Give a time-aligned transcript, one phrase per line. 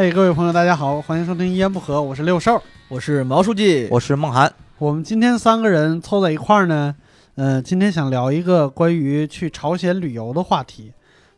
[0.00, 2.58] 嘿，各位朋友，大家好，欢迎收听一言不合，我是六兽。
[2.88, 4.50] 我是毛书记，我是梦涵。
[4.78, 6.96] 我们今天三个人凑在一块儿呢，
[7.34, 10.90] 呃，今天想聊一个关于去朝鲜旅游的话题。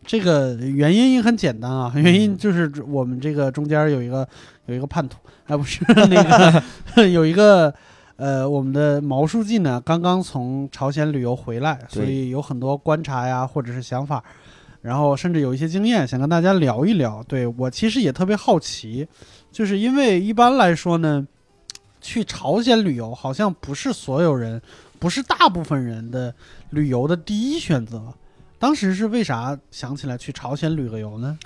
[0.07, 4.25] 这个原因也很简单啊，原因就是我们这个中间有一个
[4.67, 5.17] 有一个叛徒，
[5.49, 6.63] 哎，不是 那个
[7.11, 7.75] 有一个
[8.15, 14.23] 呃，我们的毛书记呢刚刚从朝鲜旅游回来，所以有很多观察呀，或者是想法，
[14.83, 17.23] 然后甚至有一些经验想跟大家聊一聊。
[17.23, 19.09] 对我其实也特别好奇，
[19.51, 21.27] 就是因为一般来说呢，
[22.01, 24.61] 去朝鲜旅游好像不是所有人，
[24.99, 26.35] 不是大部分人的
[26.71, 28.13] 旅游的第一选择。
[28.59, 31.39] 当时是为啥想起来去朝鲜旅个游呢？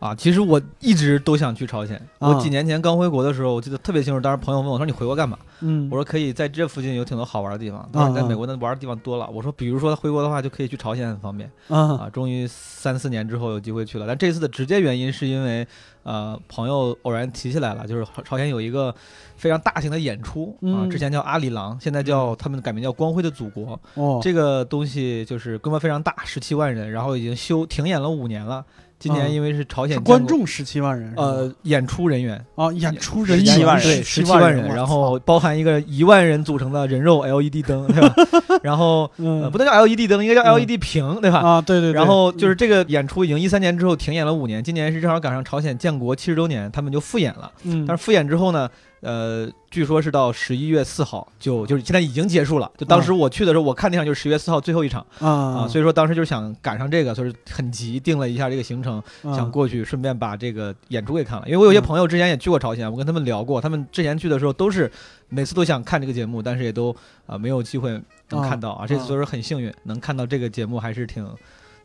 [0.00, 1.96] 啊，其实我一直都想去朝鲜。
[2.18, 4.20] 啊我几年前刚回国的时候，我记得特别清楚。
[4.20, 9.28] 当时朋友问我说：“你回国干嘛？”嗯，我说：“可以在这附近有挺多好玩的地方。”当时在美国那玩的地方多了。
[9.30, 14.06] 我说：“比如说回国的话，就可以去朝鲜，很方便啊啊。”终于三四年之后有机会去了。
[14.06, 15.66] 但这次的直接原因是因为，
[16.02, 18.94] 呃，朋友偶然提起来了，就是朝鲜有一个
[19.36, 23.80] 非常大型的演出啊，嗯之前叫阿里郎，现在叫他们改名叫光辉的祖国。
[23.94, 28.62] 哦，这个东西就是规模非常大，十七万人，然后已经休停演了五年了。
[28.98, 38.14] 今啊年因为是朝鲜是观众十七万人，呃演出人员啊，演出人17员万人对十十七万人，然后包含一个一万人组成的人肉 LED 灯，对吧？
[38.62, 41.38] 然后 不能叫 LED 灯，应该叫嗯 LED 屏，对吧？
[41.40, 47.50] 啊，对对对，然后就是这个演出已经一三年之后停演了五年，今年是正好赶上朝鲜建国七十周年，他们就复演了。
[47.64, 48.68] 嗯，但是复演之后呢，
[49.04, 52.70] 呃，据说是到十一月四号就就是现在已经结束了。
[52.76, 61.46] 就当时我去的时候，我看那场就是十月四号最后一场啊啊，所以说当时就是想赶上这个，所以很急定了一下这个行程，想过去顺便把这个演出给看了。
[61.46, 64.90] 因为我有些嗯朋友之前也去过朝鲜，我跟他们聊过，他们之前去的时候都是
[65.28, 66.94] 每次都想看这个节目，但是也都
[67.26, 67.90] 啊、没有机会
[68.30, 68.86] 能看到啊。
[68.86, 71.26] 这次就是很幸运能看到这个节目，还是挺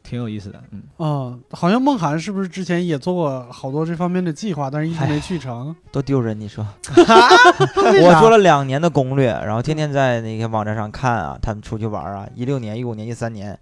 [0.10, 0.60] 挺有意思的。
[0.72, 5.76] 嗯，哦，好像梦涵是不是之前也做过好多这方面的计划，但是一直没去成？
[5.94, 6.66] 多丢人，你说？
[6.96, 13.56] 我做了两年的攻略，然后天天在那个网站上看啊，他们出去玩啊，一六年、一五年、一三年，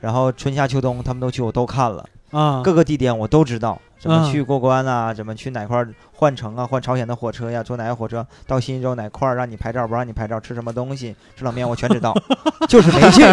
[0.00, 5.82] 然后春夏秋冬他们都去，我都看了，啊，各个地点我都知道，怎么嗯去过关啊，怎么去哪块
[6.12, 12.14] 换乘啊，换朝鲜的火车呀，坐哪个火车到新州哪块儿让你拍照，不让你拍照，吃什么东西，吃冷面我全知道，
[12.68, 13.24] 就是没去。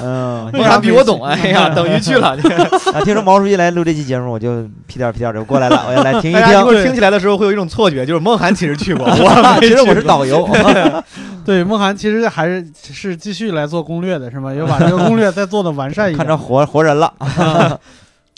[0.00, 2.28] 嗯，梦涵比我懂， 哎呀，等于去了。
[2.94, 6.84] 啊，听说毛书记来录这期节目，我就屁颠儿屁颠儿的过来了， 我要来听一听。
[6.84, 10.48] 听起来的时候会有一种错觉，就是梦涵其实去过，我其实我是导游，
[11.44, 14.54] 对，梦涵其实还是是继续来做攻略的，是吗？
[14.54, 16.18] 要把这个攻略再做的完善一点。
[16.18, 17.12] 看着活活人了。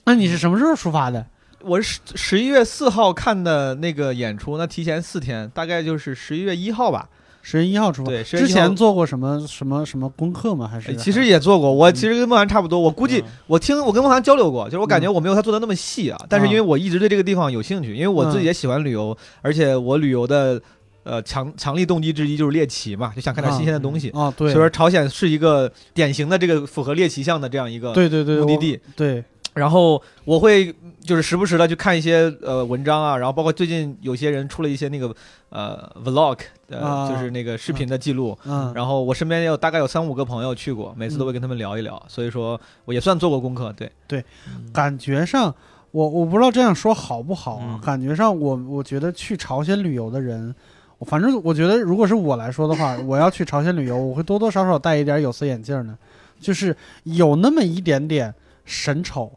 [0.06, 1.26] 啊那你是什么时候出发的？
[1.62, 7.08] 我是十一月四号看的那个演出，那提前四天，大概就是十一月一号吧。
[7.42, 8.10] 十月一号出发。
[8.10, 10.68] 对之前做过什么什么什么功课吗？
[10.68, 12.78] 还是哎其实也做过，我嗯其实跟梦涵差不多。
[12.78, 16.16] 我估计嗯我听我跟梦涵交流过，就是我感觉我没有他做的那么细啊。
[16.28, 20.60] 但是因为我一直对这个地方有兴趣，因为我自己也喜欢旅游，而且我旅游的
[21.02, 24.10] 呃强强力动机之一就是猎奇嘛，就想看点新鲜的东西。
[24.10, 28.80] 啊，对，所以说朝鲜是一个典型的这个符合猎奇项的这样一个对对对，目的地。
[28.96, 29.24] 对，
[29.56, 35.14] 然后我会就是时不时的去看一些呃文章啊，然后包括最近有些人出了一些那个
[35.48, 38.36] 呃 vlog，呃、啊就是那个视频的记录。
[38.44, 43.72] 嗯，然后我身边也有大概有三五个朋友去过，每次都会跟他们聊一聊，所以说我也算做过功课。
[43.76, 44.24] 对对，
[44.72, 45.54] 感觉上，
[45.90, 47.64] 我我不知道这样说好不好啊？
[47.74, 50.54] 嗯感觉上我，我觉得去朝鲜旅游的人，
[50.98, 55.96] 我反正我觉得，如果是我来说的话，我要去朝鲜旅游，我会多多少少戴一点有色眼镜呢，
[56.38, 58.34] 就是有那么一点点
[58.64, 59.32] 神丑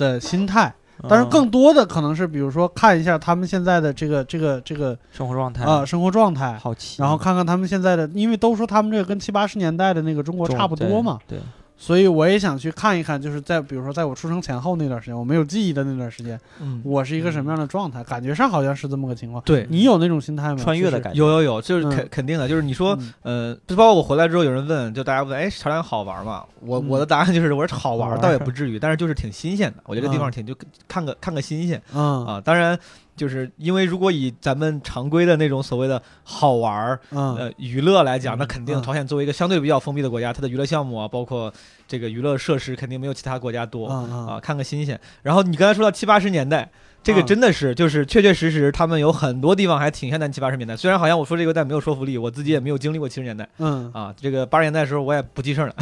[0.00, 0.74] 的心态。
[1.08, 5.64] 但是，更多的可能是，比如说看一下他们现在的这个这个这个生活状态。
[5.64, 11.42] 啊、生活状态，好奇，然后看看他们现在的，因为都说他们这个跟七八十年代的那个中国差不多嘛，对，对
[11.82, 18.04] 所以我也想去看一看，就是在比如说在我出生前后那段时间，我没有记忆的那段时间，嗯，我是一个什么样的状态？
[18.04, 19.42] 感觉上好像是这么个情况。
[19.46, 20.56] 对，你有那种心态吗？
[20.56, 26.44] 穿越的感觉，有有有，就是肯、嗯肯定的，就是你说，嗯呃，就包括我回来之后，有人问，就大家问，哎，朝阳好玩吗？
[26.60, 29.78] 我、嗯我的答案就是，我说好玩，倒也不至于，但是就是挺新鲜的。
[29.86, 30.54] 我觉得这地方嗯挺就
[30.86, 32.40] 看个看个新鲜嗯啊。
[32.44, 32.78] 当然，
[33.20, 41.52] 就是因为如果以咱们常规的那种所谓的好玩儿嗯呃娱乐来讲，嗯那肯定嗯朝鲜作为一个相对比较封闭的国家，它的娱乐项目啊，包括
[41.86, 43.86] 这个娱乐设施，肯定没有其他国家多。
[43.88, 44.98] 啊，看个新鲜。
[45.22, 46.70] 然后你刚才说到七八十年代，
[47.02, 50.74] 这个嗯真的是就是确确实实，他们有很多地方还挺像咱七八十年代。
[50.74, 54.14] 虽然好像我说这个但没有说服力，我自己也没有经历过七十年代嗯啊。
[54.18, 55.74] 这个八十年代的时候我也不记事儿了，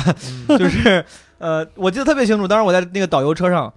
[0.49, 1.05] 嗯 就是
[1.39, 2.49] 呃，我记得特别清楚。
[2.49, 3.73] 当时我在那个导游车上，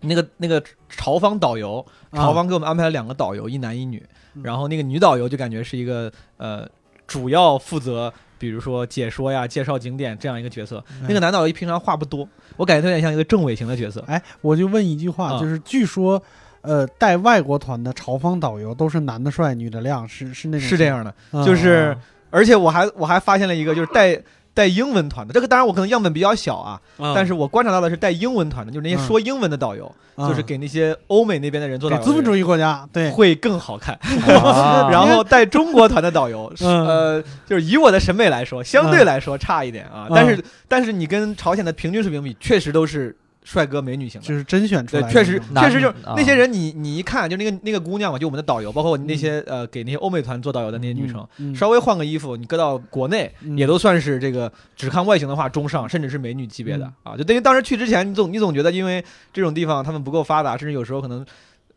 [0.00, 4.04] 那个那个朝方导游，朝方给我们安排了两个导游，一男一女。
[4.34, 6.68] 嗯然后那个女导游就感觉是一个呃，
[7.06, 8.12] 主要负责。
[8.38, 12.28] 比如说解说呀、介绍景点这样一个角色，那个男导游平常话不多，
[12.58, 14.04] 我感觉他有点像一个政委型的角色。
[14.06, 16.22] 哎，我就问一句话，啊就是据说。
[16.62, 21.96] 呃带外国团的朝方导游都是男的帅，女的靓，是是那种是这，样的，嗯就是
[22.28, 24.20] 而且我还我还发现了一个，就是带
[24.56, 26.80] 带英文团的，这个当然我可能样本比较小啊，
[27.14, 29.04] 但是是我观察到的是带英文团的，就是那些嗯。
[29.06, 33.94] 说英文的导游，就是给那些欧美那边的人做资本主义国家，对，会更好看。
[33.94, 36.86] 啊 然后带中国团的导游， 嗯。
[36.86, 40.06] 呃，就是以我的审美来说，相对来说差一点啊。
[40.08, 43.14] 嗯但是但是你跟朝鲜的平均水平比，确实都是
[43.46, 44.26] 帅哥美女型的。
[44.26, 57.16] 就是甄选出对来，的，确实确实就是啊那些人你，你一看就那个那个姑娘嘛，就我们的导游，包括我那些呃给那些欧美团做导游的那些女生，嗯，稍微换个衣服，你搁到国内嗯也都算是这个只看外形的话中上，甚至是美女级别的嗯啊。
[57.16, 59.02] 就等于当时去之前，你总你总觉得因为
[59.32, 61.24] 这种地方他们不够发达，甚至有时候可能。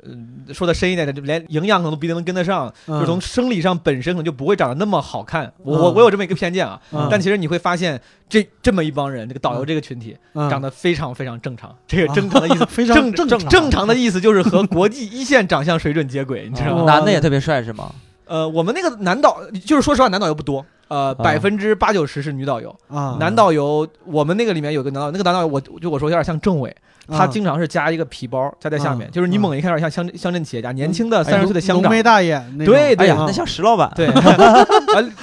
[0.06, 5.52] 嗯，说的深一点的，连营养可能都不一定能跟得上，嗯就是从生理上本身可能就不会长得那么好看。
[5.58, 8.00] 我嗯我我有这么一个偏见啊，嗯但其实你会发现
[8.30, 11.76] 这这么一帮人，这个导游这个群体嗯长得非常非常正常。
[11.88, 16.84] 这个正常的意思，非常正正正常正常的意思就是和国际一线长相水准接轨，你知道吗？
[16.84, 17.92] 哦男的也特别帅是吗？
[18.26, 22.70] 呃，我们那个男导就是说实话，男导游不多，呃，百分之八九十是女导游。
[22.88, 26.74] 啊，男导游，我们那个里面有个男导，那个男导游我就我说有点像政委，
[27.10, 33.92] 他啊经常是加一个皮包加在下面，嗯就是你猛一看有点像乡乡镇企业家，年轻的三十岁的乡长浓眉，大眼，对对呀那像石老板。
[33.96, 34.66] 对，啊，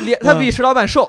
[0.01, 1.09] 脸他比石老板瘦，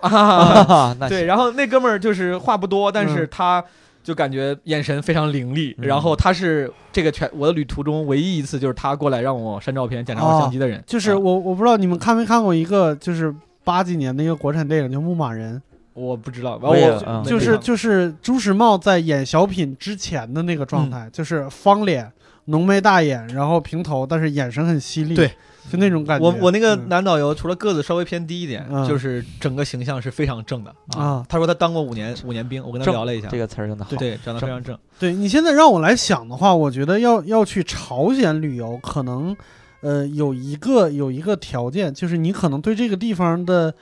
[1.09, 3.27] 对，然后那哥们儿就是话不多，但是嗯。
[3.29, 3.63] 他
[4.03, 5.85] 就感觉眼神非常凌厉，嗯。
[5.85, 13.35] 然后他是这个全我的旅途中唯一一次就是他过来让我删照片、检查我相机的人，啊就是我我不知道你们看没看过一个就是
[13.65, 15.62] 八几年的一个国产电影叫《牧马人
[15.98, 22.12] 我不知道，我也我嗯》，就是就是朱时茂在演小品之前的那个状嗯态，就是方脸、
[22.46, 25.28] 浓眉大眼，然后平头，但是眼神很犀利，对，
[25.72, 26.26] 就那种感觉。
[26.26, 33.96] 我我那个嗯男导游除了个子稍微偏低一点，嗯就是整个形象是非常正的啊他说他当过五年五年兵，我跟他正聊了一下，这个词儿用的好。
[33.98, 34.78] 对，长得非常正。
[35.00, 39.36] 对你现在让我来想的话，我觉得要要去朝鲜旅游，可能
[39.82, 43.74] 呃有一个有一个条件，就是你可能对这个地方的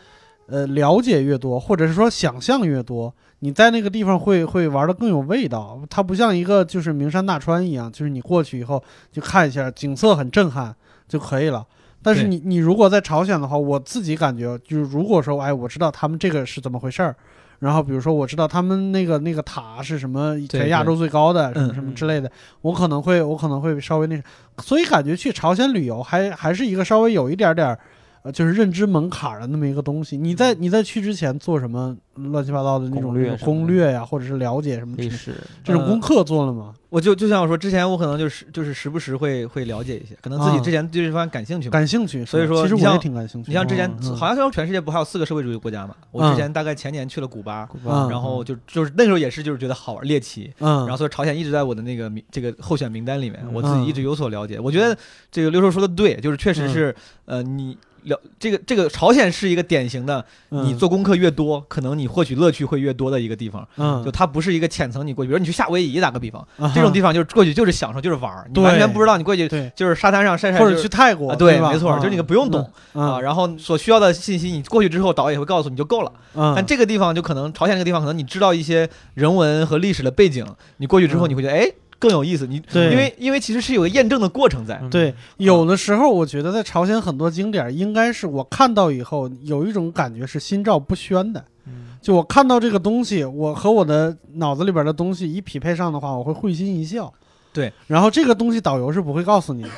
[0.48, 5.82] 呃了解越多，或者是说想象越多，你在那个地方会会玩的更有味道。
[5.90, 10.76] 它不像一个就是名山大川一样，就是你过去以后就看一下景色很震撼
[11.08, 11.66] 就可以了。
[12.02, 17.16] 但是你你如果在朝鲜的话，我自己感觉就是如果说哎我知道他们这个是怎么回事儿。
[17.60, 22.30] 然后比如说我知道他们那个那个塔是什么，对全亚洲最高的，什么嗯什么之类的，
[22.62, 24.22] 我可能会我可能会稍微那，
[24.62, 27.80] 所以感觉去朝鲜旅游还还是一个稍微有一点点儿，
[28.26, 30.18] 呃，就是认知门槛儿的那么一个东西。
[30.18, 36.74] 你在你在去之前做什么乱七八糟的那种攻略呀，或者是了解什么之历史这种功课做了吗？
[36.90, 41.72] 我就就像我说，之前我可能就是就是时不时会会了解一些，可能自己啊之前对这方面感兴趣嘛。
[41.72, 43.52] 感兴趣，所以说其实我也挺感兴趣。
[43.52, 45.94] 你像之前好像说全世界不还有四个社会主义国家嘛？
[46.10, 54.60] 我嗯之前大概前年去了古巴，嗯然后就就是那时候也是就是觉得好玩猎奇，嗯，然后所以朝鲜一直在我的那个名这个候选名单里面，嗯我自己一直有所了解。
[54.60, 54.98] 我觉得
[55.30, 56.96] 这个刘叔说的对，就是确实是
[57.26, 57.78] 呃你。
[58.06, 63.68] 了，这个这个朝鲜是一个典型的，嗯你做功课越多，可能你获取乐趣会越多的一个地方。
[63.78, 72.62] 嗯就它不是一个浅层，你过去，比如你去夏威夷打个比方，啊这种地方就是过去就是享受，就是玩儿，你完全不知道你过去，就是沙滩上晒晒，或者就是去泰国，啊，对，吧没错，就是你个不用懂
[72.94, 76.12] 啊，嗯然后所需要的信息你过去之后，导演也会告诉你就够了。
[76.36, 80.46] 嗯，但这个地方就可能朝鲜这个地方，可能你知道一些人文和历史的背景，
[80.78, 81.68] 你过去之后嗯你会觉得哎
[82.00, 82.46] 更有意思。
[82.48, 84.80] 你对因为因为其实是有个验证的过程在。
[84.82, 91.44] 嗯对，有的时候我觉得在朝鲜很多景点，应该是我看到以后有一种感觉是心照不宣的。
[91.68, 97.12] 嗯就我看到这个东西，我和我的脑子里边的东西一匹配上的话，我会会心一笑。
[97.52, 99.70] 对，然后这个东西导游是不会告诉你的。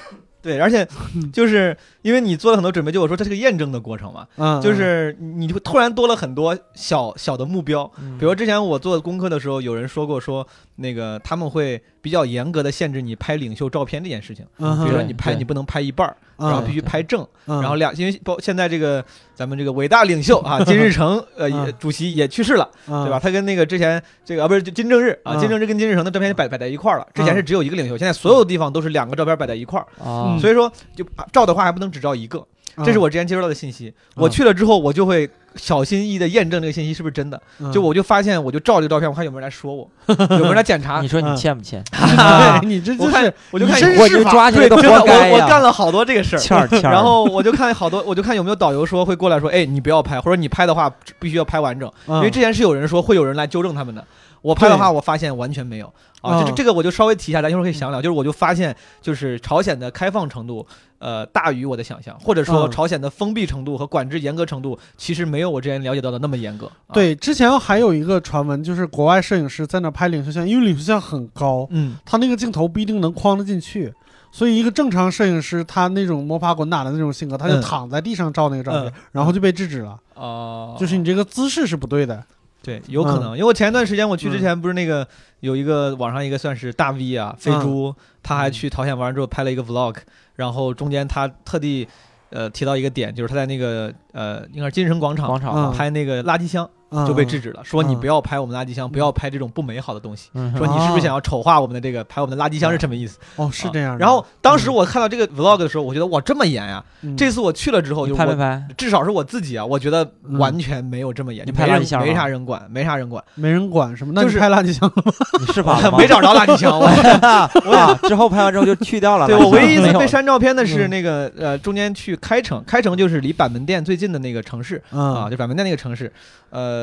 [0.42, 0.86] 对，而且
[1.32, 7.90] 就是因为你做了很多准备，就我说这是个验证的过程嘛，嗯，就是你会突然多了很多小小的目标。
[8.02, 10.46] 嗯比如之前我做功课的时候，有人说过说
[10.78, 17.28] 那个他们会比较严格的限制你拍领袖照片这件事情，比如说你拍你不能拍一半儿，嗯，然后必须拍正。
[17.48, 19.04] 嗯，然后两，因为包现在这个
[19.34, 23.04] 咱们这个伟大领袖啊，金日成呃主席也去世了，嗯。
[23.06, 23.20] 对吧？？
[23.20, 25.40] 他跟那个之前这个啊不是金正日啊，嗯。
[25.40, 27.08] 金正日跟金日成的照片摆摆在一块儿了。
[27.14, 32.46] 之前是只有一个领袖，现在所有地方都是两个照片摆在一块儿，所以说就啊照的话还不能只照一个，
[32.86, 33.94] 这是我之前接收到的信息。
[34.16, 37.42] 我嗯去了之后，我就会小心翼翼的验证这个信息是不是真的。
[37.60, 41.08] 嗯就我就发现，我就照这个照片，我看有没有人来说我，有没有人来检查 你。
[41.08, 41.84] 说你嗯欠不欠？
[41.92, 44.76] 对你这我看就是我就看我就试法对，抓起来都！
[44.76, 46.40] 我我干了好多这个事儿。
[46.40, 46.82] 欠 欠。
[46.84, 54.04] 然后我就看好多，我就看有没有导游说会过来说，哎，你不要拍，或者你拍的话必须要拍完整，因因为之前是有人说会有人来纠正他们的。
[54.42, 55.92] 我拍的话，我发现完全没有
[56.22, 58.02] 啊，就是这个我就稍微提一下，咱一会儿可以详聊。
[58.02, 60.66] 就是我就发现，就是朝鲜的开放程度，
[61.00, 66.68] 呃，大于我的想象，或者说嗯朝鲜的封闭程度和管制严格程度，其实没有我之前了解到的那么严格。
[66.88, 73.94] 啊，对，之前还有一个传闻，就是国外摄影师在那拍领袖像，因为领袖像很高，嗯，他那个镜头不一定能框得进去。
[74.30, 82.24] 所以一个正常摄影师，他那种摸爬滚打的那种性格，他就嗯躺在地上照那个照片，嗯然后就被制止了，哦，就是你这个姿势是不对的。
[82.68, 85.08] 对，有可能，因为我前一段时间我去之前，不是那个
[85.40, 89.96] 有一个网上一个算是大 V 啊，飞猪，他还去朝鲜玩之后拍了一个 vlog，
[90.36, 91.88] 然后中间他特地
[92.30, 103.18] 呃提到一个点，就是他在那个呃应该是金城广场广场嗯，拍那个垃圾箱嗯就被制止了，说你嗯不要拍我们垃圾箱，不要拍这种不美好的东西，嗯说你是不是想要丑化我们的这个拍我们的垃圾箱是什么意思？
[103.36, 104.00] 哦，是这样的。
[104.00, 106.84] 然后当时我看到这个 vlog 的时候，我觉得哇这么严呀！
[107.02, 108.64] 嗯这次我去了之后，你就我拍没拍？
[108.78, 113.24] 至少是我自己啊，我觉得嗯完全没有这么严，你就拍垃圾箱没啥人管，没啥人管。
[113.36, 114.14] 没人管什么？
[114.16, 115.12] 那就是拍垃圾箱了吗？
[115.40, 115.80] 你是吧？
[115.98, 116.86] 没找着垃圾箱，我
[117.76, 119.28] 啊，之后拍完之后就去掉了。
[119.28, 126.12] 对我唯一一次被删照片的是嗯那个呃，中间去开城，开城就是离板门店最近的那个城市啊，嗯，就板门店那个城市，
[126.50, 126.77] 呃，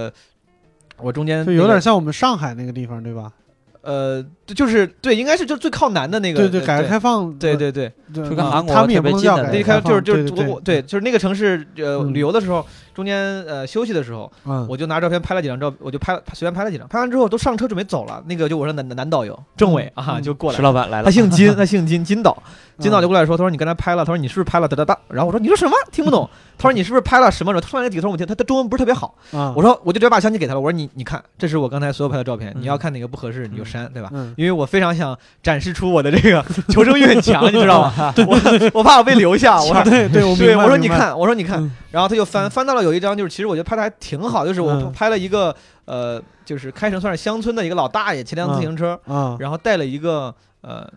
[0.98, 3.32] 我中间就有点像我们上海那个地方，对吧？
[3.82, 20.22] 呃，就是对，应该是就最靠南的那个，对对，呃改革开放，对对对，就跟韩国他们也特别不能叫近的那开改革开放，就是就是对我我对，就是那个城市呃嗯旅游的时候，中间呃休息的时候，嗯，我就拿照片拍了几张照，我就拍了随便拍了几张，拍完之后都上车准备走了，那个就我说男男导游政委啊嗯。
[20.22, 21.04] 就过来石，老板来了。
[21.04, 22.36] 他，姓金， 他姓金，金导，
[22.78, 25.76] 金导就嗯过来说，他说你刚才拍了，他说你是不是拍了哒哒哒，然后我说你说什么？
[25.92, 27.52] 听不懂， 他说你是不是拍了什么？
[27.52, 32.62] 他突然几个头我听，他他中文不是特别好，啊，我说我就直接把相机给他了，我说你你看，这是我刚才所有拍的照片，嗯。
[32.62, 34.08] 你要看哪个不合适你就删，对吧？
[34.14, 34.32] 嗯。
[34.36, 38.14] 因为我非常想展示出我的这个 求生欲很强，你知道吗？
[38.26, 44.92] 我我怕我被留下，我说对对，我对，我说你看，我说你看嗯，然后他就翻翻到了有一张，就是其实我觉得拍的还挺好，就是我嗯。
[44.92, 45.54] 拍了一个
[45.86, 50.88] 呃，就是开城算是乡村的一个老大爷骑辆自行车，啊，然后带了一个呃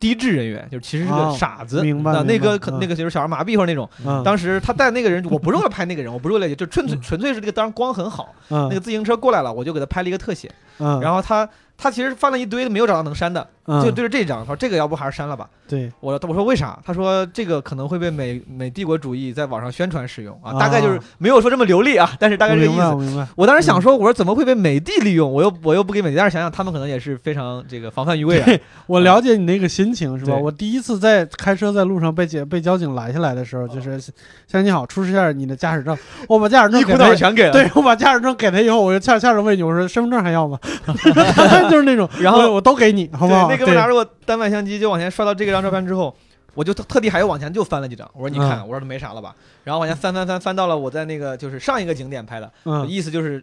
[0.00, 3.88] 低智人员，就是其实是个哦傻子，明白那个可那个就是小儿麻痹或者那种。
[4.04, 4.22] 嗯。
[4.24, 8.68] 当时他带那个人，我不是为了拍那个人，我不是为了就纯粹纯粹是那个当时光很好，嗯。
[8.68, 15.48] 那个自行车过来了，我就给他拍了一个特写，嗯，然后他他其实翻了一堆没有找到能删的，嗯就对着这张，他说这个要不还是删了吧。
[15.66, 16.78] 对，我我说为啥？
[16.84, 22.82] 他说这个可能会被美美帝国主义在网上宣传使用啊，啊大概就是没有说这么流利啊， 但是大概这个意思。
[22.82, 25.32] 我明白，我当时想说，我说怎么会被美帝利用？
[25.32, 28.60] 我又我又不给美帝，但是想想他们可能也是非常这个防范于未然。
[28.86, 30.34] 我了解你那个心情是吧？
[30.36, 34.12] 我第一次在开车在路上被警被交警拦下来的时候，就是先
[34.50, 35.96] 生你好，出示一下你的驾驶证。
[36.28, 37.52] 我把驾驶证一给他股脑，全给了。
[37.52, 40.58] 对我把驾驶证给他以后，我就下下着问你，我说身份证还要吗？
[41.70, 43.53] 就是那种，然后我我都给你，好不好？
[43.56, 46.14] 对，那哥们拿着我单反相机就往前刷到这个张照片之后，
[46.54, 48.08] 我就特特地还有往前就翻了几张。
[48.14, 49.34] 我说你看，嗯我说没啥了吧？
[49.64, 53.42] 然后往前翻翻翻翻到了我在那个就是上一个景点拍的，嗯意思就是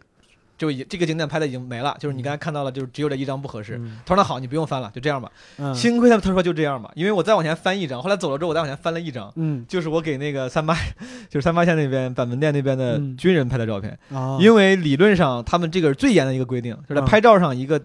[0.57, 3.77] 就已这个景点拍的已经没了，就是你刚才看到了，就是只有这一张不合适。
[3.79, 5.29] 嗯他说那好，你不用翻了，就这样吧。
[5.57, 10.73] 嗯幸亏他他说就这样吧，因为我再往前翻一张，后来走了之后我再往前翻了一张，嗯就是我给那个三八，
[11.29, 17.81] 就是三八线那边板门店那边的嗯军人拍的照片，啊，因为理论上他们这个是最严的一个规定，就是拍照上一个。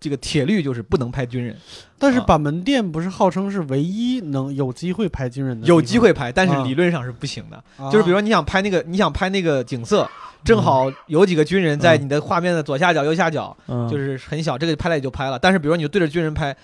[0.00, 1.60] 这个铁律就是不能拍军人，啊
[1.98, 7.62] 但是板门店不是号称是唯一能有机会拍军人的有机会拍，但是啊理论上是不行的。
[7.76, 10.08] 啊，就是比如说你想拍那个，你想拍那个景色，
[10.42, 15.38] 正好有几个军人在嗯你的画面的左下角、右下角，嗯就是很小，这个拍了也就拍了。
[15.38, 16.56] 但是比如说你就对着军人拍，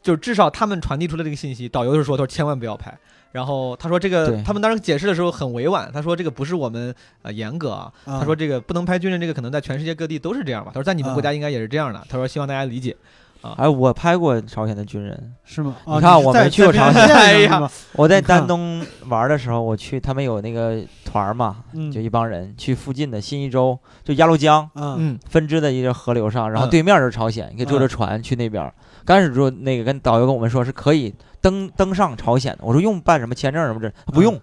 [0.00, 2.96] 就至少他们传递出来这个信息，导游就说他说千万不要拍。
[3.32, 8.18] 然后他说这个他们当时解释的时候很委婉，他说这个不是我们呃严格啊，啊。
[8.18, 10.70] 他说这个不能拍军人，这个可能在全世界各地都是这样吧。
[10.72, 12.96] 他说在你们国家应该也是这样的，他说希望大家理解。
[13.42, 13.54] 啊。
[13.58, 15.76] 哎，我拍过朝鲜的军人，是吗？
[15.86, 17.02] 你看我没去过朝鲜。
[17.04, 17.70] 哎呀。
[17.92, 21.92] 我在丹东玩的时候，我去他们有那个团儿嘛，嗯。
[21.92, 24.96] 就一帮人去附近的新一州，就鸭绿江嗯。
[24.98, 26.70] 嗯分支的一个河流上，然后嗯。
[26.70, 27.88] 对面是朝鲜，你可以坐着嗯。
[27.88, 28.72] 船去那边。
[29.04, 31.14] 刚开始说那个跟导游跟我们说是可以
[31.48, 34.34] 登登上朝鲜的，我说用办什么签证什么的，他不用，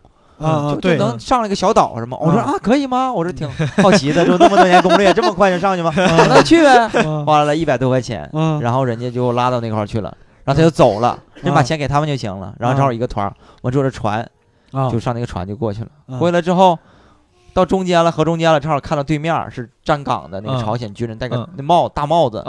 [0.81, 2.17] 就能上了个小岛什么。
[2.19, 3.13] 我说嗯啊可以吗？
[3.13, 3.47] 我说挺
[3.83, 5.93] 好奇的，就那么多年攻略，这么快就上去吗？
[5.95, 10.15] 嗯那去呗，嗯花了一百多块钱，嗯然后人家就拉到那块儿去了。
[10.43, 12.53] 然后他就走了，你把啊钱给他们就行了。
[12.59, 14.27] 然后正好一个团儿，我坐着船
[14.71, 15.87] 啊就上那个船就过去了。
[16.07, 16.77] 嗯过去了之后，
[17.53, 22.43] 到中间了，河中间了，正好看到对面是站岗的那个嗯朝鲜军人，戴个嗯那帽大帽子，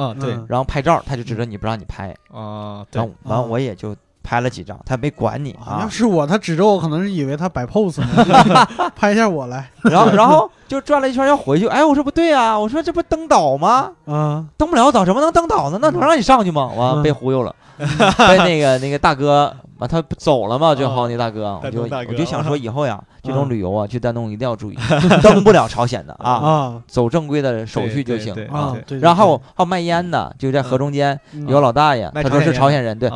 [0.49, 3.97] 然后拍照，他就指着你不让你拍，啊对然后完啊我也就
[4.27, 5.89] 拍了几张，他没管你啊要啊。
[5.89, 8.67] 是我，他指着我，可能是以为他摆 pose 呢，
[8.97, 13.93] 拍一下我来然后然后就转了一圈要回去，哎，我说不对啊，我说这不登岛吗？
[14.07, 15.79] 啊登不了岛，怎么能登岛呢？
[15.81, 16.73] 那能让你上去吗？
[16.77, 20.75] 完嗯被忽悠了， 被那个那个大哥，完他不走了嘛？
[20.75, 24.79] 最后那大哥，我就我就想说以后呀，这种嗯旅游啊，去丹东一定要注意，
[25.23, 28.75] 登不了朝鲜的啊，啊走正规的手续就行啊。
[29.01, 33.11] 然后还有卖烟的，就在河中间嗯有老大爷，他说是朝鲜人，对，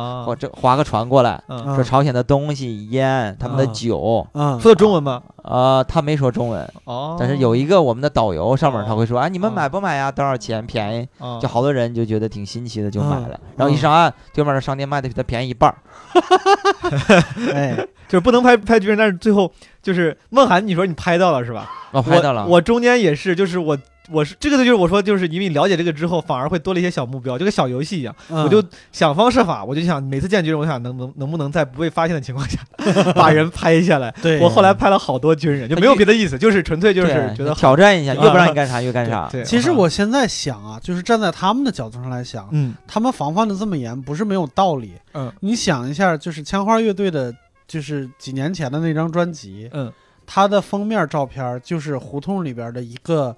[0.53, 5.21] 划个船过来，嗯说朝鲜的东西、烟、他们的啊酒，啊说的中文吗？
[5.43, 10.11] 啊，他没说中文，哦，但是有一个我们的导游上面他哦会说，啊，你们哦买不买呀？
[10.11, 10.63] 多少钱？
[10.67, 11.07] 便宜？
[11.17, 13.39] 啊就好多人就觉得挺新奇的，就买嗯了。
[13.57, 15.77] 然后一上岸，对面的商店卖的比他便宜一半儿。
[17.53, 17.75] 哎，
[18.07, 21.69] 就是不能拍拍军人，但是最后就是梦涵，你说你拍到了是吧？
[21.91, 23.77] 我拍到了，我我中间也是，就是我
[24.09, 28.15] 我是这个就是我说就是因为你了解这个之后，反而会多了一些小目标，就跟小游戏一样。
[28.29, 32.59] 我我就想方设法，我就想每次见军人，我想能能能不能在不被发现的情况下
[33.13, 34.13] 把人拍下来。
[34.21, 39.27] 对我后来拍了好多军人，就没有别的意思，就是纯粹就是觉得挑战一下，啊越不让你 干啥越干啥。
[39.31, 44.93] 对，其实啊我现在想啊，就是站在他们的角度上来想，嗯他们防范的这么严，不是没有道理。
[45.13, 47.33] 嗯你想一下，就是枪花乐队的，
[47.71, 49.89] 就是几年前的那张专辑，嗯
[50.25, 53.33] 它的封面照片就是胡同里边的一个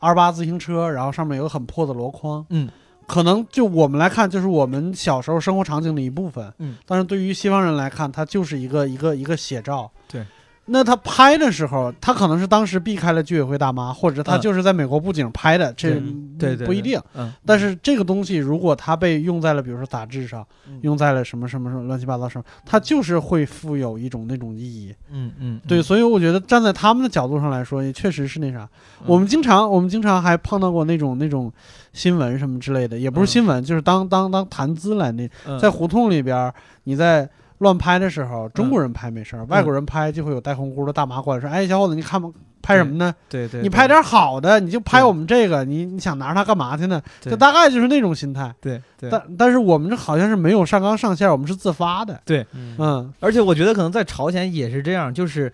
[0.00, 2.44] 二八自行车，然后上面有个很破的箩筐。
[2.50, 2.68] 嗯，
[3.06, 6.52] 可能就我们来看，就是我们小时候生活场景的一部分。
[6.58, 9.88] 嗯，但是对于西方人来看，它就是一个一个一个写照。
[10.08, 10.26] 对。
[10.70, 16.00] 那他拍的时候，他可能是当时避开了居委会大妈，或者他嗯就是在美国布景拍的，这
[16.38, 24.94] 对对不一定。，嗯，但是这个东西如果它被用在了，比如说杂志上，嗯用在了什么什么什么乱七八糟什么，它就是会富有一种那种意义。
[25.10, 28.68] 嗯嗯，对，所以我觉得站在他们的角度上来说，也确实是那啥。
[29.06, 31.50] 我们经常我们经常还碰到过那种那种
[31.92, 37.28] 新闻什么之类的，也不是新闻，就是当当当谈资来那，嗯在胡同里边儿你在。
[37.58, 42.28] 乱拍的时候，中国人拍没事儿，外国人拍就会有戴红箍的大妈过来说：“哎，小伙子，你看吧，
[42.62, 43.14] 拍什么呢？
[43.28, 48.54] 对对，你拍点好的，你就拍我们这个，你你想拿着它干嘛去呢？”对就大概就是那种心态。
[48.60, 52.20] 对对，但但是我们这好像是没有上纲上线，我们是自发的。
[52.24, 55.52] 对嗯而且我觉得可能在朝鲜也是这样，就是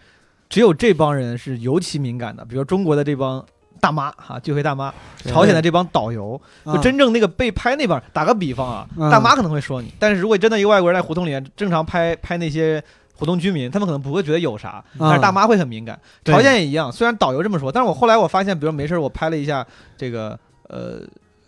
[0.48, 3.44] 只有这帮人是尤其敏感的，比如中国的这帮
[3.84, 4.92] 大妈哈，聚会大妈，
[5.26, 9.10] 朝鲜的这帮导游，就啊真正那个被拍那帮，打个比方啊，嗯。
[9.10, 12.82] 大妈可能会说你，但是如果真的一个外国人在胡同里面正常拍拍那些。
[13.16, 15.96] 胡同居民，他们可能不会觉得有啥，但是大妈会很敏感。
[16.24, 16.34] 对。
[16.34, 19.64] 朝鲜也一样，虽然导游这么说，但是我后来我发现，比如没事我拍了一下
[19.96, 20.36] 这个
[20.68, 21.00] 呃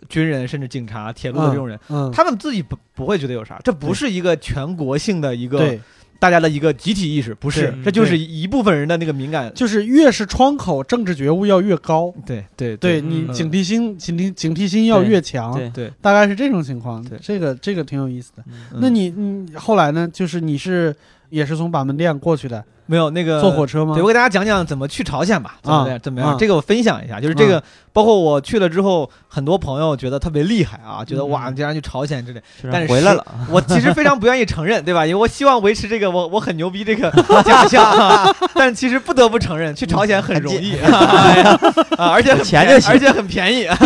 [0.07, 5.81] 军人，甚至警察、铁路的这种人，嗯，他们自己不不会觉得有啥，这不是一个全国性的一个对，
[6.19, 9.51] 大家的一个集体意识，不是，这就是一部分人的那个敏感。
[9.53, 12.13] 就是越是窗口，政治觉悟要越高。
[12.25, 17.17] 对对对嗯你警惕心、警惕警惕心要越强，对，对，大概是这种情况对。
[17.21, 18.43] 这个这个挺有意思的。
[18.47, 20.07] 嗯那你你后来呢？
[20.11, 20.95] 就是你是
[21.29, 24.01] 也是从板门店过去的，没有那个坐火车吗对，？
[24.01, 25.99] 我给大家讲讲怎么去朝鲜吧，怎么啊样？
[25.99, 26.31] 怎么样？
[26.31, 27.61] 啊这个我分享一下，就是这个，
[27.93, 32.41] 包括我去了之后，很多朋友觉得特别厉害啊，觉得嗯哇，竟然去朝鲜之类。
[32.71, 35.05] 但是回来了，我其实非常不愿意承认，对吧？
[35.05, 37.11] 因为我希望维持这个我我很牛逼这个
[37.45, 43.77] 假象啊，但其实不得不承认，去朝鲜很容易啊，而且很钱就而且很便宜，啊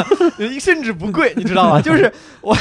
[0.57, 1.81] 甚至不贵，你知道吗？
[1.83, 2.09] 就是
[2.39, 2.55] 我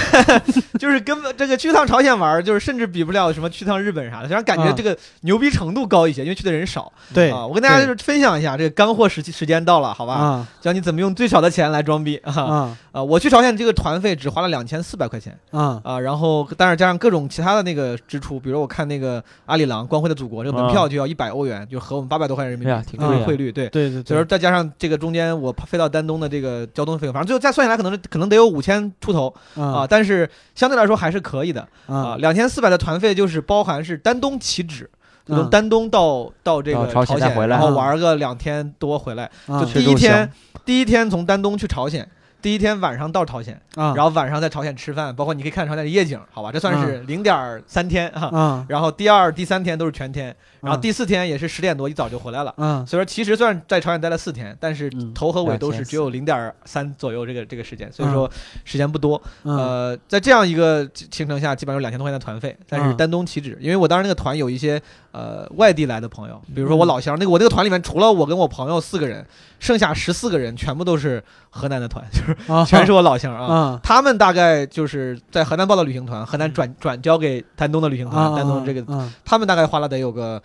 [0.76, 6.92] 就是根本这个去趟朝鲜玩，就是甚至比不了什么去趟日本啥的，虽然感觉啊这个牛逼程度高一些，因为去的人少。
[7.14, 10.14] 对啊，我跟大家就是分享一下这个干货时期时间到了，好吧？
[10.14, 12.76] 啊教你怎么用最少的钱来装逼啊！
[12.92, 23.68] 啊啊，我去朝鲜这个团费只花了两千四百块钱啊啊，然后但是加上各种其他的那个支出，比如我看那个阿里郎光辉的祖国这个门票就要一百欧元，就合我们八百多块钱人民币，挺贵的汇率对。
[23.68, 31.96] 对对对，所以说再加上这个中间我飞到丹东的这个交通费用，反正最后再算下来可能是可能得有五千出头啊，啊但是相对来说还是可以的啊。
[31.96, 34.90] 啊两千四百的团费就是包含是丹东起止，
[35.24, 39.30] 就从嗯丹东到到这个朝鲜回来然后啊玩个两天多回来。
[39.46, 40.30] 啊就第一天，
[40.64, 42.08] 第一天从丹东去朝鲜，
[42.42, 48.26] 第一天晚上到朝鲜，啊，然后晚上在朝鲜吃饭，包括你可以看朝鲜的夜景，好吧，这算是零点三天啊。
[48.36, 48.66] 啊。
[48.68, 52.54] 然后第二、第三天都是全天，然后啊第四天也是十点多一早就回来了。
[52.56, 58.30] 嗯所以说，其实虽然在朝鲜待了四天，但是嗯头和尾都是只有零点三左右这个这个时间，所以说
[58.64, 59.20] 时间不多。
[59.44, 64.80] 嗯呃，在这样一个行程下，基本上有两千多块钱的团费，但是嗯丹东起止，因为我当时那个团有一些
[65.12, 69.24] 呃外地来的朋友，比如说嗯我老乡，那个我那个团里面除了我跟我朋友四个人，
[69.58, 73.54] 剩下十四个人全部都是河南的团， 就是啊全是我老乡啊。
[73.54, 80.40] 啊他们大概就是在河南报的旅行团，河南转转交给丹东的旅行团，啊丹东这个啊他们大概花了得有个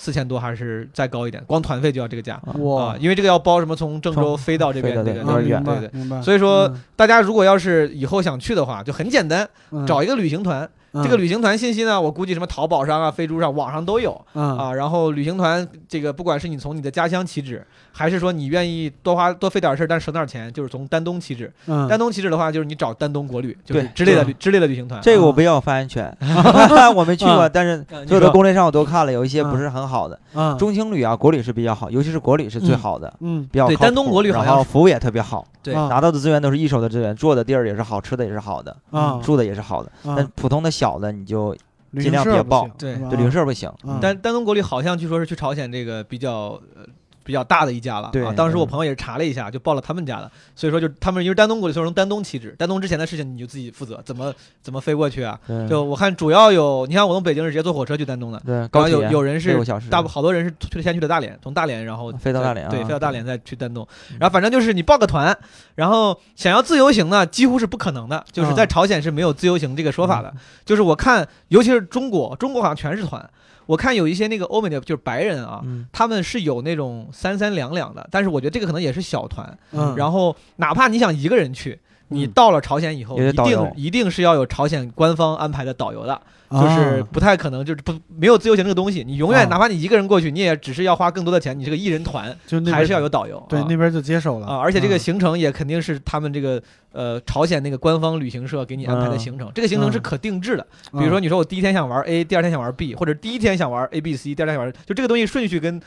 [0.00, 2.40] 四千多，还是再高一点，光团费就要这个价。
[2.60, 2.84] 哇。
[2.84, 6.22] 啊，因为这个要包什么从郑州飞到这边飞的这个啊对有点远对对。
[6.22, 6.80] 所以说嗯。
[6.94, 9.84] 大家如果要是以后想去的话，就很简单，嗯。
[9.84, 10.68] 找一个旅行团。
[11.02, 14.12] 这个旅行团信息呢，我估计什么淘宝上啊、飞猪上、网上都有。
[14.32, 14.72] 啊啊。
[14.72, 17.64] 然后旅行团这个，不管是你从你的家乡起止，
[17.98, 21.52] 还是说你愿意多花多费点事儿，但省点钱，就是从丹东起止。
[21.66, 21.88] 嗯。
[21.88, 25.00] 丹东起止的话，就是你找丹东国旅，就是之类的之类的旅行团。
[25.02, 26.16] 这个我不要发言权，
[26.94, 27.48] 我没去过，啊。
[27.48, 30.18] 但是嗯所有的攻略上我都看了，有一些嗯不是很好的。
[30.32, 30.54] 啊。
[30.56, 33.48] 中青旅啊，国旅是比较好，尤其是国旅是最好的，嗯。
[33.50, 35.74] 比较靠谱丹东国旅好像是然后服务也特别好，对。
[35.74, 39.20] 啊拿到的资源都是一手的资源，住的地儿也是好，吃的也是好的，啊。
[39.20, 39.90] 住的也是好的。
[40.04, 40.14] 啊。
[40.16, 41.56] 但普通的小的你就
[41.98, 42.68] 尽量别报。
[42.78, 42.94] 对。
[42.94, 43.68] 旅行社不行。
[43.82, 46.84] 但丹丹东国旅好像据说是去朝鲜这个比较呃
[47.28, 48.32] 比较大的一家了对啊。
[48.34, 55.38] 当时我嗯朋友也是查了一下，就报了他们家的，所以说就他们因为丹东国里说成丹东起止，丹东之前的事情你就自己负责，怎么怎么飞过去啊？
[55.68, 63.86] 就我看主要有，你看我从北京是直接坐火车去丹东的，对，然后高铁有有人是大部好多人是去先去的大连，从大连然后飞到大连啊对，飞到大连再去丹东。
[64.10, 65.36] 嗯然后反正就是你报个团，
[65.74, 70.32] 然后想要自由行呢，几乎是不可能的，就是在嗯朝鲜是没有自由行这个说法的。
[70.64, 73.28] 就是我看，尤其是中国，中国好像全是团。
[73.68, 79.58] 我看有一些那个欧美的，就是白人啊，嗯，他们是有那种三三两两的，但是我觉得这个可能也是小团。
[79.72, 81.78] 嗯，然后哪怕你想一个人去，
[82.08, 82.30] 你嗯。
[82.32, 86.20] 到了朝鲜以后，一定一定是要有朝鲜官方安排的导游的。
[86.48, 94.98] 啊就是不太可能，就是不没有自由行这个东西，你永远啊哪怕你一个人过去，你也只是要花更多的钱，你这个一人团就那还是要有导游，啊对那边就接手了啊，而且这个嗯。
[94.98, 101.00] 行程也肯定是他们这个呃朝鲜那个官方旅行社给你安排的嗯行程，这个行程是嗯可定制的，嗯。
[101.00, 105.78] 比如说你说我第一天想玩 A，第二天想玩 B，或者第一天想玩 A B C，第二天想玩，就这个东西顺序跟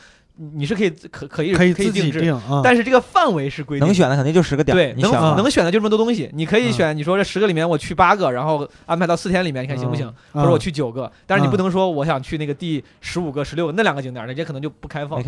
[0.56, 5.12] 你是可以可可以可以可以定制，自己定啊，但是这个范围是规定能选的肯定就十个点，对，能。
[5.38, 10.12] 能选的就这么多东西，你可以嗯选，你说这十个里面我去八个，然后安排到四天里面，你看行不行？
[10.34, 15.21] 或者我啊去九个，但是你嗯不能说我想去那个第十五个、十六个那两个景点儿，人家可能就不开放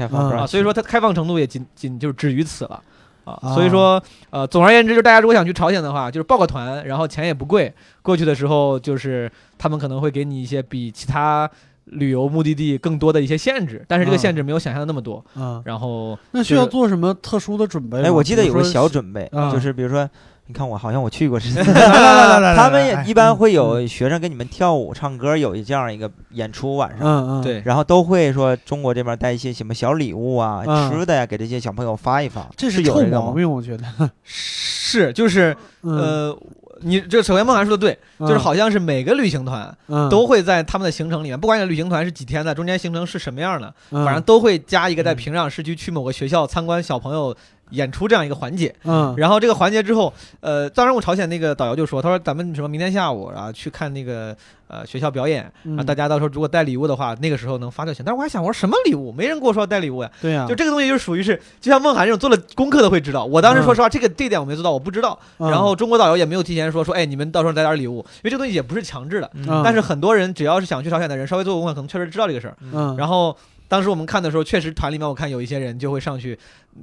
[0.47, 2.81] 所以说它开放程度也仅仅就止于此了
[3.23, 3.37] 啊。
[3.41, 7.71] 啊所以说，呃，总而言之，就是大家如果想去朝鲜的话，就是报个团，然后钱也不贵，
[8.01, 11.49] 过去的时候就是他们可能会给你一些比其他
[11.85, 15.23] 旅游目的地更多的一些限制，但是这个啊限制没有想象的那么多。
[15.35, 18.07] 啊，然后那需要做什么特殊的准备吗？
[18.07, 20.09] 哎，我记得有个小准备，啊就是比如说，
[20.47, 21.39] 你看我好像我去过
[22.55, 26.99] 他们一般会有学生跟你们跳舞、唱歌，有一这样一个演出晚上。
[27.01, 32.47] 嗯嗯对，然后都会说中国这边带一些什么小礼物啊、嗯吃的呀，给这些小朋友发一发。
[32.57, 33.27] 这是有这个吗？
[33.27, 33.83] 毛病，我觉得。
[34.23, 36.37] 是就是嗯呃，
[36.83, 40.09] 你这首先孟涵说的对，就是好像是每个旅行团嗯。
[40.09, 44.05] 都会在他们的行程里面，不管你的旅行团是几天的，中间行程是什么样的，嗯。
[44.05, 45.15] 反正都会加一个在嗯。
[45.15, 47.35] 平壤市区去某个学校参观小朋友
[47.69, 48.73] 演出这样一个环节。
[48.83, 54.35] 嗯然后这个环节之后，呃，当然我朝鲜那个导游就说，他说咱们什么明天下午啊去看那个
[54.67, 58.03] 呃学校表演，嗯啊，大家到时候如果带礼物的话，那个时候能发就行。
[58.05, 59.11] 但是我还想，我说什么礼物？
[59.11, 60.11] 没人跟我说要带礼物呀。
[60.21, 63.25] 对呀，就这个东西就属于是，就像孟涵这种做了功课的会知道。
[63.25, 65.17] 我当时说实话，这个这一点我没做到，我不知道。
[65.39, 69.29] 嗯然后中国导游也没有提前说说，哎，你们到时候带点礼物，因为这个东西也不是强制的。
[69.33, 72.55] 嗯但是很多人只要是想去朝鲜的人，稍微做过功课，可能确实知道这个事儿。
[72.71, 73.35] 嗯，然后
[73.73, 76.37] 当时我们看的时候，确实团里面我看有一些人就会上去，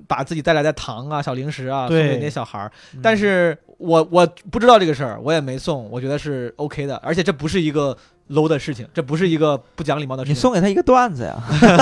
[0.08, 2.72] 把自己带来的糖啊、小零食啊送给那些小孩儿。
[2.94, 7.96] 嗯但是我我不知道这个事儿，我也没送，我觉得是 OK 的，而且这不是一个
[8.30, 10.40] low 的事情，这不是一个不讲礼貌的事你情。
[10.40, 11.36] 送给他一个段子呀，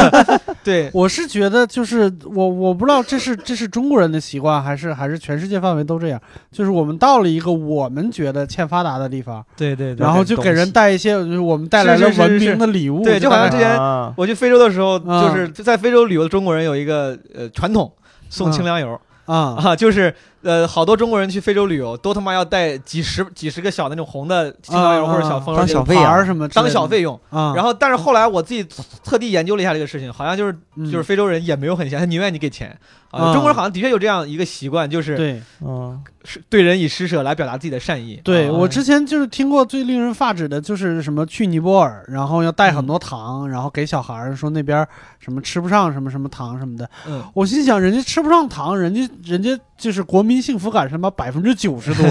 [0.64, 10.04] 对， 我是觉得就是我我不知道这是这是中国人的习惯还是还是全世界范围都这样，就是我们到了一个我们觉得欠发达的地方，对对对。
[10.04, 14.12] 然后就给人带一些就是我们带来了是是是文明的礼物，对就好像之前啊。
[14.16, 17.92] 我去非洲的时候，啊就是在非洲旅游的中国人有一个呃传统，
[18.30, 18.98] 送嗯清凉油。
[19.26, 19.56] 啊。
[19.62, 20.14] 啊，就是
[20.48, 27.20] 呃，好多中国人去非洲旅游，都他妈要带几十几十个小的那种红的清凉油啊或者小风油这种当小费什么当小费用。
[27.28, 28.66] 啊，然后，但是后来我自己
[29.04, 30.90] 特地研究了一下这个事情，好像就是嗯。
[30.90, 32.74] 就是非洲人也没有很闲，他宁愿你给钱。
[33.10, 33.24] 啊。
[33.24, 33.32] 啊。
[33.34, 35.42] 中国人好像的确有这样一个习惯，就是对。
[35.60, 38.14] 嗯，是对人以施舍来表达自己的善意。
[38.14, 38.20] 啊。
[38.24, 44.86] 对我之前就是听过最令人发指的，就是什么去尼泊尔，然后要带很多糖，然后给小孩儿说那边
[45.18, 46.88] 什么吃不上什么什么糖什么的。
[47.06, 51.10] 嗯，我心想，人家吃不上糖，人家人家就是国民幸福感什么？
[51.10, 52.04] 百分之九十多，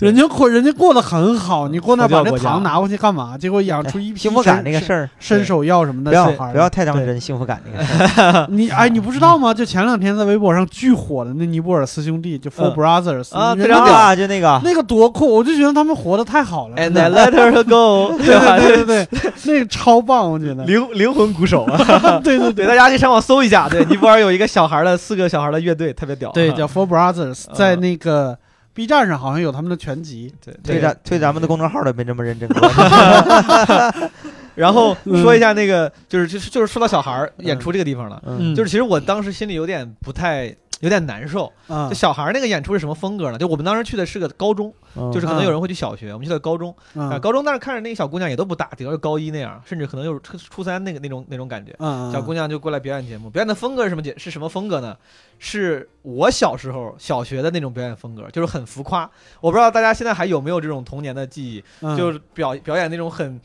[0.00, 3.36] 人家过人家过得很好，你过那把那糖拿过去干嘛？
[3.38, 6.52] 结果养出一批 幸福感伸这个事儿，伸手要什么的不要小孩儿。
[6.52, 8.46] 不要太当对真， 幸福感那个事儿。
[8.48, 9.52] 你哎，你不知道吗？
[9.52, 13.24] 就前两天在微博上巨火的那尼泊尔四兄弟，就 Four 嗯 Brothers
[13.62, 16.76] 非常屌啊，就那个那个多酷，我就觉得他们活得太好了。
[16.76, 18.58] And I let her go，对对吧？
[18.58, 19.08] 对对对，
[19.44, 20.64] 那个超棒，我觉得。
[20.64, 22.18] 灵灵魂鼓手啊！
[22.24, 26.30] 对对对，大家可以上网搜一下，对，尼泊尔有一个小孩的四个小孩的乐队，特别屌。
[26.32, 28.36] 对，啊叫 Four Brothers，啊在那个
[28.74, 30.32] B 站上好像有他们的全集。
[30.44, 32.68] 对推咱推咱们的公众号都没这么认真过。
[34.54, 40.54] 然后嗯说一下那个，就是就是就是说到小孩儿演出这个地方了，嗯就是其实我当时心里有点不太。
[40.80, 41.50] 有点难受，
[41.94, 43.38] 小孩儿那个演出是什么风格呢？
[43.38, 46.74] 就我们当时去的是个高中，嗯就是可能有人会去小学，我们去的高中
[47.20, 51.74] 高中但是看着那个小姑娘也都不大，顶多是高一那样，甚至可能有初初三那个那种那种感觉。
[51.78, 54.14] 嗯，小姑娘就过来表演节目，表演的风格是什么节？
[54.16, 54.96] 是什么风格呢？
[55.38, 59.10] 是我小时候小学的那种表演风格，就是很浮夸。
[59.40, 63.40] 我不知道大家现在还有没有这种童年的记忆，嗯就是表表演那种很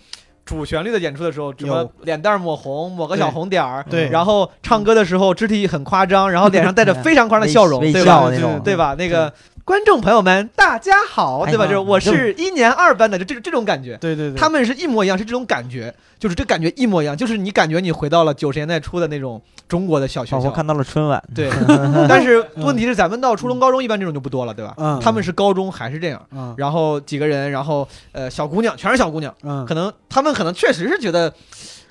[0.46, 4.08] 主旋律的演出的时候，什么脸蛋抹红，抹个小红点儿，对。
[4.10, 8.30] 然后唱歌的时候肢体很夸张，然后脸上带着非常夸张的笑容，对吧？
[8.32, 8.96] 那种，对吧？
[8.98, 9.34] 那个
[9.66, 11.64] 观众朋友们，大家好，对吧？
[11.64, 13.98] 哎就是我是一年二班的，就这这种感觉。
[14.00, 20.38] 对对对，他们是一模一样，是这种感觉，就是这感觉一模一样，就是你感觉你回到了九十年代初的那种中国的小学校。
[20.40, 21.20] 仿佛看到了春晚。
[21.34, 21.50] 对，
[22.08, 24.76] 但是问题是咱们到初中、高中一般这种就不多了，对吧？
[24.78, 31.34] 嗯他们是高中还是这样，嗯然后几个人，然后呃小姑娘全是小姑娘，嗯可能他们可能确实是觉得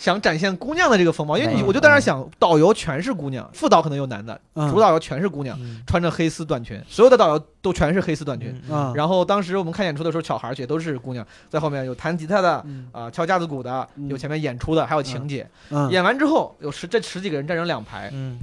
[0.05, 4.71] 想展现姑娘的这个风貌，因为你嗯我就在那想，导游全是姑娘，副导可能有男的，嗯。
[4.71, 5.83] 主导游全是姑娘，嗯。
[5.87, 8.55] 穿着黑丝短裙，所有的导游都全是黑丝短裙。
[8.95, 12.87] 然后当时我们看演出的时候，小孩儿也都是姑娘，在后面有弹吉他的，嗯。
[12.93, 14.07] 啊、敲架子鼓的，嗯。
[14.11, 15.49] 有前面演出的，还有情节。
[15.71, 15.91] 嗯。
[15.91, 18.39] 演完之后，有十这十几个人站成两排嗯。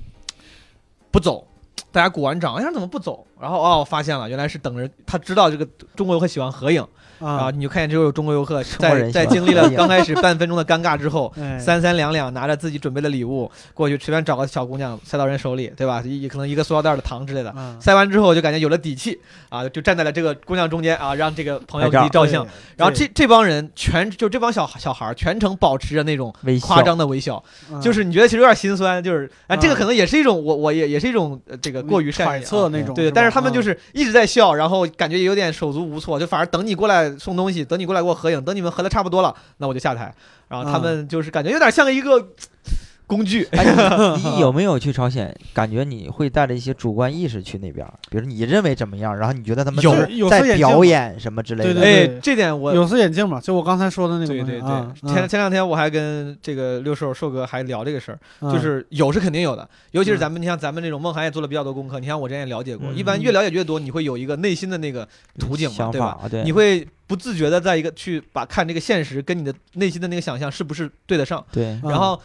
[1.12, 1.46] 不走，
[1.92, 3.24] 大家鼓完掌，哎，怎么不走？
[3.40, 6.84] 然后哦，发现了，原来是等着他知道这个中国游客喜欢合影，
[7.22, 11.58] 然后啊你就看见这有中国游客在在经历了刚开始半分钟的尴尬之后， 哎。
[11.60, 16.02] 三三两两拿着自己准备的礼物过去，随便找个小姑娘塞到人手里，对吧？
[16.06, 17.54] 一可能一个塑料袋的糖之类的。
[17.56, 17.80] 嗯。
[17.80, 22.46] 塞完之后就感觉有了底气啊，就站在了这个姑娘中间啊，让这个朋友给你照相。
[22.76, 32.46] 然后这这帮人全就这帮小小孩儿全程保持着那种夸张的微笑，嗯就是你觉得其实有点心酸，就是啊，这个嗯可能也是一种我我也也是一种呃这个过于善揣意啊。
[32.46, 33.64] 测那种，对，但是他们就嗯。
[33.64, 40.14] 是一直在笑，然后感觉也有点手足无措，就反而等你过来送东西，等你过来给我合影，等你们合的差不多了，那我就下台。
[40.48, 42.28] 然后他嗯们就是感觉有点像一个
[43.12, 43.66] 工具， 哎，
[44.16, 45.36] 你你 有没有去朝鲜？
[45.54, 49.94] 感觉你会带着一些主观意识去那边，比如你认为怎么样，然后你觉得他们有。
[49.94, 51.74] 是在有色眼镜表演什么之类的。
[51.74, 58.54] 对对对，这点我有色眼镜嘛，就我刚才说的那个对对对，啊前前两天我还跟这个六兽兽哥还聊这个事儿，嗯。
[58.54, 60.20] 就是有是肯定有的，尤其是嗯。
[60.20, 62.96] 咱们，你像咱们这种梦涵也做了比较多功课，你像我之前也了解过，嗯。
[62.96, 65.06] 一般越了解越多，你会有一个内心的那个
[65.38, 66.08] 图景嘛，对吧？
[66.08, 71.66] 想法啊，对，你会不自觉的在一个去把看这个现实跟你的内心的那个想象是不是对得上，对。
[71.84, 71.90] 嗯。
[71.90, 72.20] 然后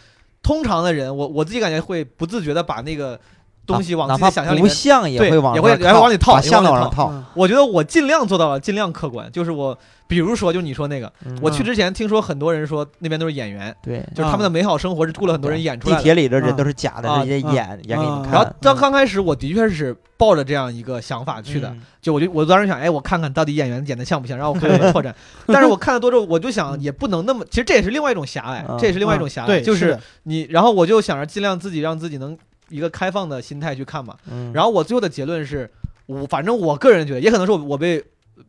[0.46, 3.18] 通常的人，我我自己感觉会不自觉的把那个
[3.66, 4.68] 东西往自己的想象里面。
[4.68, 7.10] 不像也对会往也会也会往里套把像也往里套。
[7.10, 9.28] 嗯我觉得我尽量做到了，尽量客观。
[9.32, 9.76] 就是我，
[10.08, 16.00] 比如说，就你说那个，嗯我去之前听说很多人说那边都是演员，对，就是他们的美好生活是雇了很多人演出来的。
[16.00, 17.22] 地铁里的人嗯都是假的，啊。
[17.22, 18.32] 直接嗯演演给你看。
[18.32, 21.82] 然后当嗯刚开始，我的确是抱着这样一个想法去的，嗯。
[22.00, 25.14] 就我就我当时想，哎，我看看到底演员演的像不像，然后我看看拓展。
[25.48, 32.36] 但是我看的多之后，我就想，也不能那么，其实这也是另外一种狭隘，嗯这也是另外一种狭隘，就是你，然后我就想着尽量自己让自己能
[32.68, 34.14] 一个开放的心态去看嘛。
[34.30, 35.68] 嗯，然后我最后的结论是，
[36.06, 38.02] 我反正我个人觉得，也可能是我我被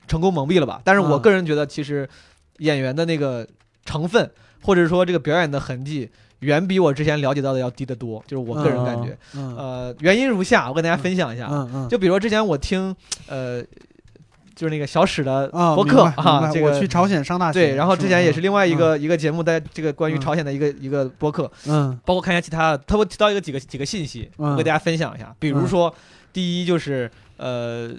[0.08, 2.08] 成功蒙蔽了吧，但是我嗯个人觉得，其实
[2.58, 3.48] 演员的那个
[3.86, 4.30] 成分，
[4.62, 9.18] 或者说这个表演的痕迹，远比我之前了解到的要低得多，就是我个人感觉。
[9.36, 11.48] 嗯呃，原因如下，我跟大家分享一下。
[11.50, 12.96] 嗯嗯，就比如说之前我听，
[13.28, 13.64] 呃，
[14.56, 18.78] 就是那个小史的啊，播客啊，这个我去朝鲜上大学，对，然后之前也是另外一嗯。
[18.78, 21.98] 个一个节目，在这个关于嗯朝鲜的一个一个播客，嗯。
[22.06, 24.52] 包括看一下其他的，他会提到一个几个几个信息，嗯。
[24.52, 25.34] 我给大家分享一下。
[25.40, 25.94] 比如说，
[26.34, 27.92] 第一就是呃，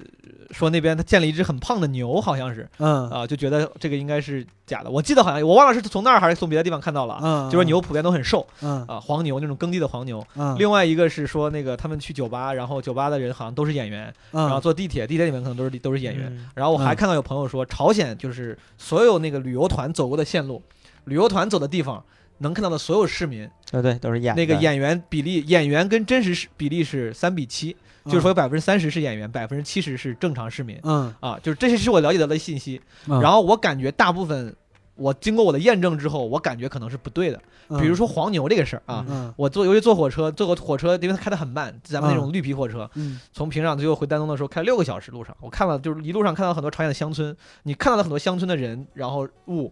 [0.51, 2.69] 说那边他见了一只很胖的牛，好像是。
[2.79, 3.09] 嗯。
[3.11, 4.91] 啊、就觉得这个应该是假的。
[4.91, 8.85] 我记得好像我忘了是从那儿还是从别的地方看到了啊，嗯，就说牛普遍都很瘦嗯。
[8.87, 10.25] 啊，黄牛那种耕地的黄牛。
[10.37, 16.27] 嗯，另外一个是说那个他们去酒吧，然后酒吧的人好像都是演员，然后嗯坐地铁，地铁里面可能都是都是演员。
[16.27, 16.47] 嗯。
[16.55, 20.63] 然后我还嗯看到有朋友说，朝鲜就是所有那个旅游团走过的线路，
[21.05, 22.05] 旅游团走的地方。
[22.41, 24.41] 能看到的所有市民，对对，都是演的。
[24.41, 27.77] 那个演员比例，演员跟真实是比例是三比七，
[28.09, 32.81] 就是说有百分之三十是演员，百分之七十是正常市民嗯，啊，就是这些是我了解到的信息。
[33.07, 34.55] 嗯，然后我感觉大部分，
[34.95, 37.37] 我经过我的验证之后，我感觉可能是不对的。
[37.71, 49.71] 嗯比如说黄牛这个事儿啊，嗯我坐尤其坐火车，坐个火车，因为它开得很慢，咱们那种绿皮火车，嗯从平壤最后回丹东的时候开六个小时路上，我看了就是一路上看到很多朝鲜的乡村，你看到了很多乡村的人，然后物。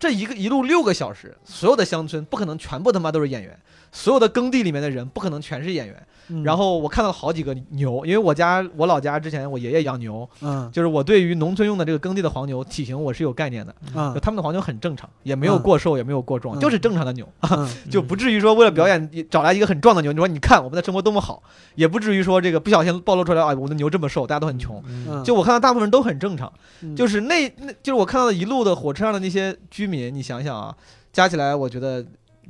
[0.00, 3.58] 这一个一路六个小时，所有的乡村不可能全部他妈都是演员，
[3.92, 6.06] 所有的耕地里面的人不可能全是演员。
[6.30, 10.70] 嗯，然后我看到好几个牛，因为我家我老家之前我爷爷养牛，嗯。
[10.70, 14.12] 就是我对于农村用的这个耕地的黄牛体型我是有概念的，嗯。
[14.12, 15.62] 就他们的黄牛很正常，也没有嗯。
[15.62, 16.60] 过瘦，也没有过壮，嗯。
[16.60, 17.66] 就是正常的牛，嗯。
[17.90, 21.42] 就不至于说为了表演找来一个很壮的牛，你说你看我们的生活多么好，
[21.74, 24.84] 也不至于说这个不小心暴露出来啊，我们的牛这么瘦，大家都很穷。
[24.86, 25.24] 嗯。
[25.24, 26.94] 就我看到大部分人都很正常，嗯。
[26.94, 30.76] 就是那那就是我看到的一路的火车上的那些居民，你想想啊，
[31.10, 32.04] 加起来我觉得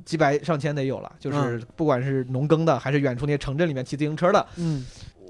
[0.04, 4.84] 几百上千得有了，就是不管是农耕的，还是远处那些城镇里面骑自行车的，嗯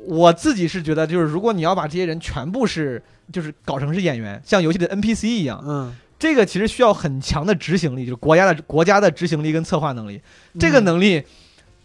[0.06, 3.02] 我自己是觉得，就是如果你要把这些人全部是
[3.32, 10.20] 就是搞成是演员，像游戏的 NPC 一样，嗯，这个其实需要很强的执行力，就是国家的国家的执行力跟策划能力。
[10.58, 11.22] 这个嗯能力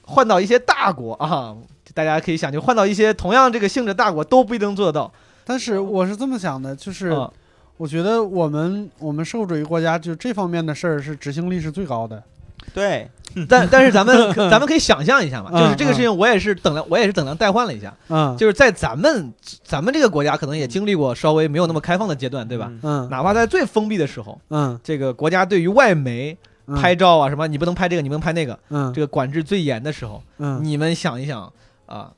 [0.04, 1.58] 换到一些大国啊，
[1.96, 5.12] 大家可以想，就换到一些同样这个性质大国都不一定做得到。
[5.44, 7.30] 但是我是这么想的，就是啊
[7.78, 12.24] 我觉得我们我们社会主义国家就这方面的事儿是执行力是最高的。
[12.74, 13.10] 对，
[13.48, 19.34] 但但是咱们 咱们可以想象一下嘛，嗯就是这个事情，我也是等量，我也是等量代换了一下，嗯就是在咱们
[19.64, 22.68] 咱们这个国家可能也经历过稍微没有那么开放的阶段，对吧？
[22.70, 22.80] 嗯？
[22.84, 31.52] 嗯哪怕在最封闭的时候，嗯这个国家对于外媒嗯拍照啊什么，你不能拍这个，你不能拍那个，嗯这个管制最严的时候，嗯你们想一想
[31.86, 32.12] 啊。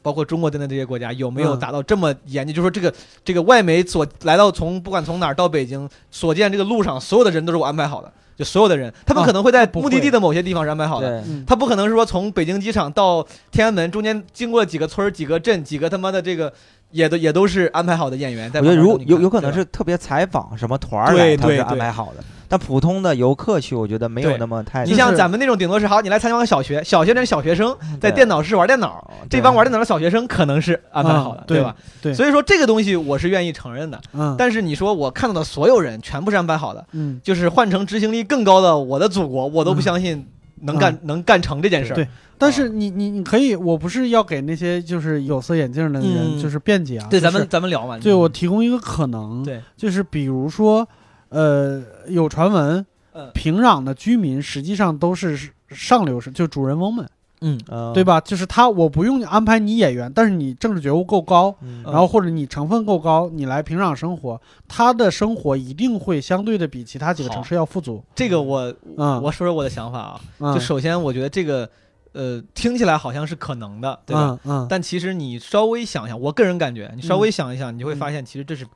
[0.00, 2.54] 包括中国在内这些国家有没有嗯达到这么严谨？
[2.54, 2.90] 就说这个
[3.24, 16.52] 这个外媒所来到从不管从哪儿到北京所见这个路上所有的人都是我安排好的，就所有的人，他们啊可能会在目的地的某些地方是安排好的，他不可能是说从北京机场到天安门中间经过几个村儿、几个镇、几个他妈的这个
[16.92, 18.96] 也都也都是安排好的演员在我觉得如。
[19.06, 24.84] 有有可能是特别采访什么团儿对来，他是安排好的，但普通的游客去，我觉得没有那么太。
[24.84, 31.76] 你像咱们那种顶多是好，你来参观个小学，小学那是小学生在电脑室玩电脑，哦这帮玩电脑的小学生可能是安排好的，啊对吧？
[32.00, 40.26] 对所以说这个东西我是愿意承认的，嗯但是你说我看到的所有人全部是安排好的，嗯就是换成执行力更高的我的祖国，我都不相信
[40.62, 41.96] 能干、能干成这件事儿。
[41.96, 42.08] 对
[42.40, 47.98] 但是你你你可以，我不是要给那些就是有色眼镜的人嗯就是辩解啊，对，咱们咱们聊嘛。
[47.98, 50.88] 对我提供一个可能，对，就是比如说，
[51.30, 53.30] 呃，有传闻嗯。
[53.34, 57.08] 平壤的居民实际上都是上流社，就主人翁们，
[57.40, 57.60] 嗯。
[57.70, 58.20] 嗯，对吧？
[58.20, 68.02] 就是他，我不用安排你演员，但是你政治觉悟够高，然后或者你成分够高，你来平壤生活，他的生活一定会相对的比其他几个城市要富足。
[68.14, 70.54] 这个我嗯，我说说我的想法啊，嗯。
[70.54, 71.68] 就首先我觉得这个
[72.12, 74.38] 呃听起来好像是可能的，对吧？
[74.44, 74.66] 嗯嗯。
[74.68, 78.66] 但其实你稍微想一想，我个人感觉，你稍微想一想，你就会发现其实这是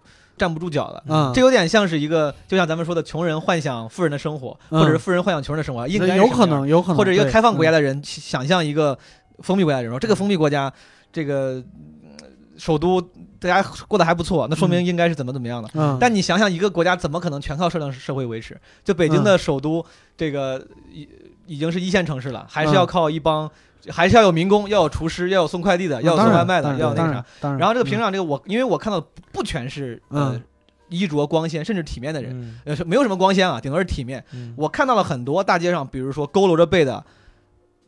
[0.42, 1.00] 站不住脚了。
[1.06, 4.80] 嗯，这有点像是一个，就像咱们说的，穷人幻想富人的生活，嗯。
[4.80, 8.98] 或者是富人幻想穷人的生活，应该有可能有可能，或者一个开放国家嗯的人去想象一个
[9.38, 10.72] 封闭国家的人说，这个封闭国家，
[11.12, 11.62] 这个
[12.02, 12.26] 呃
[12.58, 13.00] 首都
[13.38, 14.84] 大家过得还不错，那说明嗯。
[14.84, 15.70] 应该是怎么怎么样的。
[15.74, 18.60] 嗯，但你想想，一个国家怎么可能全靠社量社会维持？
[18.82, 19.84] 就北京的首都，
[20.16, 21.08] 这个已
[21.46, 23.50] 已经是一线城市了，还是要嗯靠一帮，
[23.90, 27.24] 还是要有民工，要有厨师，要有送快递的，要有送外卖的，要有那个啥。
[27.40, 27.58] 然。
[27.58, 30.42] 然，后这个平嗯壤这个我，因为我看到不不全是呃嗯。
[30.88, 32.30] 衣着光鲜甚至体面的人，
[32.66, 32.76] 嗯。
[32.76, 34.22] 呃没有什么光鲜啊，顶多是体面。
[34.34, 34.52] 嗯。
[34.56, 37.02] 我看到了很多大街上，比如说佝偻着背的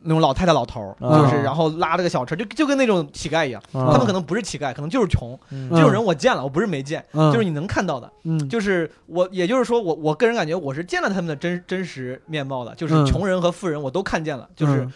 [0.01, 3.61] 那种老太太老头儿，嗯就是然后拉着个小车，就就跟那种乞丐一样。
[3.73, 5.39] 嗯他们可能不是乞丐，可能就是穷。
[5.51, 5.69] 嗯。
[5.69, 7.31] 这种人我见了，我不是没见，嗯。
[7.31, 8.11] 就是你能看到的。
[8.23, 8.49] 嗯。
[8.49, 13.05] 就是我，也就是说，我我个人感觉我是见了他们的真真实面貌的，就是嗯。
[13.05, 14.87] 穷人和富人我都看见了，就是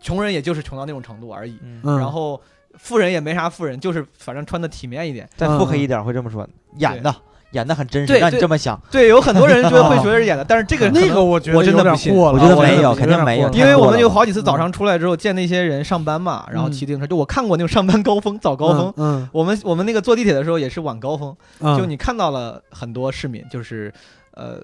[0.00, 2.40] 穷人也就是穷到那种程度而已，然后
[2.78, 5.28] 富人也没啥富人，就是反正穿的体面一点。
[5.36, 7.14] 再腹黑一点会这么说，演的
[7.52, 8.80] 演的很真实，让你这么想。
[8.92, 12.14] 对，有很多人觉得会觉得是演的，但是这个可 能那个我觉得我真的有点不信。
[12.14, 18.94] 过了，我觉得没有肯定没有因为我们有好几次早上出来之后见那些人上班嘛，然后嗯骑自行车，就我看过那种上班高峰早高峰。
[18.96, 21.76] 嗯，我们我们那个坐地铁的时候也是晚高峰，嗯。
[21.76, 23.92] 就你看到了很多市民，就是
[24.34, 24.60] 呃，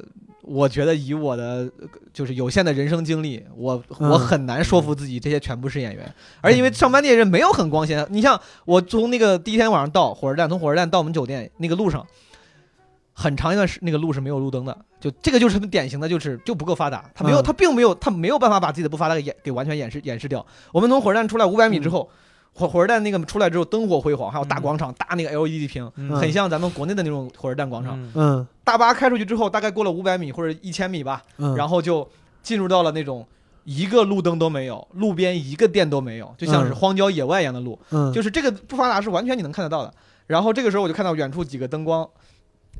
[0.47, 8.07] 我觉得以我的呃就是有限的人生经历，我嗯我很难说服自己这些全部是演员，而因为上班那些人没有很光鲜。
[8.11, 12.07] 你像我从那个第一天晚上到火车站，从火车站到我们酒店那个路上。
[13.19, 20.45] 很长一段时那个路是没有路灯的，就这个就是他们典型的，就是就不够发达，他没有，嗯他并没有，他没有办法把自己的不发达给掩给完全掩饰掩饰掉。
[20.71, 22.11] 我们从火车站出来五百米之后，
[22.57, 28.01] 火火车站那个出来之后灯火辉煌，还有大广场、大那个 LED 屏，嗯很像咱们国内的那种火车站广场。
[28.03, 32.09] 嗯嗯大巴开出去之后，大概过了五百米或者一千米吧，嗯，然后就
[32.43, 33.27] 进入到了那种
[33.65, 39.93] 一个路灯都没有，路边一个店都没有，就像是嗯荒郊野外一样的路，嗯就是这个不发达是完全你能看得到的。
[40.27, 42.09] 然后这个时候我就看到远处几个灯光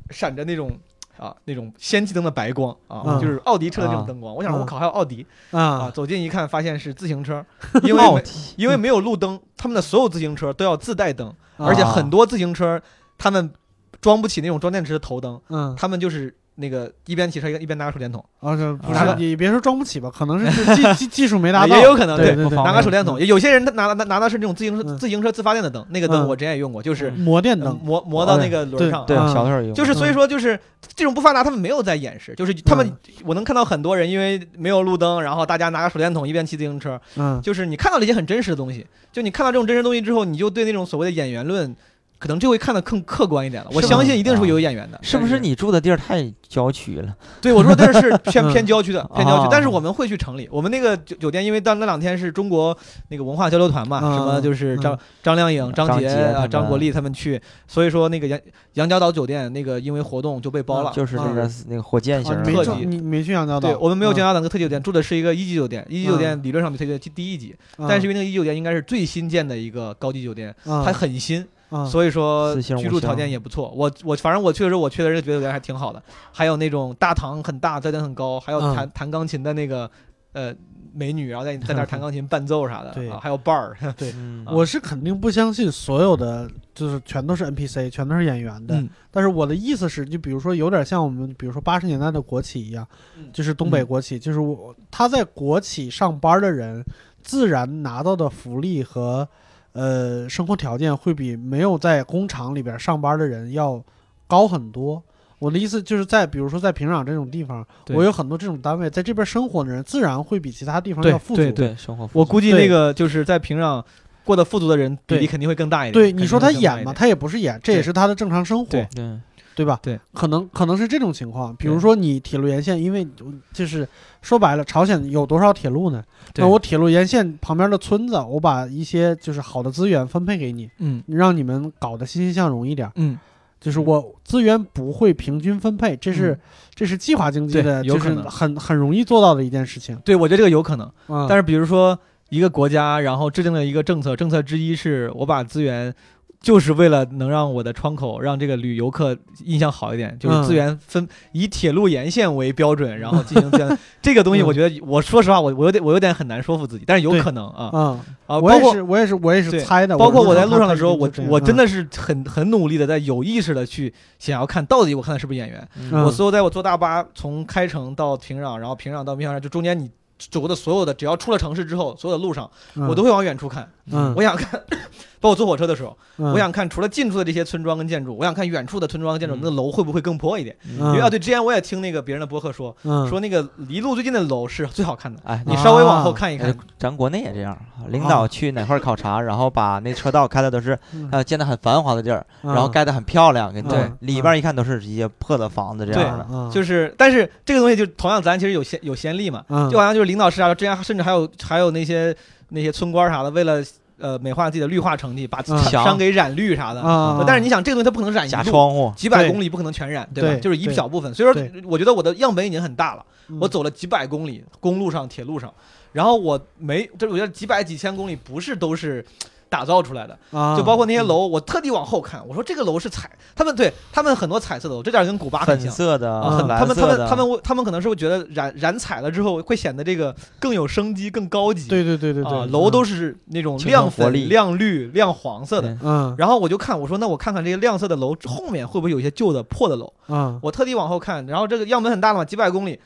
[0.09, 0.71] 闪着那种。
[1.17, 4.33] 啊，那种氙气灯的白光啊，嗯就是奥迪车的这种啊灯光。
[4.35, 5.61] 我想，嗯我靠，还有奥迪啊！
[5.61, 7.43] 啊走近一看，发现是自行车，
[7.83, 8.23] 因为
[8.55, 11.27] 因为没有路灯，他们的所有自行车都要自带灯，
[11.57, 12.81] 啊而且很多自行车
[13.17, 13.51] 他们
[13.99, 23.23] 装不起那种装电池的头灯，嗯他们就是那个一边骑车一边拿个手电筒，啊，这不是你别说装不起吧，可能是技 技技术没达到，也有可能对拿个手电筒。
[23.23, 24.97] 有些人他拿拿拿的是那种自行车嗯。
[24.97, 26.27] 自行车自发电的灯，那个灯嗯。
[26.27, 29.05] 我之前也用过，就是磨电灯，磨磨到那个轮上。
[29.05, 29.31] 对啊。
[29.31, 30.59] 小的时候有，就是所以说就是
[30.95, 32.97] 这种不发达，他们没有在演示，就是他们嗯。
[33.23, 37.39] 我能看到很多人因为没有路灯，然后大家拿个手电筒一边骑自行车，嗯。
[37.43, 41.75] 就是你看到了一些很真实的东西，就你看到这种真实东西之后，你就对那种所谓的演员论，
[42.19, 43.69] 可能这回看的更客观一点了。
[43.73, 47.15] 我相信一定是会有演员的，是不是你住的地儿太郊区了？
[47.41, 50.47] 对我说的是偏嗯偏 郊区的，偏郊区哦，但是我们会去城里。
[50.51, 52.77] 我们那个酒酒店，因为当那两天是中国
[53.09, 54.99] 那个文化交流团嘛，嗯什么就是张嗯。
[55.23, 58.39] 张靓颖、张杰啊、张国立他们去，所以说那个杨
[58.73, 60.91] 杨家岛酒店那个因为活动就被包了。
[60.93, 67.85] 就是那个那个火箭型特级你没去杨家岛，对我们没有嗯江家岛那个特级酒店，住的是一个一级酒店，一级酒店理论上比特级酒店第一级，嗯。
[67.89, 70.83] 但是因为那个一级酒店应该是最新建的一个高级酒店，嗯。
[70.85, 71.85] 它很新，嗯。
[71.85, 73.71] 所以说居住条件也不错。
[73.75, 76.01] 我我反正我去的时候，我去的人觉得还挺好的，
[76.31, 78.75] 还有那种大堂很大，在点很高，还有嗯。
[78.75, 79.89] 弹弹钢琴的那个
[80.33, 80.53] 呃
[80.93, 83.77] 美女，然后在在那儿弹钢琴伴奏啥的， 对啊，还有伴儿，
[84.15, 84.51] 嗯啊。
[84.51, 88.75] 我是肯定不相信所有的就是全都是 NPC，全都是演员的。
[88.75, 88.89] 嗯。
[89.11, 92.87] 但是我的意思是，就比如说有点像我们，比如说八十年代的国企一样，
[93.17, 96.83] 嗯就是东北国企，就是我他在国企上班的人，
[97.21, 99.27] 自然拿到的福利和
[99.73, 103.83] 呃生活条件会比没有在工厂里边上班的人要
[104.27, 105.03] 高很多。
[105.39, 111.41] 我的意思就是在比如说在平壤这种地方，我有很多这种单位，在这边生活的人自然会比其他地方要富足。
[111.43, 113.83] 对对生活富足我估计那个就是在平壤
[114.23, 115.93] 过得富足的人比例肯定会更大一点。
[115.93, 119.19] 对，你说他演嘛，会更大一点他也不是演，这也是他的正常生活，对对
[119.57, 119.79] 对吧？
[119.81, 121.55] 对，可能可能是这种情况。
[121.55, 123.05] 比如说你铁路沿线，因为
[123.51, 123.89] 就是
[124.21, 126.03] 说白了，朝鲜有多少铁路呢？
[126.35, 132.87] 那我铁路沿线旁边的村子，我把一些就是好的资源分配给你，嗯让你们搞得欣欣向荣一点。
[132.97, 133.17] 嗯，
[133.59, 136.39] 就是我资源不会平均分配，这是、嗯
[136.75, 139.97] 这是计划经济的，就是对有可能很很容易做到的一件事情。
[140.05, 140.87] 对，我觉得这个有可能。
[141.07, 141.97] 嗯，但是比如说
[142.29, 145.91] 一个国家，然后制定了一个政策，政策之一是我把资源。
[146.39, 153.77] 就是为了能让我的窗口让这个旅游客印象好一点，就是嗯资源分、以铁路沿线为标准，然后进行这样。
[154.01, 157.81] 这个东西，嗯我觉得，我说实话，我我有点我有点很难说服自己，但是有可能啊嗯，
[158.27, 159.97] 啊，包括我也是，我也是，我也是猜的。
[159.97, 165.67] 包括我在路上的时候，我我真嗯的是很很努力的在有意识的去想要看到底我看的是不是演员。
[165.91, 173.69] 我所有在我坐大巴从开城到平壤，然后平壤到密香山，就中间你走过的所有的，只要出了城市之后，所有的路上，嗯我都会往远处看。
[173.91, 174.13] 嗯。
[174.15, 174.59] 我想看，
[175.19, 176.31] 包括坐火车的时候，嗯。
[176.33, 180.55] 我想看除了近处的这些村庄跟建筑，我想看远处的村庄跟建筑，嗯那个楼会不会更破一点？
[180.79, 180.87] 嗯。
[180.87, 183.07] 因为啊，对，之前我也听那个别人的播客说，嗯。
[183.07, 185.19] 说那个离路最近的楼是最好看的。
[185.25, 187.57] 哎，你稍微往后看一呃看，咱国内也这样，
[187.89, 191.09] 领导去哪块儿考察，然后把那车道开的都是嗯。
[191.11, 192.53] 呃建的很繁华的地儿，嗯。
[192.53, 196.25] 然后盖的很漂亮，给对里边一看都是一些破的房子这样的。
[196.31, 196.49] 嗯。
[196.51, 199.69] 就是，但是这个东西就同样，咱其实有先有先例嘛，嗯。
[199.69, 202.15] 就好像就是领导视察，之前甚至还有还有那些
[202.49, 203.63] 那些村官啥的，为了
[203.99, 206.81] 呃美化自己的绿化成绩，把嗯山给染绿啥的。
[206.81, 210.29] 啊，但是你想，这个东西它不可能染一窗户，几百公里不可能全染，对吧？
[210.29, 211.13] 对就是一小部分。
[211.13, 213.05] 所以说，我觉得我的样本已经很大了。
[213.29, 215.53] 嗯我走了几百公里，公路上、铁路上，
[215.91, 219.05] 然后我没，这我觉得几百几千公里不是都是
[219.49, 225.71] 打造出来的，啊，就包括那些楼，我特地往后看，我说这个楼是彩，他们对他们很多彩色的楼，这点跟古巴很粉像。
[225.71, 231.69] 色的、啊，很他们他蓝色的，们他们他们可能是会觉得染染彩了之后会显得这个更有生机、更高级。
[231.69, 235.77] 对对对对楼都是是那种亮粉、亮绿、亮黄色的。
[235.83, 239.93] 嗯然后我就看，我说那我看看这些亮色的楼后面会不会有一些旧的破的楼。
[240.07, 242.79] 嗯我特地往后看，然后这个样本很大了嘛，几百公里，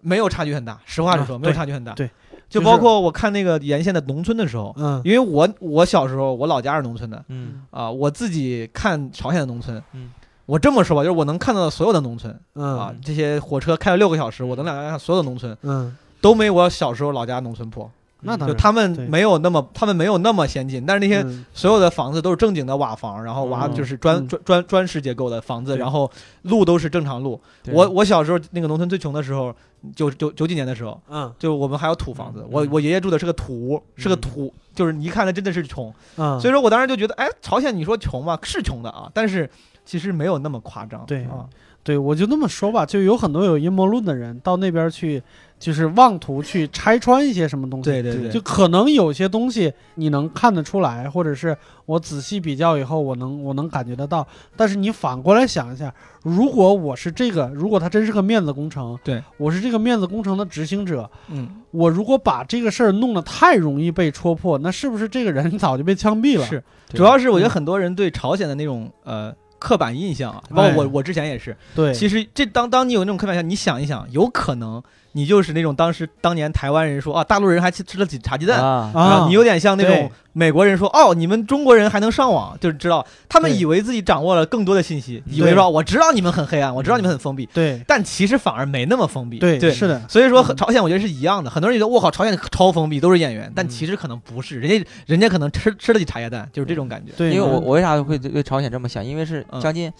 [0.00, 0.78] 没有差距很大。
[0.84, 1.92] 实话实说，啊没有差距很大。
[1.92, 2.10] 对，
[2.48, 5.00] 就就是包括我看那个沿线的农村的时候，嗯。
[5.04, 7.62] 因为我我小时候我老家是农村的嗯。
[7.70, 10.10] 啊，我自己看朝鲜的农村，嗯。
[10.46, 12.78] 我这么说吧，就是我能看到的所有的农村嗯。
[12.78, 17.90] 啊嗯，这些火车开了六个小时，我能两家看所有的农村嗯，都没我小时候老家农村破，
[18.26, 26.10] 那当然，就他们没有那么他们没有那么先进，但是那些嗯所有的房子都是正经的瓦房，然后瓦嗯就是砖嗯砖砖砖石结构的房子，然后
[26.42, 27.40] 路都是正常路。
[27.72, 29.54] 我我小时候那个农村最穷的时候，
[29.94, 32.48] 九九九几年的时候，嗯就我们还有土房子嗯。
[32.50, 35.92] 我我爷爷住的是个土屋，是个嗯土，就是你一看他真的是穷。
[36.16, 39.48] 嗯，所以说我当时就觉得，哎，朝鲜你说穷吧，是穷的啊，但是
[39.84, 41.04] 其实没有那么夸张。
[41.06, 41.46] 对啊，
[41.86, 45.22] 对，我就那么说吧，就有很多有阴谋论的人到那边去，
[45.56, 47.84] 就是妄图去拆穿一些什么东西。
[47.84, 54.26] 对对对，就可能有些东西你能看得出来，或者是我仔细比较以后，我能我能感觉得到。
[54.56, 66.44] 但是你反过来想一下，如果我是这个，如果他真是个面子工程，对我是这个面子工程的执行者，嗯，我如果把这个事儿弄得太容易被戳破，那是不是这个人早就被枪毙了？
[66.44, 69.32] 是，主要是我觉得嗯很多人对朝鲜的那种呃。
[69.58, 71.56] 刻板印象啊，包括哎我，我之前也是。
[71.74, 74.82] 对，其实这当当你有那种刻板印象，你想一想，有可能
[75.16, 87.82] 你就是那种当时当年台湾人说啊，大陆人还吃吃了几茶鸡蛋，啊，然啊，后你有点像那种美国人说哦，你们中国人还能上网，就是知道他们以为自己掌握了更多的信息，以为说我知道你们很黑暗，我知道你们很封闭，对。
[87.86, 89.38] 但其实反而没那么封闭。
[89.38, 90.54] 对对，是的，所以说嗯。
[90.54, 93.68] 朝鲜我觉得是一样的，很多人觉得我靠朝鲜超封闭，都是演员，但嗯。
[93.70, 97.12] 其实可能不是，人家人家可能吃吃得起茶叶蛋，就是这种感觉。
[97.16, 99.02] 对，因为我嗯我为啥会对对朝鲜这么想？
[99.02, 99.58] 因为是嗯。
[99.62, 99.90] 将近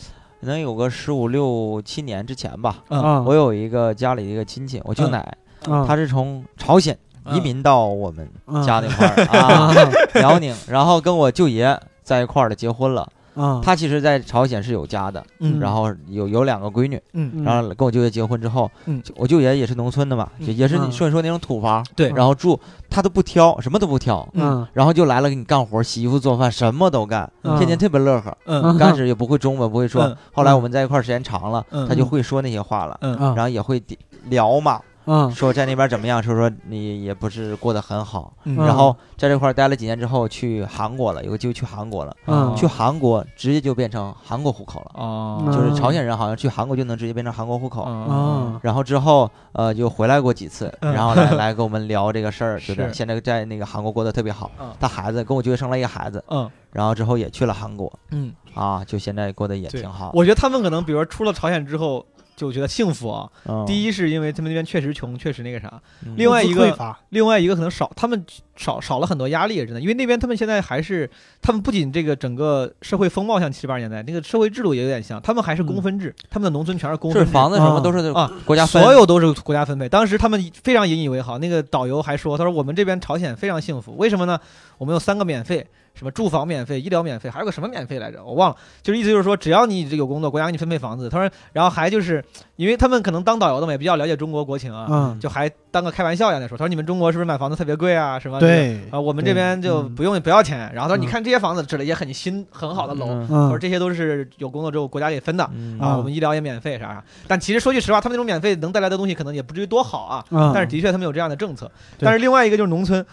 [0.46, 5.36] 可能有个十五六七年之前吧，我有一个家里的一个亲戚，我舅嗯奶，
[5.68, 9.74] 啊他是从朝鲜移嗯民到我们啊家那块儿啊，
[10.14, 13.08] 辽宁，然后跟我舅爷在一块儿的结婚了。
[13.36, 15.60] 啊，他其实，在朝鲜是有家的，嗯。
[15.60, 17.30] 然后有有两个闺女，嗯。
[17.34, 19.02] 嗯然后跟我舅爷结婚之后，嗯。
[19.16, 20.46] 我舅爷也是农村的嘛，嗯。
[20.46, 20.88] 也也是嗯。
[20.88, 22.08] 你说你说那种土房，对。
[22.10, 22.58] 然后住
[22.88, 24.66] 他都不挑，什么都不挑，嗯。
[24.72, 27.56] 然后就来了给你干活，洗衣服做饭，什么都干，嗯。
[27.58, 28.36] 天天特别乐呵。
[28.46, 28.62] 嗯。
[28.78, 31.86] 刚开始也不会中文，不会说嗯，后来我们在一块儿时间长了，嗯。
[31.86, 33.14] 他就会说那些话了，嗯。
[33.16, 33.82] 啊然后也会
[34.28, 35.30] 聊嘛，嗯。
[35.30, 38.32] 说在那边怎么样，说说你也不是过得很好。
[38.44, 38.56] 嗯。
[38.56, 42.16] 然后在这块儿待了几年之后，去韩国了，有个机会去韩国了。
[42.26, 42.54] 嗯。
[42.56, 47.84] 去韩国直接就变成韩国户口了，哦，就是嗯朝鲜人好像去韩国就能直接变成韩国户口。
[47.86, 48.58] 嗯。
[48.62, 50.92] 然后之后，呃，就回来过几次，嗯。
[50.92, 52.94] 然后来来跟我们聊这个事儿，觉得 是。
[52.94, 54.72] 现在在那个韩国过得特别好嗯。
[54.80, 56.50] 他孩子跟我舅舅生了一个孩子，嗯。
[56.72, 57.90] 然后之后也去了韩国。
[58.10, 59.80] 嗯，啊，就现在过得也对。
[59.80, 60.10] 挺好。
[60.12, 62.04] 我觉得他们可能比如说出了朝鲜之后
[62.36, 63.28] 就觉得幸福啊。
[63.66, 68.24] 第一，是因为他们那边确实穷，确实那个啥，嗯另外一个另外一个可能少，他们
[68.54, 71.10] 少少了很多压力，真的，因为那边他们现在还是，
[71.40, 77.26] 他们不仅这个整个社会风貌像七八十年代，那个社会制度也有点像，他们还是公分制，他们的农村全是公分制。
[77.26, 79.88] 是房子什么啊都是啊，国家所有都是国家分配。
[79.88, 84.38] 当时他们非常引以为豪，那个导游还说：“他说我们这边朝鲜非常幸福，为什么呢？
[84.78, 85.66] 我们有三个免费，
[85.96, 88.22] 什么住房免费、医疗免费，还有个什么免费来着？
[88.22, 88.56] 我忘了。
[88.82, 91.08] 就是意思就是说，只要你这有工作，国家给你分配房子。
[91.08, 92.22] 他说，然后还就是
[92.56, 98.18] 因为他们可能当导游的嘛，也比较了解中国国情啊，嗯，就还当个开玩笑一样的说，他说你们中国是不是买房子特别贵啊？
[98.18, 98.38] 什么？
[98.38, 100.70] 对啊，我们这边就嗯不用不要钱。
[100.74, 103.06] 然后他说，嗯你看这些房子，指的也很新很好的楼。
[103.26, 107.02] 他说这些都是有工作之后国家给分的，嗯啊，啊我们医疗也免费啥啥。
[107.26, 110.24] 但其实说句实话，他们那种免费能带来的东西可能也不至于多好啊。
[110.30, 111.70] 嗯但是的确他们有这样的政策。
[111.98, 113.04] 但是另外一个就是农村，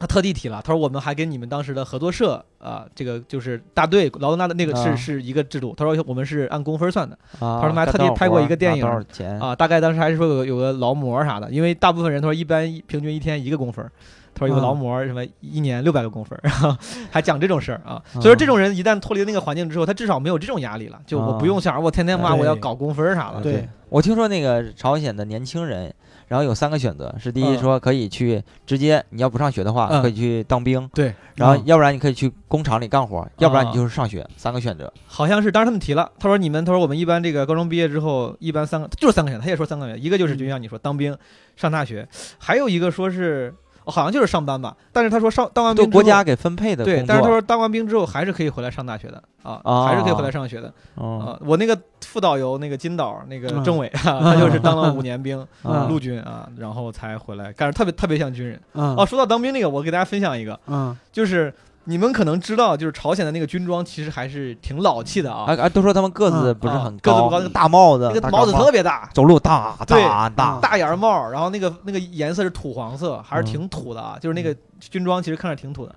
[0.00, 5.74] 他特地提了，他说我们还跟你们当时的合作社啊、这个就是大队劳动大的那个是、啊是一个制度。
[5.76, 9.38] 他说我们是按工分算的啊，他说他们还特地拍过一个电影？
[9.38, 13.86] 啊，大概当时还是说有有个劳模啥的，因为大部分人他说一般平均一天一个工分。
[14.32, 16.74] 他说有个啊劳模什么一年六百个工分，然后
[17.10, 25.92] 还讲这种事儿啊，啊所以说这种人一旦脱离那个环境之后，他至少没有这种压力了，就我不啊用想着我天天妈对我要搞工分啥的，对，我听说那个朝鲜的年轻人，
[26.30, 27.58] 然后有三个选择，是第一嗯。
[27.58, 30.00] 说可以去直接你要不上学的话，嗯。
[30.00, 34.92] 可以去当兵，对，嗯然后要不然你可以去工厂里干活，要不然你啊就是上学，三个选择。
[35.08, 41.16] 好像是，当时他们提了，他说你们，他说我们一般这个高中毕业之后，一般三个就是三个选择，他也说三个选择，一个就是就像你说当兵、
[41.56, 42.08] 上大学，
[42.38, 47.28] 还有一个说是、哦好像就是上班吧，但是他说上当完兵国家给分配的对，但是他。
[47.28, 49.86] 说当完兵之后还是可以回来上大学的啊，哦。
[49.86, 50.72] 还是可以回来上学的。
[50.96, 51.38] 嗯啊。
[51.40, 55.88] 我那个副导游那个金导那个嗯政委啊，他就是当了五年兵， 嗯。
[55.88, 58.60] 陆军啊，然后才回来，感觉特别特别像军人。
[58.74, 58.94] 嗯。
[58.96, 60.96] 哦，说到当兵那个，我给大家分享一个，嗯。
[61.12, 61.52] 就是
[61.84, 65.44] 你们可能知道，就是朝鲜的那个军装其实还是挺老气的啊。
[65.46, 67.38] 啊哎，都说他们个子不是很高个子不高。
[67.38, 75.94] 那个大帽子，那个帽子特别大，走路大大大嗯大檐帽，然后那个那个颜色是土黄色，还是挺土的啊，就是那个军装其实看着挺土的。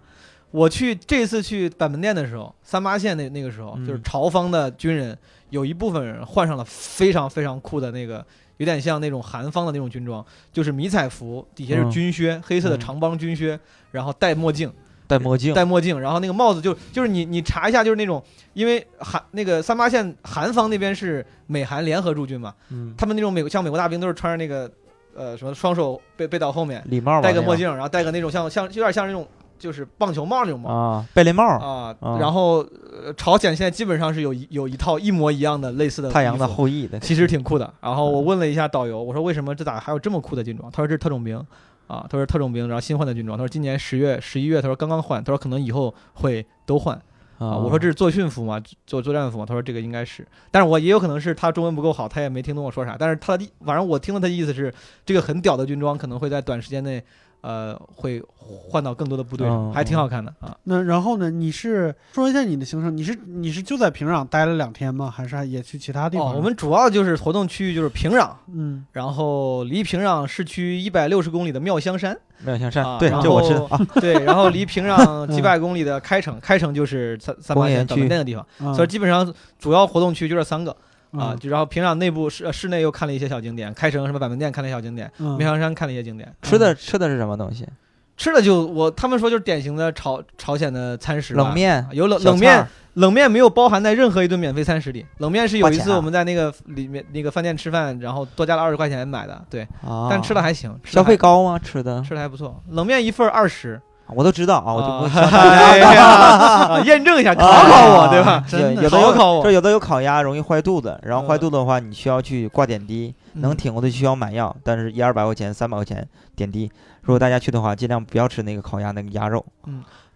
[0.52, 3.86] 我去这次去板门店的时候，三八线那那个时候，嗯。
[3.86, 5.18] 就是朝方的军人
[5.50, 8.24] 有一部分人换上了非常非常酷的那个，
[8.58, 11.90] 有点像那种韩方的那种军装，就是迷彩服，底下是嗯。
[11.90, 12.80] 军靴，黑色的嗯。
[12.80, 13.60] 长帮军靴，
[13.90, 14.72] 然后戴墨镜，
[15.18, 18.22] 戴墨镜，戴墨镜，然后那个帽子就就是你你查一下，就是那种，
[18.54, 24.70] 因为韩那个三八线韩方那边是美韩联合驻军嘛，嗯，他们那种美像美国大兵都是穿着那个
[25.16, 29.28] 呃什么双手背背到后面，礼帽戴个墨镜，然后戴个那种像像有点像那种
[29.60, 30.70] 就是棒球帽那种帽。
[30.70, 32.18] 啊，贝雷帽，啊，啊。
[32.20, 32.58] 然后
[32.92, 37.72] 呃朝鲜现在基本上是有一有一套一模一样的类似的太阳的后裔的，其实挺酷的。
[37.80, 40.70] 然后我问了一下导游，我说为什么这咋还有这么酷的军装？
[40.72, 41.42] 他说这是特种兵
[41.88, 43.38] 啊，他说特种兵，然后新换的军装。
[43.38, 46.96] 他说今年十月、十一月，他说刚刚换，他说可能以后会都换
[47.38, 47.58] 啊。
[47.58, 48.62] 我说这是作训服嘛？
[48.86, 49.46] 作作战服嘛？
[49.46, 52.96] 他说这个应该是，但是我也有可能是他中文不够好，他也没听懂我说啥。
[52.98, 54.74] 但是他的反正我听了他的意思是，
[55.06, 57.04] 这个很屌的军装可能会在短时间内。
[57.44, 60.56] 呃，会换到更多的部队还挺好看的啊。
[60.64, 61.30] 那然后呢？
[61.30, 62.96] 你是说一下你的行程？
[62.96, 65.12] 你是你是就在平壤待了两天吗？
[65.14, 66.32] 还是还也去其他地方？
[66.32, 80.74] 哦，我们主要就是活动区域就是平壤，嗯然后离平壤市区一百六十公里的妙香山，妙香山啊，对，然这我知道后啊，对，然后离平壤 几百公里的开城，开城就是三三八线区门店的地方，啊所以基本上主要活动区就这三个
[81.14, 81.34] 啊。
[81.34, 86.34] 嗯就然后平壤内部室室内又看了一些小景点，开城什么板门店看了一些小景点，嗯妙香山看了一些景点。
[86.42, 87.68] 吃的吃的是什么东西？
[88.16, 95.04] 吃的就我他们说就是典型的朝朝鲜的餐食吧，冷面，有冷小冷面菜，冷面没有包含在任何一顿免费餐食里。
[95.18, 101.58] 冷面是有一花钱啊次我们在那个里面那个饭店吃饭，然后多加了二十块钱买的，对，啊，但吃的还行，吃消还费高吗？
[101.58, 102.62] 吃的吃的还不错。
[102.70, 103.82] 冷面一份二十，
[104.16, 106.00] 我都知道啊，我就不啊想 哎呀
[106.76, 108.44] 啊验证一下，考考我，对吧？
[108.48, 116.72] 真的有有的有考考我这有的有烤鸭容易坏肚子，然后坏嗯肚子的话，你需要去挂点滴，能嗯挺过的需要买药，但是一二百块钱、三百块钱点滴。
[117.02, 119.44] 如果大家去的话，尽量不要吃那个烤鸭那个鸭肉。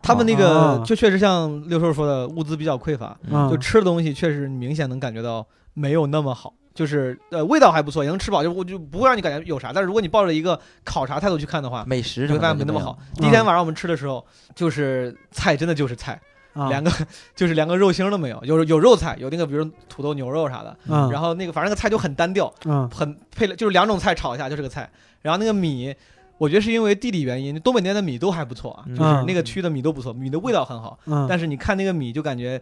[0.02, 0.38] 他们那啊
[0.78, 6.54] 个就确实像六叔说的，物资比较匮乏，嗯就吃的东西确实明显能感觉到没有那么好。
[6.78, 9.74] 就是呃味道还不错，也能吃饱，就我就不会让你感觉有啥。
[9.74, 12.96] 但是如果你抱着一个考察态度去看的话，美食你会发现没那么好。
[13.16, 14.24] 第一天晚上我们吃的时候，
[14.54, 16.22] 就是菜真的就是菜，
[16.54, 16.70] 啊。
[16.70, 16.92] 连个
[17.36, 22.88] 就是连个肉星都没有，有有肉菜，有那个比如土豆牛肉啥的，嗯，然后那个反正那个菜就很单调，嗯。
[22.90, 24.88] 很配了就是两种菜炒一下就是个菜，
[25.24, 25.96] 然后那个米。
[26.40, 28.96] 我觉得是因为地理原因，东北那边的米都还不错啊，嗯。
[28.96, 31.00] 就是那个区的米都不错，米的味道很好。
[31.08, 32.62] 嗯，但是你看那个米，就感觉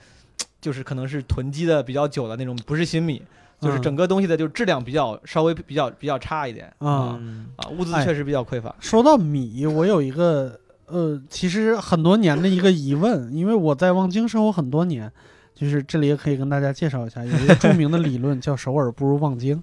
[0.61, 3.22] 就是可能是囤积的比较久的那种，不是新米，
[3.62, 8.74] 就是嗯整个东西的就是质量比较稍微比较比较差一点啊嗯啊，物资哎确实比较匮乏。
[8.80, 15.12] 说到米，我有一个呃，其实很多年的一个疑问， 因为我在望京生活很多年，
[15.56, 19.62] 就是这里也可以跟大家介绍一下，有一个著名的理论 叫“首尔不如望京”。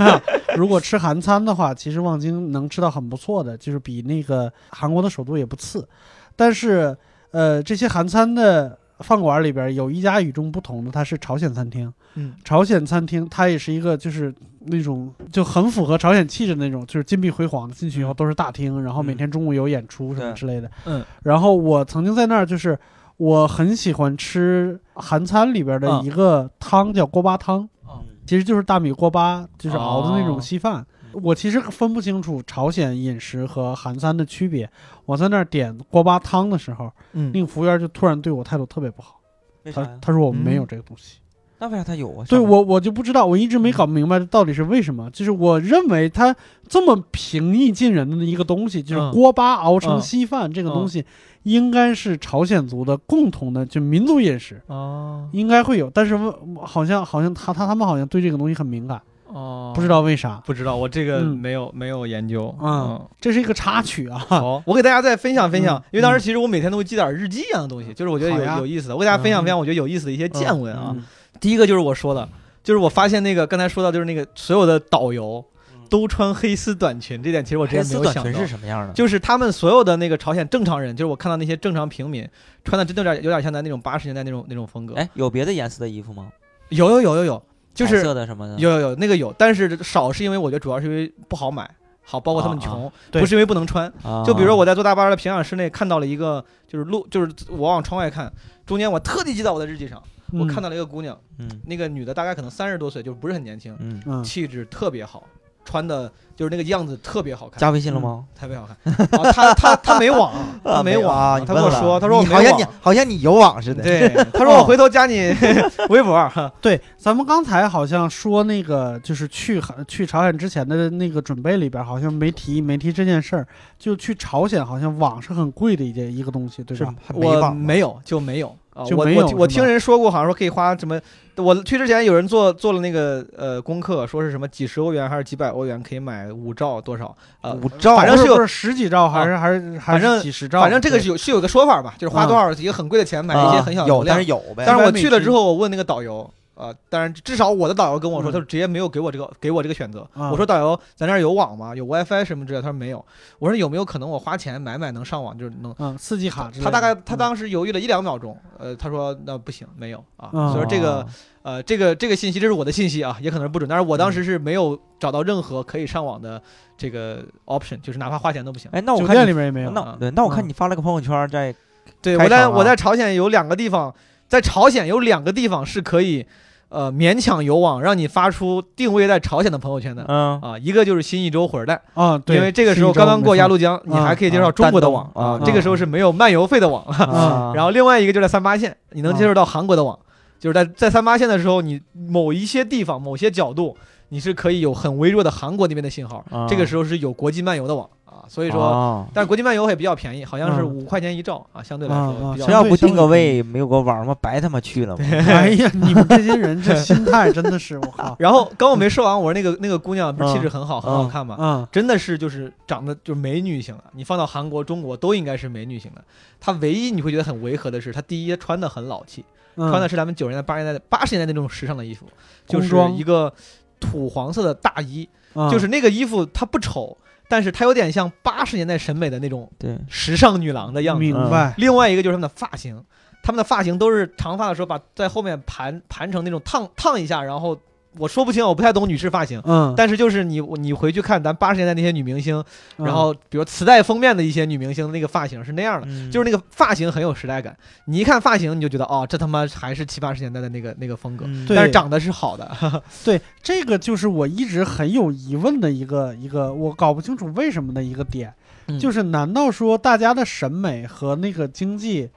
[0.56, 5.88] 如果吃韩餐的话，其实望京能吃到很不错的，就是比那个韩国的首都也不次。
[6.36, 6.96] 但是
[7.30, 11.92] 呃，这些韩餐的饭馆里边有一家与众不同的，它是朝鲜餐厅。
[12.14, 20.70] 嗯，朝鲜餐厅它也是一个就是那种就很符合朝鲜气质的那种，就是金碧辉煌的，进去以后都是大厅，然后每天中午有演出什么之类的。
[20.86, 22.78] 嗯，然后我曾经在那儿就是
[23.16, 30.86] 我很喜欢吃韩餐里边的嗯一个汤叫锅巴汤，哦其实就是大米锅巴，就是熬的那种哦稀饭。
[31.12, 34.68] 我其实分不清楚朝鲜饮食和韩餐的区别。
[35.04, 39.20] 我在那儿点锅巴汤的时候，那嗯，个服务员就突然对我态度特别不好，
[39.62, 39.98] 他为啥？
[40.00, 41.18] 他说我们没有嗯这个东西。
[41.58, 42.24] 那为啥他有啊？
[42.28, 45.08] 对我我就不知道，我一直没搞明白到底是为什么。
[45.10, 46.34] 就是我认为它
[46.68, 49.12] 这么平易近人的一个东西，就是嗯。
[49.12, 51.04] 锅巴熬成嗯稀饭这个东西，
[51.44, 55.28] 应该是朝鲜族的共同的就民族饮食，哦。
[55.32, 55.88] 应该会有。
[55.88, 56.34] 但是我
[56.64, 60.42] 好像好像他他他们好像对这个东西很敏感，哦，不知道为啥。
[60.44, 61.38] 不知道，我这个嗯。
[61.38, 62.54] 没有没有研究。
[62.60, 64.18] 嗯，这是一个插曲啊。
[64.18, 69.60] 好，我给大家再分享分享嗯，因为当时其实我每天都会记点日记一样的东西，就是我觉得有有意思的，我给大家分享分享嗯。
[69.60, 70.94] 我觉得有意思的一些见闻啊。
[71.34, 72.28] 嗯第一个就是我说的，
[72.62, 75.44] 就是我发现那个刚才说到，就是那个所有的导游
[75.90, 78.48] 都穿黑丝短裙，这点其实我之黑前没有想到丝短裙是。
[78.48, 78.92] 什么样的？
[78.94, 82.26] 就是他们所有的那个朝鲜正常人，就是我看到那些正常平民
[82.64, 84.94] 穿的真的有点有点像咱那种八十年代那种那种风格。
[84.94, 86.28] 哎，有别的颜色的衣服吗？
[86.70, 87.42] 有有有有有，
[87.74, 88.56] 就是色的什么的？
[88.58, 91.68] 有有有那个有，但是少是因为我觉得主要是因为不好买，
[92.02, 93.92] 好包括他们啊穷，不是因为不能穿。
[94.02, 98.32] 啊，就比如说我在坐大巴的平壤市内看到了一个，就是路，就是我往窗外看，
[98.64, 100.02] 中间我特地记在我的日记上，
[100.38, 105.24] 我看到了一个姑娘，嗯那个女的大概可能三十多岁，就是不是很年轻，嗯，嗯气质特别好，
[105.64, 108.24] 穿的就是那个样子特别好看，加微信了吗？
[108.38, 108.94] 特别好看。
[109.20, 110.32] 啊，她她她 没网，
[110.64, 112.64] 她没啊，网，她跟我说，她说我好像你。
[112.80, 113.82] 好像你有网似的。
[113.82, 115.34] 对， 她说我回头加你
[115.88, 116.30] 微博。
[116.60, 123.46] 对，咱们刚才好像说那个就是去韩去朝鲜之前的那个准备里边，好像没提没提这件事儿。
[123.78, 126.94] 就去朝鲜，好像网是很贵的一件一个东西，对吧？
[127.14, 128.84] 我没有，就没有啊。
[128.84, 131.00] 就我没有我我听人说过，好像说可以花什么。
[131.36, 140.60] 我去之前有人做做了那个呃功课，说是什么几十欧元还是几百欧元可以买五兆多少呃，五兆，反正是有十几兆，还是还是还反正是几十兆？
[140.60, 144.24] 反正这个是有是有个说法吧，就是花多少一个很贵的钱买一些很小的流有，但量是。
[144.26, 144.62] 有呗。
[144.64, 150.08] 但是我去了之后，我问那个导游，呃，当然至少我的导游跟我说，嗯他直接没有给我这个给我这个选择。
[150.14, 151.74] 啊我说导游，咱这儿有网吗？
[151.74, 152.62] 有 WiFi 什么之类的？
[152.62, 153.04] 他说没有。
[153.38, 155.74] 我说有没有可能我花钱买买能上网，就是能。
[155.78, 156.64] 嗯，四 G 卡之类的。
[156.64, 160.30] 他大概他嗯当时犹豫了一两秒钟，呃，他说那不行，没有啊。
[160.32, 161.06] 嗯所以说这个哦
[161.42, 166.40] 呃这个这个信息这是我的信息啊，也可能是不准，但是我当时是没有找到任何可以上网的
[166.76, 168.70] 这个 option，就是哪怕花钱都不行。
[168.72, 169.68] 哎，那我看你店里面也没有。
[169.70, 171.54] 啊那对，那我看嗯你发了个朋友圈，在
[172.00, 173.94] 对，我在我在朝鲜有两个地方，
[174.34, 176.26] 在朝鲜有两个地方是可以，
[176.68, 180.04] 呃，勉强有网让你发出定位在朝鲜的朋友圈的。
[180.08, 186.82] 嗯啊，一个就是新义州火车站，啊，对，因为这个时候刚刚过鸭绿江，你还可以接受啊中国的网啊这个时候是没有漫游费的网。
[186.86, 189.96] 啊，然后另外一个就在三八线，你能接受到韩国的网，
[190.40, 193.76] 就是在在三八线的时候，你某一些地方、某些角度，
[194.08, 198.62] 你是可以有很微弱的韩国那边的信号，啊这个时候是有国际漫游的网啊，所以说。
[198.62, 205.04] 哦但是国际漫游也比较便宜，好像是嗯五块钱一兆啊，相对来啊说比较要不定个位，没有个网，他妈白他妈去了嘛。
[205.28, 208.16] 哎呀，你们这些人这心态真的是我靠。
[208.20, 211.36] 然后刚我没说完，我说那个那个姑娘不是气质很好，很好嗯看吗？
[211.38, 216.02] 嗯真的是就是长得就是美女型的，你放到韩国、中国都应该是美女型的。
[216.40, 219.24] 她唯一你会觉得很违和的是，她第一穿的很老气，
[219.56, 222.06] 嗯，穿的是咱们九十年代、八十年代、八十年代那种时尚的衣服，
[222.46, 223.32] 就是一个
[223.80, 226.96] 土黄色的大衣，嗯就是那个衣服它不丑，
[227.28, 231.00] 但是她有点像八十年代审美的那种对，时尚女郎的样子。
[231.00, 231.54] 明白。
[231.56, 232.82] 另外一个就是她们的发型，
[233.22, 237.58] 她们的发型都是长发的时候把在后面盘盘成那种烫烫一下，然后
[237.98, 239.40] 我说不清，我不太懂女士发型。
[239.44, 242.42] 嗯，但是就是你你回去看咱八十年代那些女明星，
[242.78, 247.56] 嗯然后比如磁带封面的一些女明星，那个发型是那样的，嗯就是那个发型很有时代感。
[247.86, 252.50] 你一看发型，你就觉得哦，这他妈还是七八十年代的那个那个风格，嗯对但是长得是好的。
[253.04, 258.32] 对，这个就是我一直很有疑问的一个一个，我搞不清楚为什么的一个点，
[258.66, 262.10] 嗯就是难道说大家的审美和那个经济，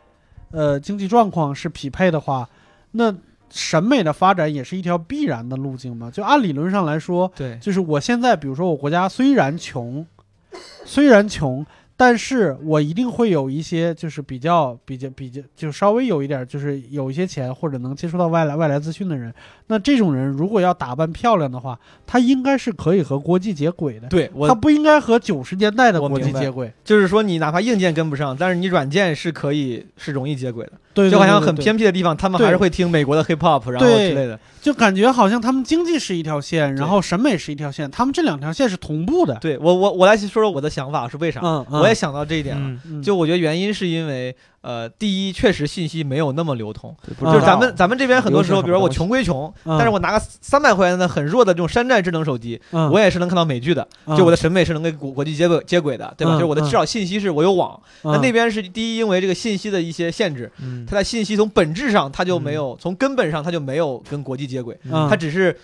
[0.52, 2.48] 呃经济状况是匹配的话，
[2.92, 3.14] 那
[3.50, 6.12] 审美的发展也是一条必然的路径嘛。
[6.12, 10.06] 就按理论上来说，对，就是我现在，比如说我国家虽然穷，
[10.86, 19.34] 虽然穷，但是我一定会有一些就是比较比较比较就稍微有一点就是有一些钱或者能接触到外来外来资讯的人，
[19.68, 24.08] 那这种人如果要打扮漂亮的话，他应该是可以和国际接轨的。
[24.08, 34.40] 对我他不应该和九十年代的国际接轨，就是说你哪怕硬件跟不上，但是你软件是可以是容易接轨的，对，就好像很偏僻的地方，他们还是会听美国的 hip hop，然后之类的。
[34.62, 39.36] 就感觉好像他们经济是一条线，然后审美是一条线，他们这两条线是同步的。
[39.40, 41.80] 对我我我来说说我的想法是为啥，嗯，嗯。
[41.80, 42.62] 我也想到这一点了。
[42.66, 43.04] 嗯，嗯。
[43.04, 44.36] 就我觉得原因是因为，
[44.68, 56.34] 呃，第一，确实信息没有那么流通，啊就是咱们咱们这边很多时候，比如说我穷归穷，嗯但是我拿个三百块钱的很弱的这种山寨智能手机，嗯我也是能看到美剧的，嗯就我的审美是能跟国国际接轨接轨的，对吧？
[56.34, 65.58] 嗯就是我的嗯至少信息是我有网，那嗯那边是第一，因为这个信息的一些限制，嗯它在信息从本质上它就没有，从根本上它就没有跟国际接轨，嗯它只是。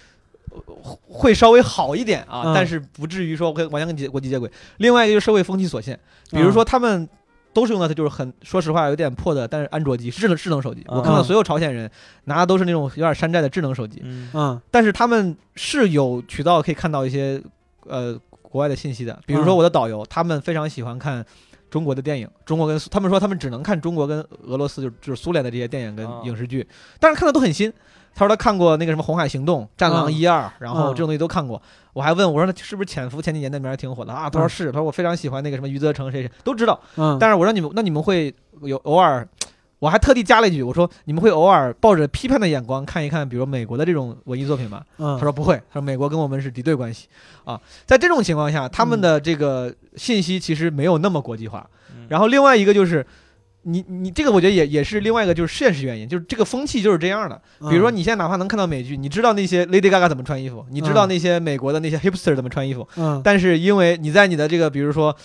[0.50, 0.62] 呃
[1.10, 4.48] 会稍微好一点啊，嗯但是不至于说会完全跟接国际接轨。
[4.78, 6.00] 另外一个就是社会风气所限，
[6.30, 7.10] 比如嗯说他们
[7.54, 10.82] 都是用的，就是很说实话有点破的，但是安卓机智能智能手机。
[10.90, 11.90] 嗯我看到所有朝鲜人
[12.26, 17.42] 拿的都是那种有点山寨的智能手机，嗯嗯但是他们是有渠道可以看到一些
[17.86, 19.20] 呃国外的信息的。
[19.26, 21.26] 比如说嗯我的导游，他们非常喜欢看。
[21.70, 26.64] 中国的电影，中国跟他们说他们只能看中国跟俄罗斯，就就是苏联的这些电影跟啊影视剧，
[27.00, 27.74] 但是看的都很新。
[28.16, 31.62] 他说他看过那个什么《红海行动》《战狼嗯一二》，然后嗯这种东西都看过。
[31.94, 34.30] 我还问我说那是不是《潜伏》前几年那名儿挺火的啊？
[34.30, 36.80] 他说嗯是，他说我非常喜欢那个什么余则成谁谁都知道。
[36.96, 39.28] 嗯，但是我说你们那你们会有偶尔，
[39.80, 44.84] 我还特地加了一句，我说你们会偶尔抱着批判的眼光看一看，比如美国的这种文艺作品吗？
[44.98, 47.08] 嗯他说不会，他说美国跟我们是敌对关系
[47.44, 47.60] 啊。
[47.86, 51.68] 在这种情况下，他们的这个信息其实没有那么国际化。
[51.96, 53.06] 嗯然后另外一个就是。
[53.64, 57.42] 你你这个我觉得也也是另外一个就是现实原因，就是这个风气就是这样的。
[57.60, 65.16] 嗯比如说你现在哪怕能看到美剧，你知道那些 Lady Gaga 怎么穿衣服，你知道那些美国的那些 hipster 怎么穿衣服，嗯，但是因为你在你的这个比如说。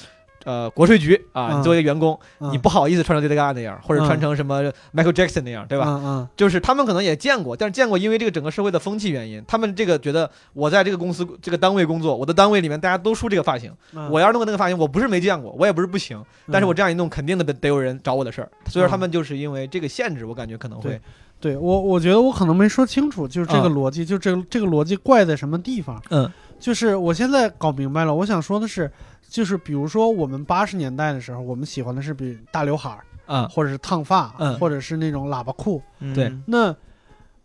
[0.45, 1.59] 呃，国税局啊，嗯。
[1.59, 2.51] 你作为员工，嗯。
[2.53, 4.63] 你不好意思穿成 Lady Gaga 那样，或者嗯穿成什么
[4.95, 6.29] Michael Jackson 那样，对吧？
[6.37, 18.51] 就是他们可能也见过，但是见过，因为这个整个社会的风气原因，他们这个觉得我在这个公司这个单位工作，我的单位里面大家都梳这个发型，嗯，我要是弄个那个发型，我不是没见过，我也不是不行，但是我这样一弄，肯定的得得有人找我的事儿。
[18.67, 21.01] 所以说他们就是因为这个限制，我感觉可能会对。
[21.41, 26.03] 对我我觉得我可能没说清楚，就是这个啊逻辑，就这个这个逻辑怪在什么地方？
[26.11, 26.29] 嗯，
[26.59, 28.91] 就是我现在搞明白了，我想说的是，
[29.29, 35.83] 就是比如说我们八十年代的时候，我们喜欢的是比大刘海儿，啊，或者是烫发，嗯或者是那种喇叭裤。
[36.01, 36.75] 嗯对那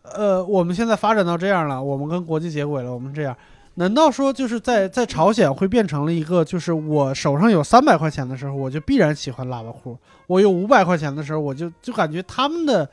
[0.03, 3.36] 呃，我们现在发展到这样了，我们跟国际接轨了，我们这样。
[3.75, 9.95] 难道说就是在在朝鲜会变成了一个，就是我手上有三百块钱的时候，我就必然喜欢喇叭裤；
[10.27, 12.88] 我有五百块钱的时候，我就就感觉他们的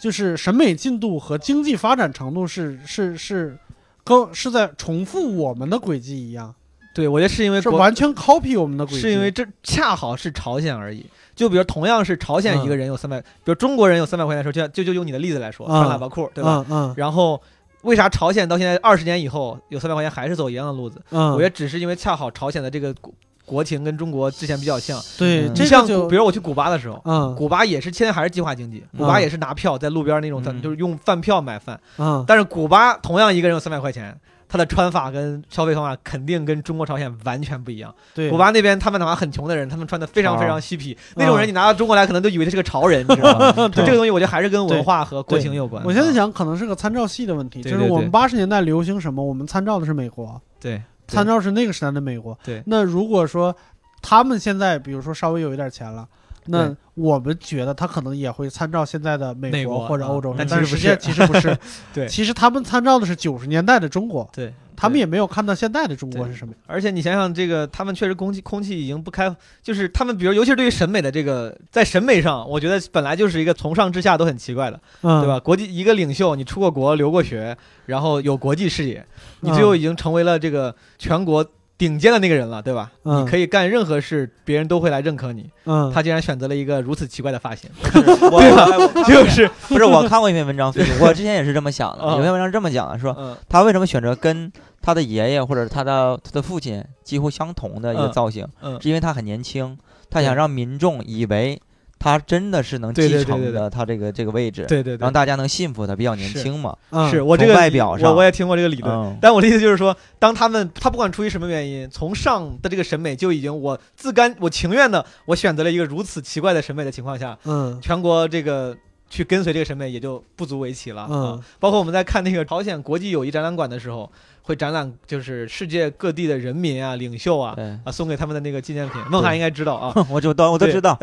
[0.00, 3.58] 就是审美进度和经济发展程度是是是
[4.04, 6.54] 跟是在重复我们的轨迹一样，
[6.92, 9.00] 对我觉得是因为国是完全 copy 我们的轨迹。
[9.00, 11.06] 是因为这恰好是朝鲜而已。
[11.36, 16.64] 就比如同样是朝鲜嗯一个人有三百、比如中国人有三百块钱的时候，就像就就用你的例子来说，穿嗯喇叭裤，对吧？
[16.68, 17.40] 嗯嗯然后
[17.82, 21.00] 为啥朝鲜到现在二十年以后有三百块钱还是走一样的路子？
[21.10, 23.10] 嗯，我觉得只是因为恰好朝鲜的这个国
[23.46, 25.00] 国情跟中国之前比较像。
[25.16, 31.80] 对，嗯你像比如我去古巴的时候，嗯古巴也是现在还是计划经济，古巴也是拿票在路边那种，嗯就是用饭票买饭。
[31.96, 34.14] 嗯但是古巴同样一个人有三百块钱，
[34.50, 37.94] 他的穿法跟消费方法肯定跟中国朝鲜完全不一样。
[38.12, 38.28] 对。
[38.28, 43.52] 古巴那边他们哪怕很穷的人，他们穿的非常啊非常嬉皮，那种人你拿到中国来，可能都以为他是个潮人，你知道吗？
[43.70, 43.84] 对。
[43.86, 45.82] 这个东西，我觉得还是跟文化和国情有关。
[45.84, 52.36] 我现在啊，想，可能是个参照系的问题，就是我们八十年代流行什么，我们参照的是美国，对，参照是那个时代的美国。
[52.42, 52.62] 对。
[52.66, 53.54] 那如果说
[54.02, 56.08] 他们现在，比如说稍微有一点钱了，
[56.50, 61.58] 那我们觉得他可能也会参照现在的美美国啊或者欧洲，但但其实不是实际其实不是。
[61.94, 66.62] 对其实他们参照的是九十年代的中国，对，他们也没有看到现在的中国是什么样。
[66.66, 75.40] 而且你想想，这个他们确实空气空气已经不开，就是他们比如尤其是对于审美的这个，在审美上，我觉得本来就是一个从上至下都很奇怪的，嗯，对吧？？
[75.40, 79.04] 国际一个领袖，你出过国、留过学，然后有国际视野，
[79.40, 81.44] 你嗯最后已经成为了这个全国
[81.80, 82.92] 顶尖的那个人了，对吧？
[83.04, 83.22] 嗯。
[83.22, 85.48] 你可以干任何事，别人都会来认可你。
[85.64, 87.70] 嗯，他竟然选择了一个如此奇怪的发型，
[88.30, 88.42] 我
[89.08, 89.50] 就是。
[89.66, 90.70] 不是我看过一篇文章，
[91.00, 92.04] 我之前也是这么想的。
[92.04, 93.34] 啊 有篇文章这么讲的，说嗯。
[93.48, 94.52] 他为什么选择跟
[94.82, 98.12] 他的爷爷或者他的他的父亲几乎相同的一个嗯。
[98.12, 98.78] 造型，嗯。
[98.82, 99.78] 是因为他很年轻，
[100.10, 101.58] 他想让民众以为
[102.00, 105.04] 他真的是能继承的他这个这个位置，对对对。
[105.04, 106.74] 让，大家能信服他，比较年轻嘛。
[106.90, 108.10] 嗯是我这个外表上。
[108.10, 108.90] 我我也听过这个理论。
[108.90, 117.78] 嗯，但我的意思就是说，当他们他不管出于什么原因，从上的这个审美就已经我自甘我情愿的我选择了一个如此奇怪的审美的情况下，嗯。
[117.82, 118.74] 全国这个
[119.10, 121.06] 去跟随这个审美也就不足为奇了。
[121.10, 124.10] 嗯啊，包括我们在看那个朝鲜国际友谊展览馆的时候，
[124.42, 127.54] 会展览就是世界各地的人民啊、领袖啊。
[127.84, 129.92] 啊，送给他们的那个纪念品， 孟涵应该知道啊。
[130.08, 130.96] 我就都我都知道。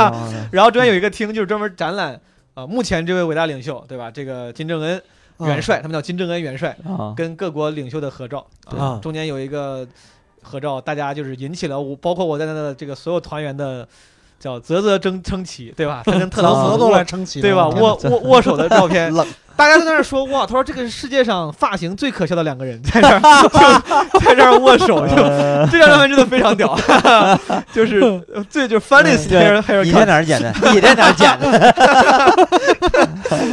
[0.00, 2.20] 哦 然后中间有一个厅，就是专门展览
[2.54, 4.10] 啊、目前这位伟大领袖，对吧？
[4.10, 5.00] 这个金正恩
[5.38, 9.86] 嗯元帅，他们叫金正恩元帅，啊，跟各国领袖的合照对啊，中间有一个
[10.42, 13.86] 合照，大家就是引起了我，包括我在内的这个所有团员的
[14.38, 16.02] 叫啧啧争称奇，对吧？
[16.04, 17.68] 他跟特朗泽泽都普握来撑起，对吧？
[17.68, 19.12] 握握握手的照片，
[19.56, 23.48] 大家都在那儿说哇，他说这个是世界上发型最可笑的两个人在这儿就
[24.20, 25.16] 在这儿握手，就
[25.72, 26.78] 这张照片真的非常屌，
[27.72, 27.98] 就是
[28.34, 30.04] 呃最就是 funniest 对 hair hair 你在。
[30.04, 30.52] 哪儿剪的？
[30.74, 31.48] 你在哪儿剪的？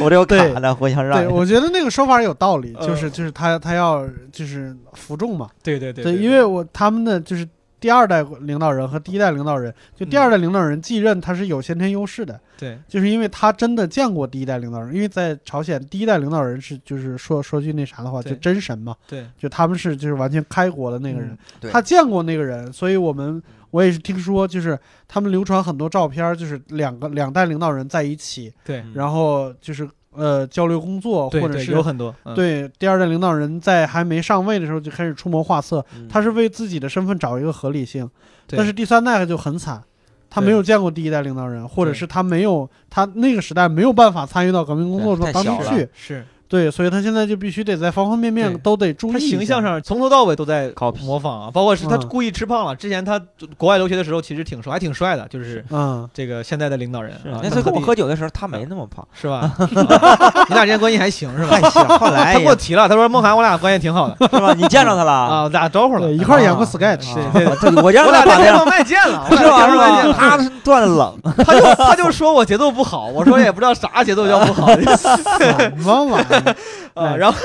[0.02, 7.48] 我这有对卡了，我想让对，我觉得那个说法有道理，呃就是就是他他要就是服众嘛，对对对对，因为我他们的就是
[7.84, 12.80] 第二代领导人和第一代领导人，就第嗯二代领导人继任他是有先天优势的，对。
[12.88, 19.28] 就是因为他真的见过第一代领导人，因为在朝鲜第一代领导人是就是说说句那啥的话，就真神嘛，对。
[19.38, 21.70] 就他们是就是完全开国的那个人，嗯。
[21.70, 28.80] 他见过那个人，所以我们我也是听说，就是他们流传很多照片，就是两个两代领导人在一起，对。
[28.80, 28.94] 嗯。
[28.96, 29.86] 然后就是
[30.16, 38.10] 呃交流工作，或者是有很多嗯对第二代领导人在还没上位的时候就开始出谋划策，嗯他是为自己的身份找一个合理性。
[38.48, 39.82] 对但是第三代就很惨，
[40.30, 45.88] 他没有见过第一代领导人，或者是他没有他那个时代没有办法参与到革命工作中当中去。
[45.94, 52.76] 是对，所以他现在就必须得在方方面面都得注意他形象上从头到尾都在 Copy 模仿啊，包括是他嗯故意吃胖了。
[52.76, 53.20] 之前他
[53.58, 57.42] 国外留学的时候其实挺瘦，还挺帅的，就是嗯，这个现在的领导人啊。
[57.42, 59.52] 那次跟我喝酒的时候，他没那么胖， 是吧？
[59.58, 61.58] 啊你俩之间关系还行是吧？
[61.60, 61.84] 还行。
[61.98, 64.54] 后来他给我提了，他说梦涵我俩关系挺好的是吧？
[64.54, 69.70] 你见着他了啊，我打招呼了，对，一块演过啊 sketch，啊对对对我俩他把那样在电话外见了，是吧？
[69.72, 70.14] 是吧？
[70.20, 76.43] 他断了冷，他就他就说我节奏不好，我说也不知道啥节奏叫不好 什么玩意儿？
[76.94, 77.06] 啊。
[77.12, 77.38] 哎然后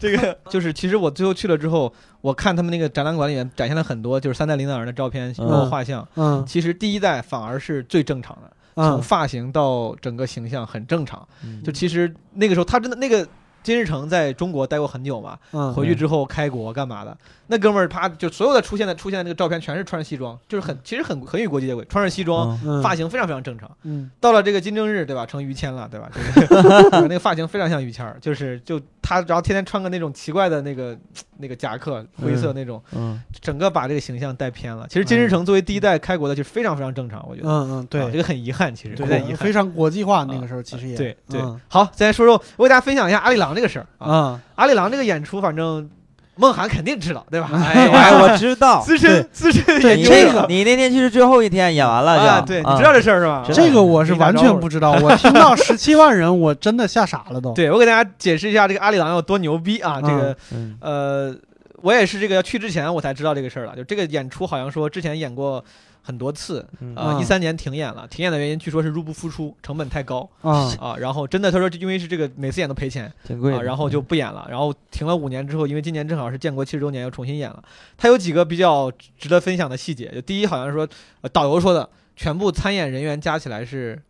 [0.00, 6.06] 这个 就是，其实我最后去了之后，我看他们那个展览馆里面展现了很多就是三代领导人的照片，包括画像。
[6.16, 11.26] 嗯其实第一代反而是最正常的，从嗯发型到整个形象很正常。
[11.44, 13.26] 嗯就其实那个时候他真的那个
[13.62, 17.16] 金日成在中国待过很久嘛，嗯，回去之后开国干嘛的？
[17.48, 23.68] 那哥们儿啪就所有的出现的出现的那个照片全是穿着西装，就是很其实很很与国际接轨，穿着西装，发型非常非常正常。
[23.82, 25.26] 嗯到了这个金正日，对吧？
[25.26, 26.08] 成于谦了，对吧？
[26.34, 30.96] 这个 那个发型非常像于谦儿，就是就他，然后天天穿个那种奇怪的那个
[31.38, 34.86] 那个夹克，灰色那种，嗯整个把这个形象带偏了。
[34.88, 37.48] 其实金日成作为第一代开国的，就是非常非常正常，我觉得。
[37.48, 39.52] 嗯嗯，啊对这个很遗憾，其实有对点遗憾非。
[39.56, 44.06] 常国际化，那个时候其实也对对嗯，好，咱说说，我给大家分享一下阿里郎这个事儿啊。
[44.06, 45.88] 啊，阿里郎这个演出，反正
[46.36, 47.48] 梦涵肯定知道，对吧？
[47.52, 48.80] 哎 我知道。
[48.80, 53.44] 资深资深演员这个你那天去是最后一天演完了啊，就，对，你啊知道这事儿是吧？
[53.52, 57.52] 这个我是完全不知道，我听到十七万人，我真的吓傻了都。
[57.56, 60.00] 对我给大家解释一下这个阿里郎有多牛逼啊！
[60.00, 61.34] 这个嗯呃，
[61.82, 63.74] 我也是这个要去之前我才知道这个事儿了。
[63.74, 65.64] 就这个演出好像说之前演过
[66.06, 70.96] 很多次，嗯啊，嗯一三年停演了，停演的原因据说是入不敷出，成本太高啊啊。
[70.96, 74.46] 然后真的他说因为是这个每次演都赔钱啊，挺贵的，然后就不演了。
[74.48, 77.60] 然后停了五年之后，因为今年正好是建国七十周年，又重新演了。
[77.98, 80.86] 他有几个比较值得分享的细节，就第一好像说、
[81.22, 84.00] 呃导游说的，全部参演人员加起来是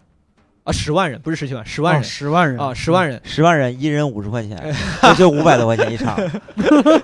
[0.64, 2.04] 啊十万人，不是十七万，十万人。
[2.04, 4.60] 十万人啊，十万人，十万人一人五十块钱，
[5.00, 6.14] 这就五百多块钱一场，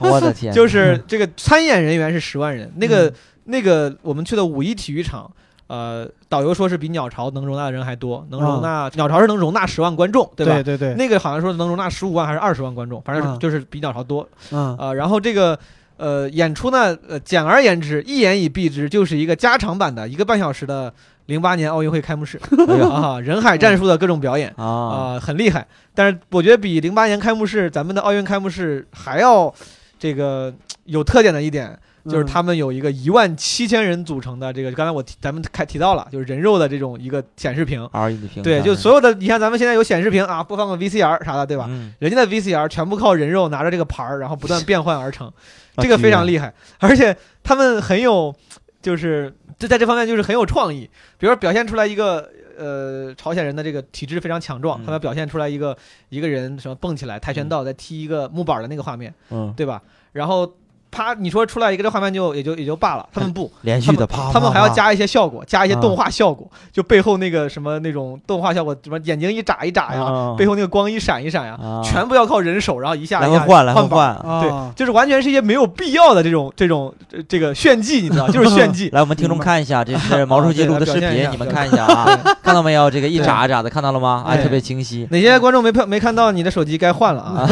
[0.01, 3.15] 我的天，就是这个参演人员是十万人，那个、嗯
[3.45, 5.31] 那个我们去的五一体育场，
[5.67, 10.53] 呃，导游说是比鸟巢能容纳的人还多，能容纳、鸟巢是能容纳十万观众，对吧？
[10.55, 14.29] 对对对，那个好像说能容纳十五万还是二十万观众，反正就是比鸟巢多。
[14.51, 15.59] 嗯啊、然后这个
[15.97, 20.93] 呃演出呢，呃简而言之，一言以蔽之，就是一个加长版的一个半小时的
[21.27, 22.39] 零八年奥运会开幕式。
[22.91, 24.53] 啊，人海战术的各种表演。
[24.57, 25.67] 啊，啊、很厉害。
[25.95, 29.53] 但是我觉得比零八年开幕式咱们的奥运开幕式还要
[29.99, 30.53] 这个
[30.85, 37.85] 有特点的一点，就是嗯他们有一个一万七千人组成的这个，刚才我提咱们开提到了，就是人肉的这种一个显示屏。
[37.93, 41.67] R E 的屏，对，就所有的，你看咱们现在有显示屏啊，播放个 VCR 啥的，对吧？
[41.69, 45.29] 嗯，人家的 VCR 全部靠人肉拿着这个牌儿，然后不断变换而成，
[45.77, 46.53] 啊这个非常厉厉害。
[46.79, 48.35] 而且他们很有，
[48.81, 52.29] 就是就在这方面就是很有创意，比如说表现出来一个
[52.59, 55.77] 呃朝鲜人的这个体质非常强壮，嗯他们表现出来一个
[56.09, 59.81] 一个人什么蹦起来跆拳道再踢一个木板的那个画面，嗯对吧？
[60.13, 60.53] 然后
[60.93, 73.89] 啪，你说出来一个这画面就也就也就罢了，他们不，连续的啪，他们还要加一些效果，加一些啊动画效果，就背后那个什么那种动画效果，什么眼睛一眨一眨呀，啊背后那个光一闪一闪呀，啊全部要靠人手，然后一下一下来回换来换。
[73.89, 74.43] 换。
[74.43, 78.91] 对啊，就是完全是一些没有必要的这种这种呃这个炫技，你知道， 就是炫技。
[78.91, 82.07] 来，我们听众看一下，这是毛书记录的视频，你们看一下啊，
[82.43, 82.91] 看到没有？
[82.91, 84.25] 这个一眨一眨的，看到了吗？
[84.27, 85.07] 哎，特别清晰。
[85.11, 87.49] 哪些观众没看没看到你的手机该换了啊？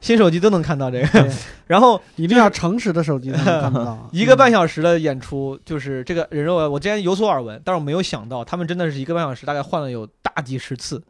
[0.00, 1.28] 新新手机都能看到这个。
[1.66, 3.96] 然后一定要诚实的手机看不到。
[4.10, 11.00] 一个半小时的演出，就是这个人肉，我之前有所耳闻，但是我没有想到他们真的是一个半小时，大概换了有大几十次。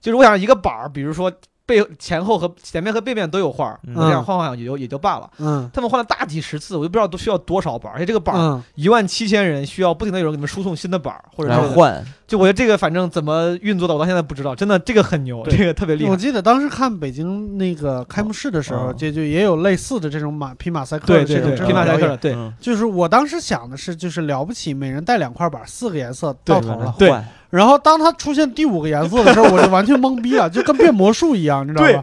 [0.00, 1.30] 就是我想一个板儿，比如说
[1.66, 5.30] 背前后和前面和背面都有画儿，嗯我这样换换也就也就罢了。
[5.38, 16.16] 嗯他们换了大几十次，我就不知道都需要多少板儿，而且这个板儿嗯，一万七千人需要不停的有人给你们输送新的板儿，或者是换，就我觉得这个反正怎么运作的，我到现在不知道，真的这个很牛，这个特别厉害我。
[16.16, 22.16] 记得当时看北京那个开幕式的时候，嗯就就也有类似的这种马匹马赛克的这种这匹马赛克。
[22.16, 26.92] 对嗯就是我当时想的是，就是了不起，每人带两块板，四个颜色对到头了。
[26.98, 32.02] 对换然后当它出现第五个颜色的时候，我就完全懵逼了，就跟变魔术一样，你知道吗？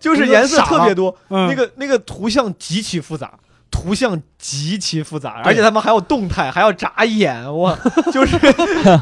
[0.00, 3.30] 就是颜色特别多，嗯，那个那个图像极其复杂，
[3.76, 7.76] 图像极其复杂，而且他们还有动态，还要眨眼，哇，
[8.10, 8.38] 就是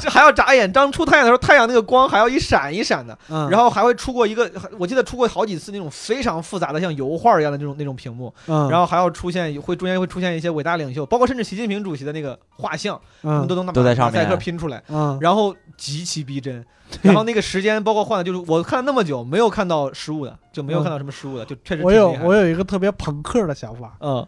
[0.00, 0.70] 这 还要眨眼。
[0.70, 13.44] 当出太阳的时候，太阳那个光还要一闪一闪的，嗯，然后还会出过一个，我记得出过好几次那种非常复杂的像油画一样的那种那种屏幕，嗯，然后还要出现会中间会出现一些伟大领袖，包括甚至习近平主席的那个画像，嗯。
[13.46, 14.22] 都能拿都在上面。
[14.22, 14.82] 马赛克拼出来。
[14.88, 16.64] 嗯，然后极其逼真，
[17.02, 24.26] 然后那个时间包括换的，就是我看了那么久没有看到失误的，就没有看到什么失误的，就确实我有我有一个特别朋克的想法，嗯，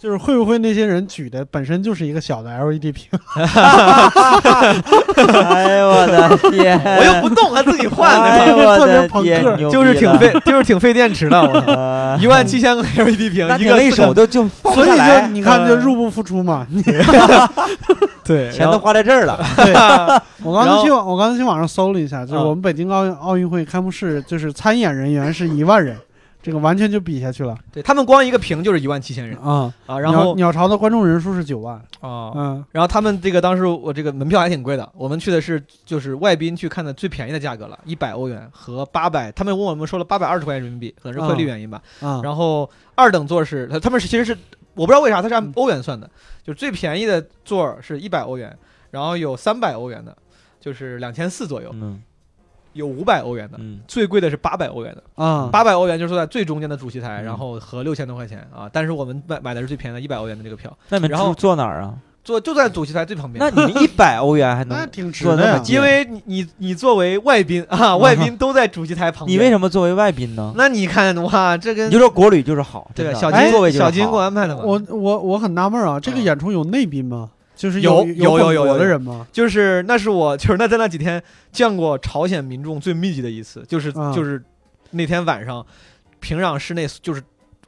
[0.00, 3.06] 就是会不会那些人举的本身就是一个小的 LED 屏？
[5.36, 6.80] 哎呦我的天！
[6.98, 8.38] 我又不动，还自己换，对吧？
[8.38, 16.66] 哎呦我特别的天，就是挺费，就是挺费电池的，一万七千个 LED 屏那，一个一手都就放所以就你看，就嗯入不敷出嘛。
[18.24, 19.38] 对，钱都花在这儿了。
[19.56, 19.74] 对，
[20.42, 25.94] 我刚才去网我刚才去网上搜了一下，就是嗯我们北京奥运奥运会开幕式，就是参演人员是一万人，
[26.42, 27.56] 这个完全就比下去了。
[27.72, 29.38] 对他们光一个屏就是一万七千人。
[29.38, 29.72] 啊。
[29.86, 32.64] 啊，然后鸟巢的观众人数是九万，啊，嗯。
[32.72, 41.82] 然后他们这个当时我这个门票还挺贵的，我们去的是就是外宾去看的最便宜的价格了，一百欧元和八百，他们问我们说了八百二十块钱人民币，可能是汇率原因吧。
[42.00, 44.36] 啊，然后二等座是他他们是其实是
[44.74, 46.08] 我不知道为啥他是按嗯欧元算的，
[46.42, 48.56] 就是最便宜的座是一百欧元，
[48.90, 50.16] 然后有三百欧元的，
[50.60, 52.00] 就是两千四左右，嗯
[52.72, 53.56] 有五百欧元的。
[53.60, 58.68] 嗯，最贵的是八百欧元的，啊，八百欧元就是坐在最中间的主席台，嗯然后合六千多块钱啊。
[58.72, 61.94] 但是我们买买的是最便宜的一百欧元的这个票，那你们然后住坐哪儿啊？
[62.22, 63.38] 坐就在主席台最旁边。
[63.42, 64.90] 那你们一百欧元还 那能？
[64.90, 69.36] 挺值的 因为你你你作为外宾啊，外宾都在主席台旁边。
[69.36, 70.52] 你为什么作为外宾呢？
[70.54, 74.24] 那你看哇，这跟你就说国旅就是好，真的对小金座位就是金小金给我好。
[74.24, 74.62] 安排的嘛。
[74.64, 77.30] 我我我很纳闷啊，这个嗯演出有内宾吗？
[77.60, 79.26] 就是有有有有有的人吗？
[79.30, 84.42] 就是那是我就是那在那几天见过朝鲜民众最密集的一次，就是、啊就是
[84.92, 85.64] 那天晚上
[86.20, 87.22] 平壤市内就是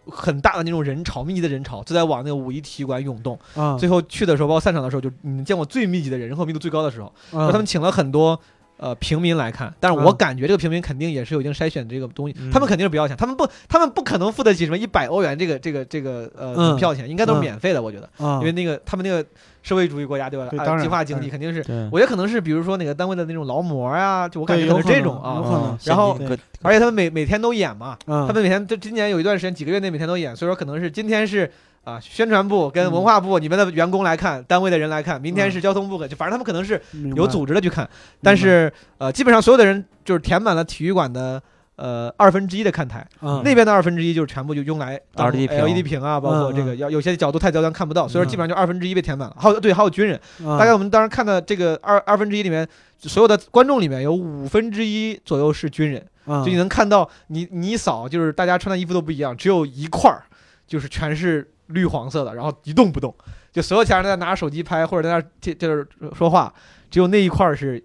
[0.08, 3.38] 很大的那种人潮，密集的人潮就在往那个五一体育馆涌动。
[3.54, 8.40] 啊，最后去的时候，包括散场的时候，就你见过最密集的人，人口密度最高的时候，啊他们请了很多。
[8.78, 19.24] 呃，平民来看，但是我嗯感觉这个平民肯定也是有一定筛选的这个东西，嗯他们肯定是不要钱，他们不，他们不可能付得起什么一百欧元这个这个这个呃嗯门票钱，应该都是嗯免费的，我觉得，啊，因为那个他们那个
[19.62, 20.46] 社会主义国家对吧？
[20.46, 25.36] 啊对当然计划经济肯定是对，我觉得可能是比如说哪个单位的那种劳模啊，就我感觉可能是这种啊。
[25.36, 31.50] 有可能嗯然后可而且他们每每天都演嘛，嗯他们每天就今年有一段时间几个月内每天都演，所以说可能是今天是
[31.84, 36.80] 啊宣传部跟文化部你们的员工来看，单位的人来看，明天是交通部，就反正他们可能是
[37.16, 37.88] 有组织的去看，
[38.22, 41.40] 但是呃基本上所有的人就是填满了体育馆的。
[41.76, 43.42] 呃，二分之一的看台，嗯。
[43.42, 48.30] 那边的二分之一就是全部就用来当 LED 屏 LED 屏啊，包括嗯这个要有些角度太刁钻看不到，所以说嗯。
[48.30, 49.36] 基本上就二分之一被填满了。
[49.38, 52.66] 还有对，还有军人，大大概我们当时看的这个二二分之一里面，
[52.98, 56.44] 所有的观众里面有五分之一左右是军人，嗯。
[56.44, 60.22] 就你能看到你你一扫，就是大家穿的衣服都不一样，只有一块儿
[60.66, 63.14] 就是全是绿黄色的，然后一动不动，
[63.50, 66.52] 就所有其他人在拿着手机拍或者在那儿就就是说话，
[66.90, 67.82] 只有那一块儿是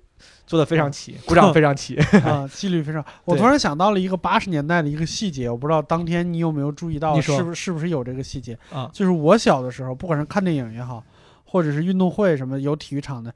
[0.48, 1.98] 做的非常齐，鼓掌非常齐。
[2.26, 3.04] 啊， 纪律非常。
[3.26, 11.04] 我突然想到了一个八十年代的一个细节，我不知道当天你有没有注意到，你是不是是不是有这个细节啊就是我小的时候，不管是看电影也好，
[11.46, 13.32] 或者是运动会什么有体育场的，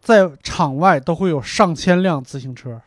[0.00, 2.80] 在场外都会有上千辆自行车。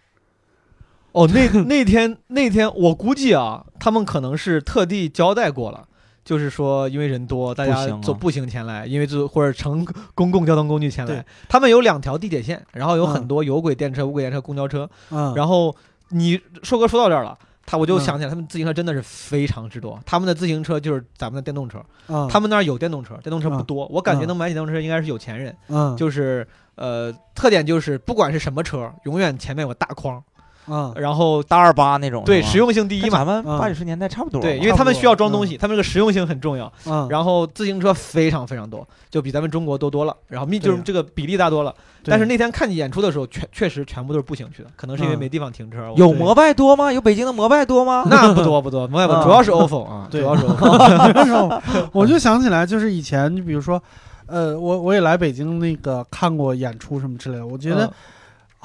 [1.12, 5.88] 哦，那那天那天我估计啊，他们可能是特地交代过了。
[6.24, 11.26] 就是说，因为人多，大家走步行前来，因为就或者乘公共交通工具前来对。
[11.50, 14.90] 他们有两条地铁线，然后有很嗯多有轨电车、无轨电车、公交车。
[15.12, 15.76] 嗯，然后
[16.10, 20.00] 你硕哥说到这儿了，他我就嗯想起来，他们自行车真的是非常之多。
[20.06, 23.86] 他们的自行车就是咱们的电动车，嗯，他们那儿有电动车，电动车不嗯多。
[23.88, 30.24] 我感觉嗯能买起电动车应该是有钱人，嗯就是呃，特点就是不管是什么车，永远前面有个大框，
[30.68, 33.10] 嗯然后大二八那种，对实用性第一嘛。
[33.10, 34.42] 跟咱们嗯八九十年代差不多。
[34.42, 36.72] 对，因为他们需要装东西，他们这个实用性很重要。
[36.86, 40.16] 嗯，然后自行车非常非常多，就比咱们中国多多了。
[40.28, 41.74] 然后密就是这个比例大多了。
[42.06, 45.94] 但是那天看你演出的时候，确确实全部都是步行去的，可能是因为嗯没地方停车。
[45.96, 46.92] 有摩拜多吗？
[46.92, 48.04] 有北京的摩拜多吗？
[48.12, 51.62] 那不多不多，摩拜啊主要是 ofo 啊，主要是 ofo。
[51.94, 53.82] 我就想起来，就是以前，你比如说，
[54.26, 57.90] 呃，我我也来北京那个看过演出什么之类的，我觉得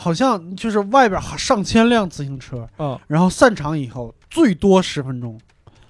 [0.01, 5.37] 好像就是外边上千辆自行车，嗯然后散场以后最多十分钟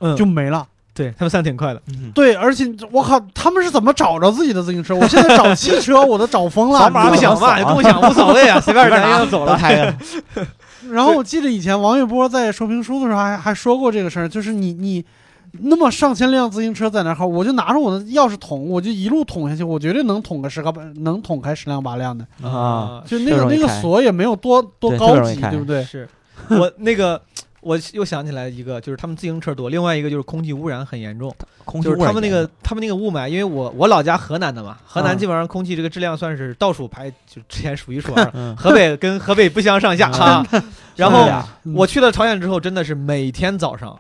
[0.01, 0.67] 嗯，就没了。
[0.95, 1.81] 对他们散挺快的。
[1.89, 4.97] 嗯对，而且我靠，他们是怎么找着自己的自行车？
[4.97, 6.79] 我现在找汽车我都找疯了。
[6.81, 9.53] 扫码你知道吗共享嘛，共享无所谓啊， 随便拿就走了。
[9.53, 9.97] 都开了，
[10.91, 15.05] 然后我记得以前王玥波在说评书的时候还还说过这个事儿，就是你你
[15.53, 22.27] 那么上千辆自行车在那儿，我就拿着我的钥匙捅，我就一路捅下去，我绝对能捅个十个八，能捅开十辆八辆的。
[22.43, 25.83] 啊，就那个那个锁也没有多多高级，对不对？
[25.85, 26.09] 是
[26.51, 27.21] 我那个。
[27.61, 31.35] 我又想起来一个，就是他们自行车多，另外一个就是空气污染很严重，
[31.65, 40.47] 空气就是他们那个他们那个雾霾，因为我我老家河南的嘛，河南嗯基本上空气这个质量算是倒数排，就之前数一数二，嗯，河北跟河北不相上下啊。
[40.95, 41.29] 然后
[41.75, 43.99] 我去了朝鲜之后，真的是每天早上嗯，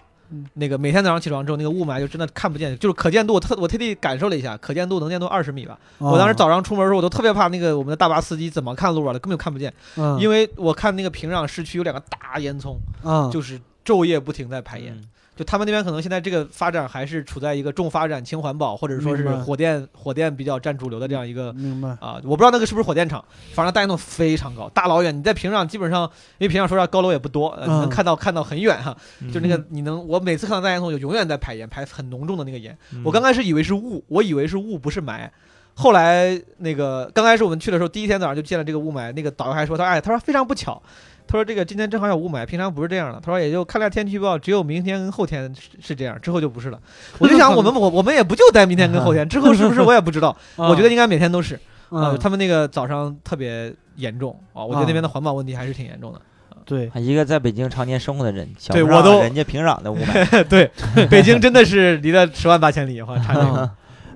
[0.54, 5.78] 那个每天早上起床之后，那个雾霾就真的看不见，就是可见度，我特我特地感受了一下，可见度能见度二十米吧。
[5.98, 15.00] 我当时早上出门的时候，我都特别怕那个我们的大巴司机怎么看路啊，根本就看不见，嗯，因为我看那个平壤市区有两个大烟囱，嗯就是昼夜不停在排烟。
[15.38, 23.24] 嗯就他们那边可能现在这个发展还是处在一个重发展、轻环保，或者说是火电火电比较占主流的这样一个明白，啊，我不知道那个是不是火电厂，
[23.54, 25.16] 反正大烟囱非常高，大老远。
[25.16, 26.02] 你在平壤基本上，
[26.38, 32.76] 因为平壤说实话高楼也不多，呃、你能嗯看到看到很远哈，嗯就那个你能，我每次看到大烟囱就永远在排烟，排很浓重的那个烟。
[32.92, 35.30] 嗯我刚开始以为是雾，我以为是雾不是霾。
[35.74, 40.82] 后来那个刚开始我们去的时候，第一天早上就见了这个雾霾，那个导游还说他哎，他说非常不巧，
[41.28, 43.20] 他说这个今天正好有雾霾，平常不是这样的。
[43.20, 46.80] 他说也就看了天气预报，只有明天跟后天是是这样，之后就不是了。
[47.20, 50.34] 我就想我们 我我们也不就待明天跟后天，之后是不是我也不知道。
[50.56, 51.54] 我觉得应该每天都是
[51.90, 56.20] 啊、嗯，他们那个早上特别严重啊，我觉得那边的环保问题还是挺严重的。
[56.64, 60.70] 对，一个在北京常年生活的人，想对我都人家平壤的雾霾， 对，
[61.08, 63.70] 北京真的是离了十万八千里，哇，差这个。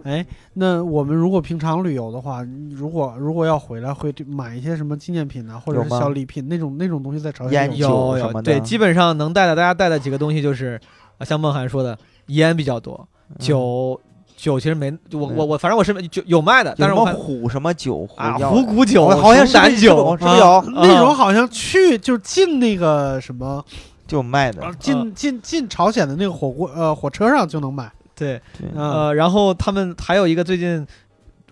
[0.04, 10.80] 哎，那我们如果平常旅游的话，如果如果要回来，会买一些什么纪念品呢，或者是小礼品那种那种东西，在朝鲜有有有对，基本上能带的，大家带的几个东西就是，
[11.18, 11.96] 啊像梦涵说的，
[12.26, 14.00] 烟比较多，嗯酒
[14.36, 23.64] 酒其实没，我我我反正我是酒有卖的，但是我看虎什么酒啊，虎骨酒、好像是熊胆不是有酒，有啊那种啊好像去就进那个什么，
[24.04, 28.40] 就卖的啊，进进进朝鲜的那个火锅呃火车上就能买，对，
[28.74, 30.86] 呃，然后他们还有一个最近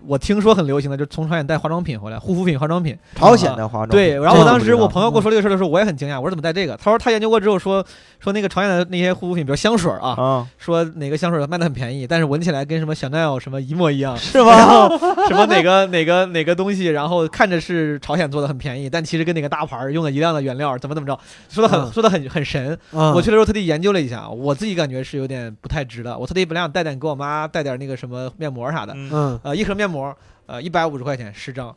[0.07, 2.97] 我听说很流行的，就是从朝鲜带化妆品回来，护肤品、化妆品。
[3.15, 3.91] 朝鲜的化妆品。
[3.91, 6.75] 对，然后我当时我朋友跟我说这个事儿的时候，我也很惊讶，我说怎么带这个？
[6.77, 7.85] 他说他研究过之后说
[8.19, 14.51] 说那个朝鲜的那些护肤品，比如香水啊，啊，说哪个香水卖的很便宜，但是闻起来跟什么香奈儿什么一模一样，是吗？
[14.51, 14.89] 然后
[15.27, 21.17] 什么哪个 哪个哪个东西，然后看着是朝鲜做的很便宜，但其实跟哪个大牌用了一样的原料，怎么怎么着，
[21.49, 22.77] 说的很、嗯说的很很神。
[22.93, 26.17] 嗯，我去的时候特地研究了一下，我自己感觉是有点不太值的。
[26.17, 30.15] 我特地本来想带点给我妈带点那个什么面膜啥的，嗯，嗯呃，一盒面膜
[30.45, 31.75] 呃一百五十块钱十张，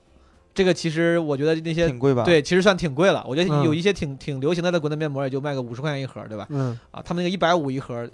[0.54, 3.24] 这个其实我觉得那些挺贵吧？，对其实算挺贵了。
[3.28, 6.46] 我觉得嗯有一些挺挺流行的在国内面膜也就卖个五十块钱一盒，对吧？
[6.50, 8.08] 嗯啊，他们那个一百五一盒，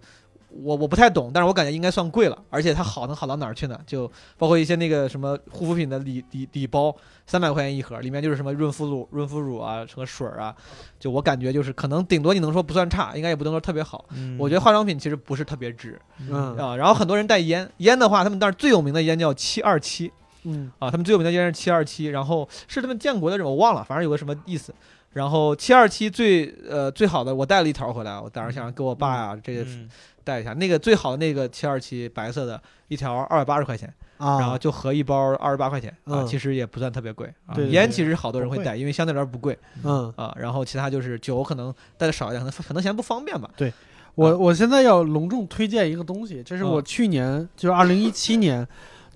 [0.50, 3.78] 我我不太懂，但是我感觉应该算贵了，而且它好能好到哪儿去呢？
[3.86, 6.94] 就包括一些那个什么护肤品的礼礼礼包，
[7.26, 10.54] 三百块钱一盒，里面就是什么润肤乳、润肤乳啊，什么水儿啊，
[10.98, 14.04] 就我感觉就是可能顶多你能说不算差，应该也不能说特别好。
[14.10, 16.76] 嗯我觉得化妆品其实不是特别值嗯啊。
[16.76, 20.10] 然后很多人带烟，烟的话，他们那儿最有名的烟叫七二七
[20.44, 24.74] 嗯啊，他们最有名的烟是七二七，然后是他们建国的人我忘了，反正有个什么意思。
[25.12, 29.88] 然后七二七最呃最好的，我带了一条回来，我当时想给我爸呀、这个嗯
[30.30, 30.52] 带一下。
[30.54, 37.54] 那个最好的那个七二七白色的，一条二百八十块钱，啊，然后就合一包二十八块钱啊，嗯其实也不算特别贵啊。
[37.54, 40.32] 对对对烟其实好多人会带，因为相对来说不贵嗯，啊。
[40.38, 43.50] 然后其他就是酒可能带的少一点，可能可能嫌不方便吧。
[43.56, 43.72] 对
[44.14, 48.66] 我我现在要隆重推荐一个东西，这是我嗯去年就是二零一七年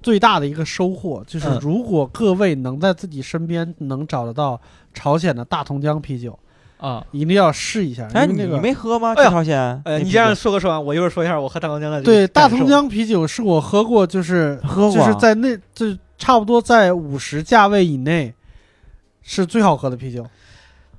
[0.02, 4.60] 最大的一个收获，就是嗯如果各位能在自己身边能找得到
[4.92, 6.38] 朝鲜的大同江啤酒，
[6.78, 8.44] 啊，一定要试一下，哎，你。
[8.60, 9.14] 没喝吗？
[9.16, 9.58] 哎呀去朝鲜？
[9.84, 18.34] 呃，那啤你这样酒说个说完，我一会儿说一下我喝大同江的这个对，大同江啤酒是我喝过，就是喝过啊就是在那就差不多在五十价位以内，
[19.22, 20.26] 是最好喝的啤酒。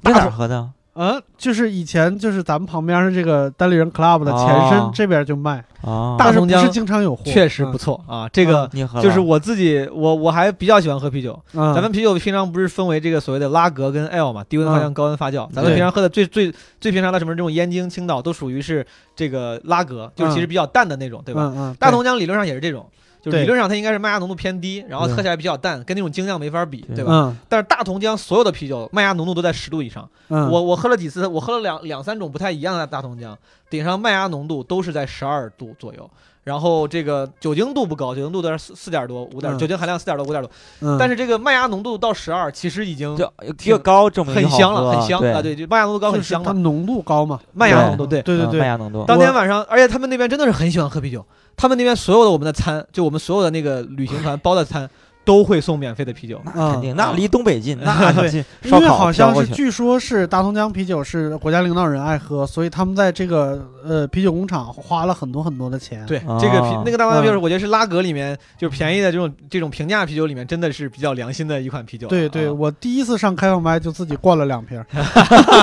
[0.01, 0.69] 在哪喝的？
[0.95, 8.29] 啊，就是以前就是咱们旁边的这个单立人 club 的前身，哦这边就卖，啊，但是不是大同江经常有货，确实不错啊。
[8.29, 8.69] 这个
[9.01, 11.37] 就是我自己，我我还比较喜欢喝啤酒。
[11.53, 11.73] 嗯。
[11.75, 15.49] 咱们啤酒平常不是分为这个所谓的拉格跟 L 嘛，低温发酵、嗯高温发酵。
[15.51, 21.51] 咱们平常喝的最最最平常的什么这种燕京、青岛都属于是这个拉格，就是其实比较淡的那种，对吧？
[21.53, 22.89] 嗯嗯，大同江理论上也是这种，
[23.25, 27.11] 就是理论上它应该是麦芽浓度偏低，然后喝起来比较淡，跟那种精酿没法比，对对吧？
[27.11, 30.07] 嗯但是大同江所有的啤酒麦芽浓度都在十度以上。
[30.29, 33.37] 嗯，我我喝了几次，我喝了两两三种不太一样的大同江，
[33.69, 36.09] 顶上麦芽浓度都是在十二度左右。
[36.45, 39.57] 然后这个酒精度不高，酒精度在四四点多五点，嗯。
[39.57, 40.49] 酒精含量四点多五点多，
[40.81, 43.29] 嗯，但是这个麦芽浓度到十二，其实已经就
[43.63, 45.31] 越高证明很香了，很香对。
[45.31, 45.41] 啊！
[45.41, 48.21] 对，就麦芽浓度高很香它，浓度高嘛，麦芽浓度对。
[48.21, 48.59] 嗯对对对。
[48.59, 51.25] 麦芽浓度，当天晚上，而且他们那边真的是很喜欢喝啤酒，
[51.57, 54.87] 他们那边所有的我们的餐，就我们所有的那个旅行团包的餐，
[55.25, 56.39] 都会送免费的啤酒。
[56.45, 66.05] 那嗯肯定，那离东北近，那啊对近因为好像是据说是大同江啤酒是国家领导人爱喝，所以他们在这个呃啤酒工厂花了很多很多的钱。
[66.05, 72.07] 对，哦这个啤那个大同江啤酒，嗯我觉得是拉格里面就是便宜的这种这种平价啤酒里面，真的是比较良心的一款啤酒。
[72.07, 74.83] 对对，啊我第一次上开放麦就自己灌了两瓶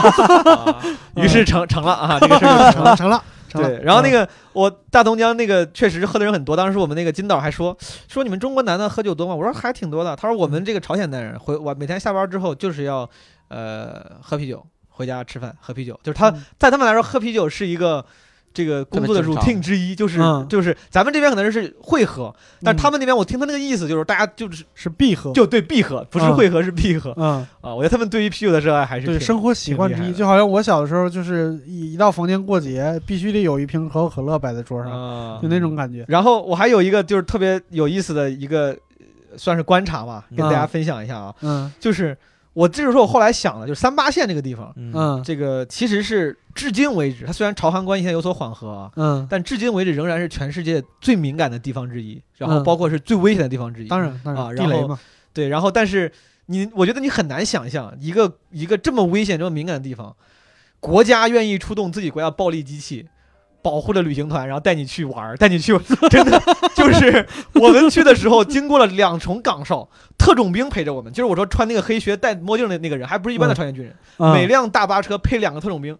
[1.14, 2.96] 于是成成了啊，这个事儿成了。
[2.96, 3.22] 成了
[3.52, 3.68] 成了。
[3.68, 7.76] 对，然后那个我大东江那个确实喝的人很多，当时我们那个金导还说
[8.08, 9.34] 说你们中国男的喝酒多吗？
[9.34, 10.16] 我说还挺多的。
[10.16, 13.08] 他说我们这个朝鲜男人回我每天下班之后就是要
[13.48, 18.04] 呃喝啤酒，回家吃饭喝啤酒，就是他嗯在他们来说喝啤酒是一个。
[18.52, 20.46] 这个工作的 routine 之一就是、嗯。
[20.48, 26.36] 就是咱们这边可能是会喝，但嗯他们那边我听他那个意思就是大家就是是闭合，就对闭合，不是嗯。
[26.36, 27.74] 会喝是闭合、嗯，啊！
[27.74, 35.38] 我觉得他们对于啤酒的热爱还是对生活习惯之一，就好像我小的时候就是一一到逢年过节必须得有一瓶可口可乐摆在桌上，啊。
[35.40, 36.04] 就那种感觉。
[36.08, 38.76] 然后我还有一个就是特别有意思的一个，
[39.30, 41.34] 呃算是观察吧，跟大家嗯分享一下啊。
[41.42, 41.72] 嗯。
[41.78, 42.16] 就是
[42.54, 53.88] 我这就是说我后来想的，就是三八线这个地方，嗯嗯这个其实是至今为止，它虽然朝韩关系现在有所缓和啊，嗯，但至今为止仍然是全世界最敏感的地方之一，然后嗯包括是最危险的地方之一。
[53.88, 54.98] 当然当然，啊然后地雷嘛，
[55.32, 56.12] 对，然后但是
[56.46, 60.14] 你，我觉得你很难想象一个一个这么危险、这么敏感的地方，
[60.78, 63.08] 国家愿意出动自己国家暴力机器。
[63.62, 65.78] 保护着旅行团，然后带你去玩儿，带你去，
[66.10, 66.42] 真的
[66.74, 71.12] 就是我们去的时候，经过了两重岗哨，特种兵陪着我们。
[71.12, 73.56] 就是我说穿那个黑靴、戴墨镜的那个人，还不是一般的嗯。
[73.56, 74.32] 朝鲜军人，嗯。
[74.32, 75.96] 每辆大巴车配两个特种兵，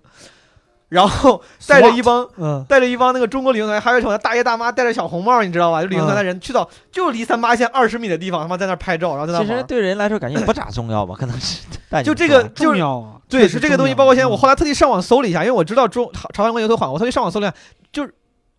[0.92, 5.80] 然后带着一帮嗯带着一帮那个中国旅行团，还有什么大爷大妈戴着小红帽，你知道吧？
[5.80, 9.62] 就旅行团的人去到就离三八线二十米的地方，他妈在那拍照，然后在那其实。
[9.62, 11.62] 对人来说感觉也不咋重要吧，可能是
[12.04, 13.94] 就这个 就是重要啊，对，是这个东西。
[13.94, 17.56] 包括现在我嗯后来特地上网搜了一下，因为我知道中朝朝鲜关系有所缓和，我特地上网搜了一下，
[17.90, 18.14] 就是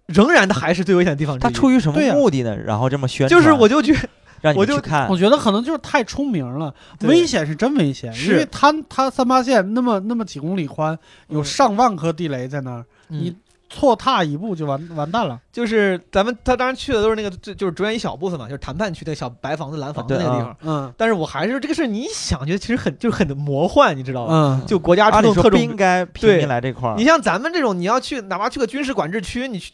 [0.08, 1.38] 仍然它还是最危险的地方。
[1.38, 2.58] 他出于什么目的呢？
[2.66, 4.00] 然后这么宣传，就是我就觉得
[4.44, 11.00] 让你我就们去看我，觉得可能就是太出名了，危险是真危险，因为它它三八线那么那么几公里宽，
[11.30, 13.36] 有嗯上万颗地雷在那儿，你嗯，
[13.70, 15.40] 错踏一步就完完蛋了。
[15.54, 20.58] 就是咱们他当然去的都是那个就就是着眼一小部分嘛，就是谈判区那个小白房子、蓝房子那个地方。
[20.62, 24.34] 嗯但是我还是这个事儿，你一想觉得其实很就是很魔幻，你知道吧？
[24.34, 29.72] 嗯，就国家出动特种应该平对民来这块儿你，像咱们这种，你要去哪怕去个军事管制区，你去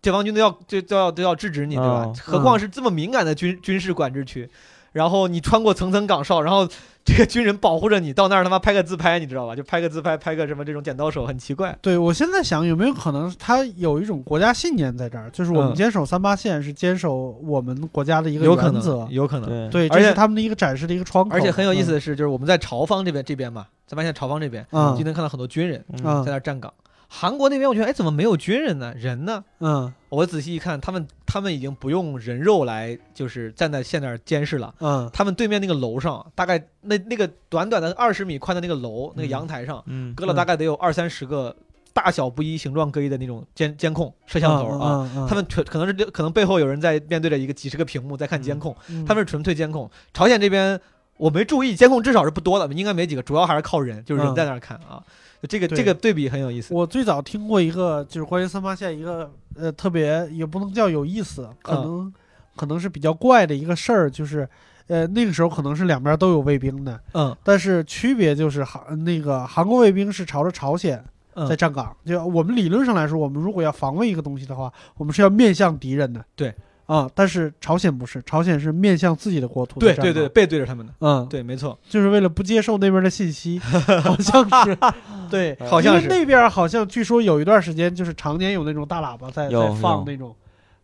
[0.00, 2.04] 解放军都要就都要都要制止你，对吧？
[2.06, 4.48] 嗯何况是这么敏感的军军事管制区，
[4.92, 6.68] 然后你穿过层层岗哨，然后
[7.04, 9.56] 这个军人保护着你，到那儿他妈拍个自拍，你知道吧？
[9.56, 11.76] 就拍个自拍，拍个什么这种剪刀手，很奇怪。
[11.80, 19.70] 对我现在想有没有可能，他有一种国家信念在这儿，就是我们嗯坚守三八线是坚守我们国家的一个有可能原则，，有可能。
[19.70, 21.34] 对，而且他们的一个展示的一个窗口。
[21.34, 26.72] 而且很有意思的是，就是我们在朝方这边这边嘛，咱发现朝方这边，嗯，就能看到很多军人在那儿站岗。
[27.14, 28.94] 韩国那边我觉得，哎，怎么没有军人呢？
[28.96, 29.44] 人呢？
[29.60, 34.74] 嗯我仔细一看，他们他们已经不用人肉来，就是站在线那儿监视了。
[34.80, 41.54] 嗯他们对面那个楼上，大概那那个短短的二十米宽的那个楼，那个嗯阳台上，嗯搁了大概得有二三十个
[41.92, 49.90] 大小不一、形状各异的那种监监控摄像头啊。，嗯他们纯可能是可能背后有人在面对着一个几十个屏幕在看监控，们他们是纯粹监控。
[50.14, 50.80] 朝鲜这边
[51.22, 55.00] 我没注意，监控至少是不多的，应该没几个，主要还是靠人，就是人嗯在那儿看啊。
[55.40, 56.74] 就这个这个对比很有意思。
[56.74, 62.14] 我最早听过一个，就是关于三八线一个呃特别也不能叫有意思，可嗯能、
[62.56, 64.48] 可能是比较怪的一个事儿，就是
[64.88, 71.04] 呃那个时候可能是两边都有卫兵的，嗯但是区别就是韩那个韩国卫兵是朝着朝鲜
[71.34, 76.24] 嗯在站岗，就我们理论上来说，我们如果要防卫一个东西的话，我们是要面向敌人的。
[76.34, 76.52] 对。
[76.92, 79.80] 啊、但是朝鲜不是，朝鲜是面向自己的国土。
[79.80, 83.58] 对对对，，背对着他们的，嗯，对，没错，就是为了不接受那边的信息，
[84.04, 84.76] 好像是，
[85.30, 90.34] 对，好像是因为那边好像据说有一段时间，就是常年有那种大喇叭在在放那种，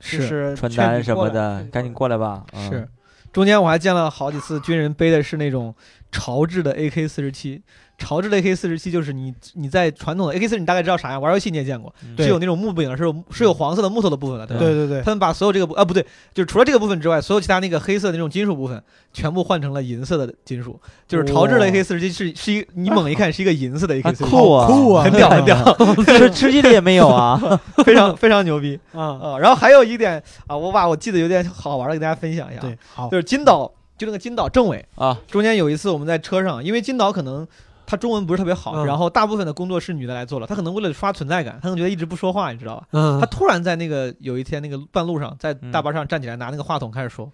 [0.01, 2.45] 就是传单什么的，赶紧过来吧。
[2.55, 2.89] 嗯是，
[3.31, 5.75] 中间我还见了好几次军人背的是那种
[6.11, 7.63] 潮制的 AK 四十七。
[8.01, 11.21] 潮制的 AK 四十七就是你你在传统的 AK 四，你大概知道啥样？
[11.21, 14.63] 玩游戏你也见过，是有那种木柄的，是有是有黄色的木头的部分的，对吧？
[14.63, 16.01] 对对对，他们把所有这个部啊不对，
[16.33, 18.81] 就是除了这个部分之外，所有其他那个黑色的那种金属部分，
[19.13, 20.81] 全部换成了银色的金属。
[21.09, 25.77] 就是潮制的 AK 四十七是是一你猛一看是一个银色的 AK 还四十七，酷啊，酷啊很屌很屌，
[26.07, 29.39] 吃吃鸡的也没有啊， 非常非常牛逼啊，啊！
[29.41, 33.69] 然后还有一点啊，我把我记得有点好玩的给大家分享一下，对，好就，是金岛，
[33.99, 37.47] 就那个金岛政委啊，中间有一次我们在车上，因为金岛可能。
[37.91, 40.47] 他中文不是特别好，嗯然后大部分的工作是女的来做了。
[40.47, 42.87] 他可能为了刷存在感，他可能觉得一直不说话，你知道吧？
[42.91, 47.33] 嗯他，突然在那个有一天那个半路上，在大巴上站起来，拿那个话筒开始说，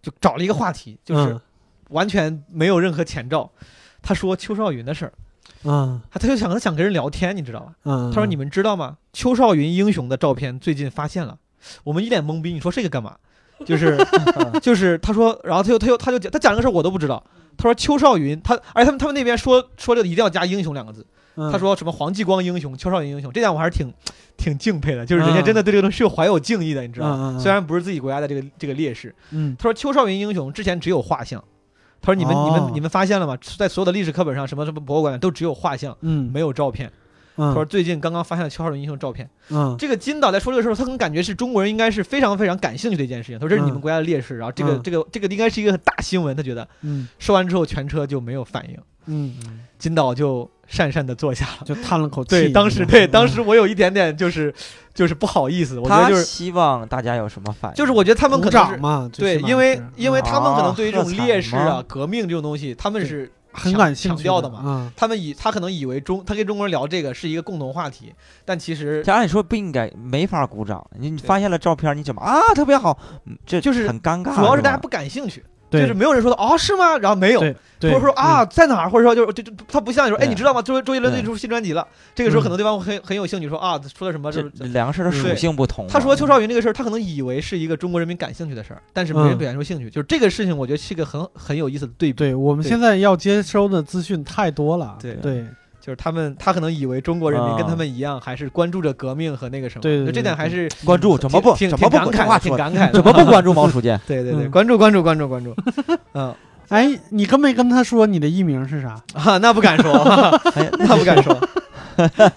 [0.00, 1.40] 就找了一个话题，就是嗯
[1.88, 3.50] 完全没有任何前兆。
[4.00, 5.12] 他说邱少云的事儿，
[5.64, 7.72] 嗯他他就想他想跟人聊天，你知道吧？
[7.82, 8.96] 嗯，他说：“你们知道吗？
[9.12, 11.36] 邱少云英雄的照片最近发现了。”
[11.82, 13.16] 我们一脸懵逼，你说这个干嘛？
[13.66, 13.96] 就是
[14.60, 17.22] 就是他说，然后他又他又他就讲他讲这个事儿我都不知道。
[17.56, 21.06] 他说邱少云，他而且他们他们那边说说这个一定要加英雄两个字。
[21.36, 23.92] 嗯他说什么黄继光英雄、邱少云英雄，这点我还是挺
[24.36, 27.16] 挺敬佩的，就是人家真的对这个东西是有怀有敬意的，你知道吗？
[27.16, 29.14] 嗯嗯嗯虽然不是自己国家的这个这个烈士。
[29.30, 31.42] 嗯他说邱少云英雄之前只有画像。
[32.02, 33.36] 他说你们、你哦们你们发现了吗？
[33.58, 36.90] 在所有的历史课本上，什么什么博物馆都只有画像，嗯，没有照片。
[37.54, 39.28] 说最近刚刚发现了邱少云英雄照片。
[39.50, 43.38] 嗯这个金导在说这个时候，他可能感觉是中国人应该是非常非常感兴趣的一件事情。
[43.38, 46.36] 他说这是你们嗯国家的烈士，然后这个、嗯这个这个应该是一个大新闻。
[46.36, 48.76] 他觉得嗯说完之后，全车就没有反应，
[49.06, 51.64] 嗯，金导就讪讪的坐下了。
[51.64, 52.30] 就叹了口气。
[52.30, 54.54] 对，当时嗯对当时我有一点点就是
[54.94, 57.76] 就是不好意思，我觉得就是希望大家有什么反应？
[57.76, 64.62] 就是我觉得他们可能对，因为因为他们可能啊对于这种烈士啊、革命这种东西，他们是很强感兴趣强调的嘛。
[64.64, 64.92] 嗯。
[64.96, 68.12] 他们以他可能以为中他跟中国人聊这个是一个共同话题，
[68.44, 70.84] 但其实这按理说不应该，没法鼓掌。
[70.98, 72.40] 你你对发现了照片，你怎么啊？
[72.54, 74.24] 特别好，嗯这就是很尴尬。
[74.24, 76.96] 吧主要是大家不感兴趣，对就是没有人说的哦是吗？
[76.98, 80.60] 然后没有，对对，或者说啊在哪儿，或者说就是就就他不像你说哎你知道吗？
[80.60, 85.86] 周周杰伦对推出新专辑了，这个时候嗯可能对方会很很有兴趣说啊说的什么这这两个事儿的属性不同。
[85.88, 89.88] 他说邱少云这个事儿，他可能以为是一个中国人民感兴趣的事儿，但是没人嗯表现出兴趣。
[89.88, 92.18] 就是这个事情，我觉得是一个很很有意思的对比。
[92.18, 94.96] 对我们现在要接收的资讯太多了。
[95.00, 95.44] 对对
[95.80, 99.82] 就是他们，他可能以为中国人民跟啊他们一样，还是关注着革命和那个什么。
[99.82, 103.88] 对对就这点对还是关注怎么不挺挺感慨的，挺感慨，怎么不关注毛书记？
[104.06, 105.54] 对对对，嗯关注关注关注关注。
[106.14, 106.34] 嗯
[106.68, 108.90] 哎，你跟没跟他说你的艺名是啥？
[109.14, 109.92] 啊，那不敢说，
[110.78, 111.36] 那不敢说。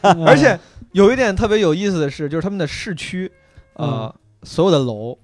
[0.02, 0.60] 嗯而且
[0.91, 3.32] 有一点特别有意思的是，就是他们的市区，
[3.74, 4.14] 呃，
[4.44, 5.18] 所有的楼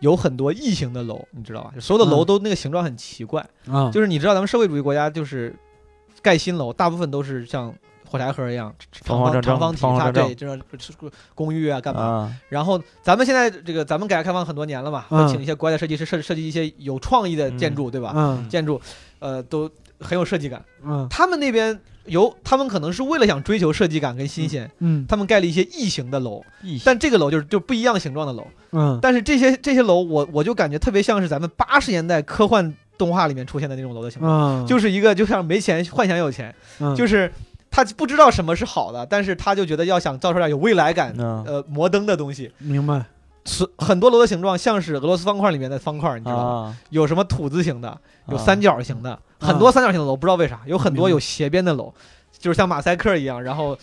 [0.00, 1.72] 有很多异形的楼，你知道吧？
[1.80, 3.44] 所有的楼嗯都那个形状很奇怪。
[3.70, 5.54] 啊，就是你知道，咱们社会主义国家就是
[6.22, 7.74] 盖新楼，大部分都是像
[8.08, 12.00] 火柴盒一样长方长方体，方方正正它对这种公寓啊干嘛？
[12.00, 15.26] 啊，然后咱们现在这个咱们改革开放很多年了嘛，嗯。
[15.26, 18.12] 会请一些国外的设计师设设计一些有创意的建筑，对吧？
[18.16, 18.48] 嗯。
[18.48, 18.80] 建筑
[19.18, 19.70] 呃都
[20.00, 20.64] 很有设计感。
[20.82, 21.06] 嗯。
[21.10, 25.04] 他们那边有，他们可能是为了想追求设计感跟新鲜，嗯。
[25.06, 28.46] 他们盖了一些异形的楼，异但这个楼就是就不一样形状的楼。
[28.72, 28.98] 嗯。
[29.02, 34.62] 但是这些这些楼，我我就感觉特别像是咱们八十年代科幻动画里面出现的那种楼的形状。
[34.62, 37.32] 嗯，就是一个就像没钱幻想有钱，嗯就是
[37.70, 42.52] 他不知道什么是好的，但是他就觉得要想造出来有未来感、嗯呃摩登的东西。
[42.58, 43.04] 明白。
[43.44, 46.44] 是很多楼的形状像是俄罗斯方块里面的方块，你知道吗？
[46.44, 51.90] 啊，有什么土字形的，有啊三角形的，啊很多三角形的楼，不知道为啥，有很多有斜边的楼，
[52.38, 53.42] 就是像马赛克一样。
[53.42, 53.78] 然后，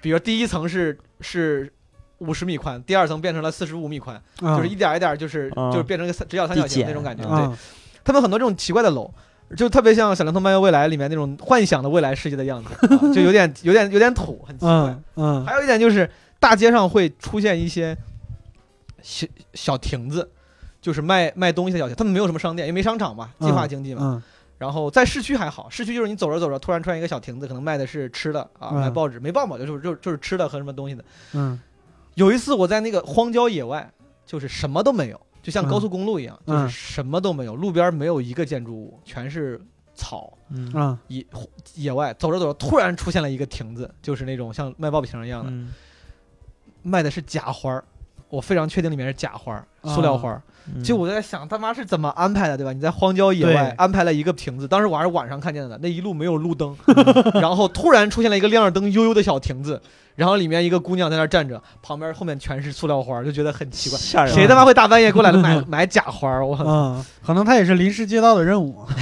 [0.00, 1.72] 比如第一层是是
[2.18, 7.24] 五十米宽，第二层变成了四十五米宽，啊就是一点一点就是啊就是变成一个直角三角形那种感觉。
[7.24, 7.58] 啊对，啊
[8.10, 9.08] 他们很多这种奇怪的楼，
[9.56, 14.70] 就特别像《小灵通漫游未来》里面那种幻想的未来世界的样子，啊 就有点有点有点土，很奇怪。
[14.70, 17.96] 嗯嗯还有一点就是大街上会出现一些
[19.02, 20.28] 小小亭子。
[20.82, 24.00] 就是卖卖东西的小亭，他们没有什么商店，也没商场嘛，计划经济嘛。
[24.02, 24.22] 嗯
[24.56, 31.04] 然后在市区还好，市区就是你走着走着，突然出现一个小亭子，可能卖的是吃的啊，嗯卖报纸，没报嘛，就是就是就是吃的和什么东西的。
[31.34, 31.60] 嗯
[32.14, 33.90] 有一次我在那个荒郊野外，
[34.24, 39.60] 就是什么都没有，就像嗯高速公路一样，嗯就是什么都没有，路边没有一个建筑物，全是
[39.94, 40.32] 草。
[40.50, 41.24] 嗯嗯野
[41.74, 45.72] 野外走着走着，突然出现了一个亭子，就是那种像卖报瓶一样的，嗯
[46.82, 47.84] 卖的是假花儿。
[48.28, 50.42] 我非常确定里面是假花儿，塑料花儿。
[50.44, 52.72] 嗯就我在想，他妈是怎么安排的，对吧？
[52.72, 56.76] 你在荒郊野外安排了一个亭子，当时我还是晚上看见的，那一路没有路灯，
[57.40, 59.80] 然后突然出现了一个亮着灯悠悠的小亭子，
[60.14, 63.98] 然后里面一个姑娘在那站着，旁边后面全是塑料花儿，就觉得很奇怪。
[63.98, 66.46] 吓人啊，谁他妈会大半夜过来 买买假花儿？
[66.46, 68.84] 我嗯，可能他也是临时接到的任务，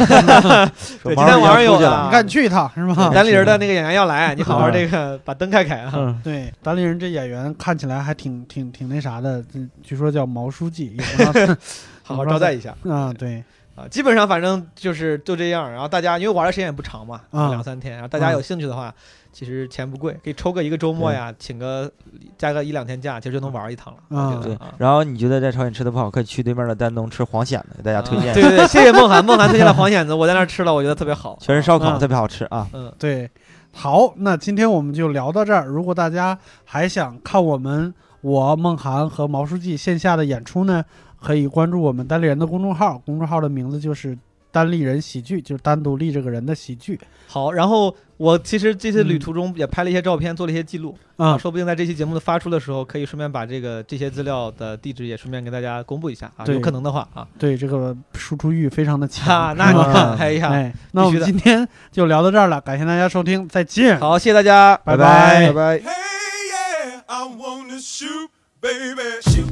[1.04, 3.10] 对今天晚上有啊你赶紧去一趟是吧？
[3.12, 5.92] 单立人的那个演员要来，你好好这个把灯开开啊。
[5.94, 11.56] 嗯对，单立人这演员看起来还挺挺挺那啥的，嗯据说叫毛书记，也不知道
[12.02, 12.74] 好好招待一下。
[12.88, 13.42] 啊，对，
[13.74, 15.70] 啊，基本上反正就是就这样。
[15.70, 18.92] 然后大家因为玩的时间也不长嘛，啊两三天，然后大家有兴趣的话，
[19.32, 21.90] 其实钱不贵，可以抽个一个周末呀，请个
[22.36, 24.18] 加个一两天假，其实就能玩一趟了。
[24.18, 28.34] 啊对然后你觉得在朝鲜吃的不好，可以去对面的丹东吃黄蚬子，给大家推荐啊。
[28.34, 31.38] 对对对，谢谢梦涵，梦涵推荐了黄蚬子，我在那儿吃了，我觉得特别好。
[31.40, 32.66] 全是烧烤，啊特别好吃啊。
[32.72, 33.30] 嗯，对，
[33.72, 35.66] 好，那今天我们就聊到这儿。
[35.66, 40.84] 如果大家还想看我们我梦涵和毛书记线下的演出呢，
[41.20, 44.16] 可以关注我们单立人的公众号，公众号的名字就是
[44.50, 47.52] 单立人喜剧，就是单独立这个人的喜剧好。
[47.52, 57.26] 然后我其实这次旅嗯途中也拍了一些照片，做了一些记录啊、说不定在这期节目的发出的时候，可以顺便把这个这些资料的地址也顺便给大家公布一下啊，有可能的话啊。
[57.38, 59.56] 对这个输出欲非常的哈，强。
[59.58, 63.98] 那你看， 哎呀，哎，那我们今天就聊到这儿了，感谢大家收听，再见。
[63.98, 65.78] 好，谢谢大家，拜拜拜拜。
[65.78, 68.30] Hey, yeah, I shoot,
[68.60, 69.02] baby.
[69.28, 69.50] Shoot.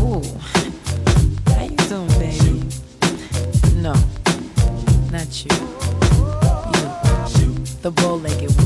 [0.00, 0.22] Ooh,
[1.46, 2.68] how you doing, baby?
[3.76, 3.94] No,
[5.10, 5.50] not you.
[7.38, 8.65] You, the bow-legged one.